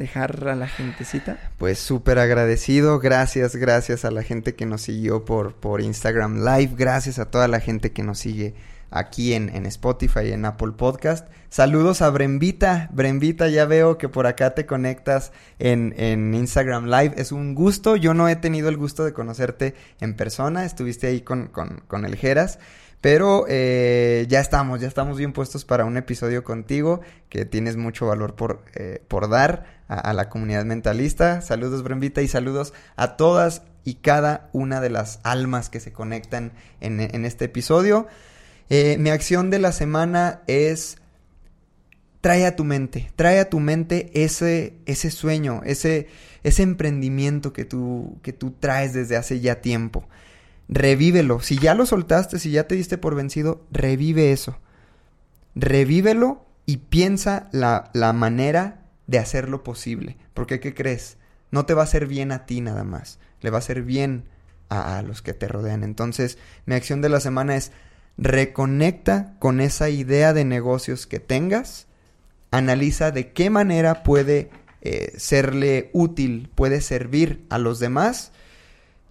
dejar 0.00 0.48
a 0.48 0.56
la 0.56 0.66
gentecita? 0.66 1.38
Pues 1.58 1.78
súper 1.78 2.18
agradecido, 2.18 2.98
gracias, 2.98 3.54
gracias 3.54 4.04
a 4.04 4.10
la 4.10 4.22
gente 4.22 4.54
que 4.54 4.66
nos 4.66 4.82
siguió 4.82 5.24
por, 5.24 5.54
por 5.54 5.82
Instagram 5.82 6.38
Live, 6.38 6.74
gracias 6.76 7.18
a 7.18 7.30
toda 7.30 7.46
la 7.48 7.60
gente 7.60 7.92
que 7.92 8.02
nos 8.02 8.18
sigue 8.18 8.54
aquí 8.90 9.34
en, 9.34 9.54
en 9.54 9.66
Spotify 9.66 10.20
y 10.24 10.32
en 10.32 10.46
Apple 10.46 10.72
Podcast. 10.72 11.28
Saludos 11.50 12.00
a 12.00 12.08
Brembita, 12.10 12.88
Brembita, 12.92 13.48
ya 13.48 13.66
veo 13.66 13.98
que 13.98 14.08
por 14.08 14.26
acá 14.26 14.54
te 14.54 14.64
conectas 14.64 15.32
en, 15.58 15.94
en 15.98 16.32
Instagram 16.34 16.86
Live, 16.86 17.14
es 17.18 17.30
un 17.30 17.54
gusto, 17.54 17.94
yo 17.94 18.14
no 18.14 18.26
he 18.28 18.36
tenido 18.36 18.70
el 18.70 18.78
gusto 18.78 19.04
de 19.04 19.12
conocerte 19.12 19.74
en 20.00 20.14
persona, 20.14 20.64
estuviste 20.64 21.08
ahí 21.08 21.20
con, 21.20 21.48
con, 21.48 21.82
con 21.86 22.04
el 22.06 22.16
Geras. 22.16 22.58
Pero 23.00 23.46
eh, 23.48 24.26
ya 24.28 24.40
estamos, 24.40 24.80
ya 24.80 24.86
estamos 24.86 25.16
bien 25.16 25.32
puestos 25.32 25.64
para 25.64 25.86
un 25.86 25.96
episodio 25.96 26.44
contigo, 26.44 27.00
que 27.30 27.46
tienes 27.46 27.78
mucho 27.78 28.06
valor 28.06 28.34
por, 28.34 28.62
eh, 28.74 29.02
por 29.08 29.30
dar 29.30 29.79
a, 29.90 30.12
la 30.12 30.28
comunidad 30.28 30.64
mentalista. 30.64 31.40
Saludos, 31.40 31.82
Brembita, 31.82 32.22
y 32.22 32.28
saludos 32.28 32.72
a 32.96 33.16
todas 33.16 33.62
y 33.84 33.94
cada 33.94 34.48
una 34.52 34.80
de 34.80 34.90
las 34.90 35.20
almas 35.22 35.68
que 35.68 35.80
se 35.80 35.92
conectan 35.92 36.52
en, 36.80 37.00
en 37.00 37.24
este 37.24 37.46
episodio. 37.46 38.06
Eh, 38.68 38.96
mi 38.98 39.10
acción 39.10 39.50
de 39.50 39.58
la 39.58 39.72
semana 39.72 40.42
es 40.46 40.98
trae 42.20 42.46
a 42.46 42.54
tu 42.54 42.64
mente, 42.64 43.10
trae 43.16 43.40
a 43.40 43.50
tu 43.50 43.58
mente 43.58 44.10
ese, 44.14 44.74
ese 44.86 45.10
sueño, 45.10 45.62
ese, 45.64 46.08
ese 46.44 46.62
emprendimiento 46.62 47.52
que 47.52 47.64
tú, 47.64 48.18
que 48.22 48.32
tú 48.32 48.52
traes 48.52 48.92
desde 48.92 49.16
hace 49.16 49.40
ya 49.40 49.60
tiempo 49.60 50.06
revívelo. 50.70 51.40
Si 51.40 51.58
ya 51.58 51.74
lo 51.74 51.84
soltaste, 51.84 52.38
si 52.38 52.52
ya 52.52 52.66
te 52.66 52.76
diste 52.76 52.96
por 52.96 53.14
vencido, 53.14 53.66
revive 53.72 54.32
eso. 54.32 54.56
Revívelo 55.54 56.46
y 56.64 56.78
piensa 56.78 57.48
la, 57.52 57.90
la 57.92 58.12
manera 58.12 58.79
de 59.10 59.18
hacerlo 59.18 59.62
posible. 59.64 60.16
Porque, 60.34 60.60
¿qué 60.60 60.74
crees? 60.74 61.18
no 61.50 61.66
te 61.66 61.74
va 61.74 61.82
a 61.82 61.84
hacer 61.84 62.06
bien 62.06 62.32
a 62.32 62.46
ti 62.46 62.60
nada 62.60 62.84
más, 62.84 63.18
le 63.40 63.50
va 63.50 63.58
a 63.58 63.60
hacer 63.60 63.82
bien 63.82 64.24
a, 64.68 64.98
a 64.98 65.02
los 65.02 65.22
que 65.22 65.34
te 65.34 65.48
rodean. 65.48 65.82
Entonces, 65.82 66.38
mi 66.66 66.74
acción 66.74 67.00
de 67.00 67.08
la 67.08 67.20
semana 67.20 67.56
es 67.56 67.72
reconecta 68.16 69.34
con 69.38 69.60
esa 69.60 69.88
idea 69.88 70.32
de 70.32 70.44
negocios 70.44 71.06
que 71.06 71.20
tengas, 71.20 71.86
analiza 72.50 73.10
de 73.10 73.32
qué 73.32 73.50
manera 73.50 74.02
puede 74.02 74.50
eh, 74.82 75.12
serle 75.16 75.90
útil, 75.92 76.50
puede 76.54 76.80
servir 76.80 77.44
a 77.50 77.58
los 77.58 77.78
demás 77.80 78.32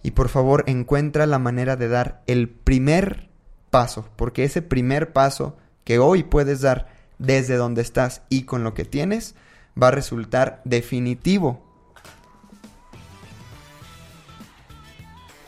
y 0.02 0.12
por 0.12 0.28
favor 0.28 0.64
encuentra 0.66 1.26
la 1.26 1.38
manera 1.38 1.76
de 1.76 1.88
dar 1.88 2.22
el 2.26 2.48
primer 2.48 3.28
paso, 3.70 4.08
porque 4.16 4.44
ese 4.44 4.62
primer 4.62 5.12
paso 5.12 5.56
que 5.84 5.98
hoy 5.98 6.22
puedes 6.22 6.60
dar 6.60 6.88
desde 7.18 7.56
donde 7.56 7.82
estás 7.82 8.22
y 8.30 8.44
con 8.44 8.64
lo 8.64 8.74
que 8.74 8.84
tienes 8.84 9.34
va 9.80 9.88
a 9.88 9.92
resultar 9.92 10.62
definitivo 10.64 11.62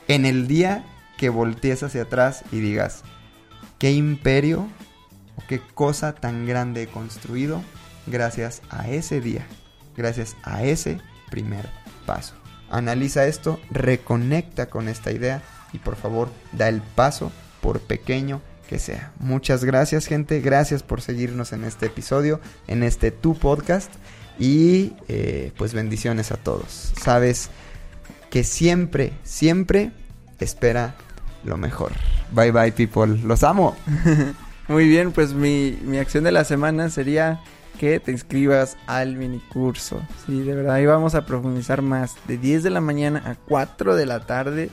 en 0.09 0.27
el 0.27 0.47
día 0.47 0.85
que 1.17 1.29
voltees 1.29 1.83
hacia 1.83 2.03
atrás 2.03 2.45
y 2.53 2.61
digas, 2.61 3.03
qué 3.79 3.93
imperio 3.93 4.67
o 5.37 5.43
qué 5.49 5.61
cosa 5.75 6.15
tan 6.15 6.47
grande 6.47 6.83
he 6.83 6.87
construido 6.89 7.63
gracias 8.07 8.63
a 8.71 8.89
ese 8.89 9.21
día, 9.21 9.47
gracias 9.97 10.37
a 10.43 10.65
ese 10.65 11.01
primer 11.31 11.69
paso. 12.07 12.35
Analiza 12.71 13.27
esto, 13.27 13.61
reconecta 13.71 14.67
con 14.67 14.89
esta 14.89 15.13
idea 15.13 15.43
y 15.73 15.79
por 15.79 15.97
favor 15.97 16.31
da 16.53 16.69
el 16.69 16.81
paso 16.81 17.33
por 17.61 17.81
pequeño 17.81 18.41
que 18.69 18.79
sea. 18.79 19.13
Muchas 19.19 19.65
gracias 19.65 20.07
gente, 20.07 20.41
gracias 20.41 20.83
por 20.83 21.01
seguirnos 21.01 21.53
en 21.53 21.65
este 21.65 21.87
episodio, 21.87 22.41
en 22.69 22.83
este 22.83 23.11
Tu 23.11 23.37
Podcast 23.37 23.93
y 24.39 24.93
eh, 25.09 25.53
pues 25.57 25.75
bendiciones 25.75 26.33
a 26.33 26.37
todos. 26.37 26.93
Sabes 27.01 27.51
que 28.31 28.45
siempre, 28.45 29.13
siempre 29.25 29.93
espera 30.41 30.95
lo 31.45 31.57
mejor. 31.57 31.93
Bye 32.33 32.51
bye 32.51 32.73
people, 32.73 33.19
los 33.25 33.43
amo. 33.43 33.77
Muy 34.69 34.89
bien, 34.89 35.13
pues 35.13 35.35
mi, 35.35 35.79
mi 35.83 35.99
acción 35.99 36.25
de 36.25 36.33
la 36.33 36.45
semana 36.45 36.89
sería 36.89 37.41
que 37.79 37.99
te 38.01 38.13
inscribas 38.13 38.77
al 38.87 39.17
mini 39.17 39.41
curso. 39.53 40.01
Sí, 40.25 40.41
de 40.41 40.55
verdad, 40.55 40.77
ahí 40.77 40.87
vamos 40.87 41.15
a 41.15 41.27
profundizar 41.27 41.83
más. 41.83 42.15
De 42.29 42.39
10 42.39 42.63
de 42.63 42.71
la 42.71 42.81
mañana 42.81 43.23
a 43.27 43.35
4 43.35 43.97
de 43.97 44.07
la 44.07 44.21
tarde, 44.21 44.71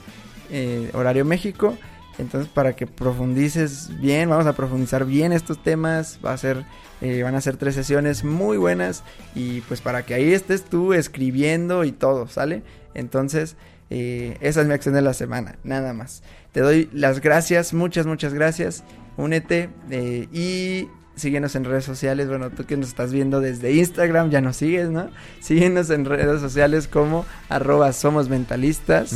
eh, 0.51 0.91
horario 0.93 1.25
México. 1.25 1.75
Entonces, 2.19 2.51
para 2.53 2.75
que 2.75 2.85
profundices 2.85 3.89
bien, 3.99 4.29
vamos 4.29 4.45
a 4.45 4.53
profundizar 4.53 5.05
bien 5.05 5.31
estos 5.31 5.63
temas. 5.63 6.19
Va 6.23 6.33
a 6.33 6.37
ser, 6.37 6.65
eh, 7.01 7.23
van 7.23 7.33
a 7.35 7.41
ser 7.41 7.55
tres 7.57 7.75
sesiones 7.75 8.23
muy 8.23 8.57
buenas. 8.57 9.03
Y 9.35 9.61
pues 9.61 9.81
para 9.81 10.05
que 10.05 10.13
ahí 10.13 10.33
estés 10.33 10.65
tú 10.65 10.93
escribiendo 10.93 11.85
y 11.85 11.91
todo, 11.93 12.27
¿sale? 12.27 12.61
Entonces, 12.93 13.55
eh, 13.89 14.37
esa 14.41 14.61
es 14.61 14.67
mi 14.67 14.73
acción 14.73 14.95
de 14.95 15.01
la 15.01 15.13
semana, 15.13 15.55
nada 15.63 15.93
más. 15.93 16.21
Te 16.51 16.59
doy 16.59 16.89
las 16.93 17.21
gracias, 17.21 17.73
muchas, 17.73 18.05
muchas 18.05 18.33
gracias. 18.33 18.83
Únete 19.17 19.69
eh, 19.89 20.27
y 20.31 20.89
síguenos 21.15 21.55
en 21.55 21.65
redes 21.65 21.85
sociales. 21.85 22.27
Bueno, 22.27 22.49
tú 22.49 22.65
que 22.65 22.75
nos 22.75 22.89
estás 22.89 23.13
viendo 23.13 23.39
desde 23.39 23.73
Instagram, 23.73 24.29
ya 24.29 24.41
nos 24.41 24.57
sigues, 24.57 24.89
¿no? 24.89 25.09
Síguenos 25.39 25.89
en 25.89 26.05
redes 26.05 26.41
sociales 26.41 26.87
como 26.87 27.25
arroba 27.47 27.93
somos 27.93 28.29
mentalistas. 28.29 29.13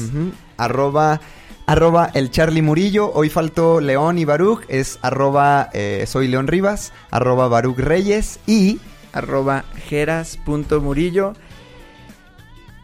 Arroba 1.66 2.09
el 2.14 2.32
Charlie 2.32 2.61
Murillo. 2.61 3.11
Hoy 3.14 3.30
faltó 3.30 3.82
León 3.82 4.18
y 4.18 4.26
Baruch. 4.26 4.64
Es 4.68 4.99
arroba 5.01 5.70
eh, 5.74 6.05
soy 6.07 6.28
León 6.28 6.47
Rivas. 6.47 6.93
Arroba 7.11 7.47
Baruch 7.47 7.80
Reyes. 7.80 8.39
Y 8.47 8.80
arroba 9.14 9.66
geras.murillo. 9.88 11.34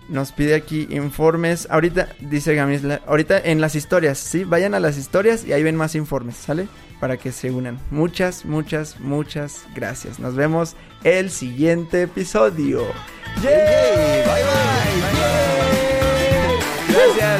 Nos 0.09 0.31
pide 0.31 0.55
aquí 0.55 0.87
informes. 0.89 1.67
Ahorita, 1.69 2.09
dice 2.19 2.55
Gamisla, 2.55 3.01
ahorita 3.05 3.39
en 3.39 3.61
las 3.61 3.75
historias, 3.75 4.17
¿sí? 4.17 4.43
Vayan 4.43 4.73
a 4.73 4.79
las 4.79 4.97
historias 4.97 5.45
y 5.45 5.53
ahí 5.53 5.61
ven 5.61 5.75
más 5.75 5.93
informes, 5.93 6.35
¿sale? 6.35 6.67
Para 6.99 7.17
que 7.17 7.31
se 7.31 7.51
unan. 7.51 7.79
Muchas, 7.91 8.43
muchas, 8.43 8.99
muchas 8.99 9.65
gracias. 9.75 10.19
Nos 10.19 10.35
vemos 10.35 10.75
el 11.03 11.29
siguiente 11.29 12.03
episodio. 12.03 12.81
¡Yay! 13.43 14.23
bye 14.23 14.43
bye. 14.43 15.38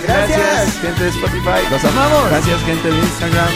Gracias, 0.03 0.37
gracias, 0.37 0.81
gente 0.81 1.03
de 1.03 1.09
Spotify. 1.09 1.69
Los 1.69 1.83
amamos. 1.85 2.29
Gracias, 2.29 2.61
gente 2.63 2.87
de 2.89 2.97
Instagram. 2.99 3.49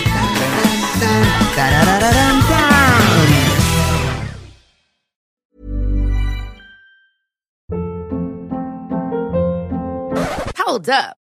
Hold 10.65 10.89
up. 10.89 11.22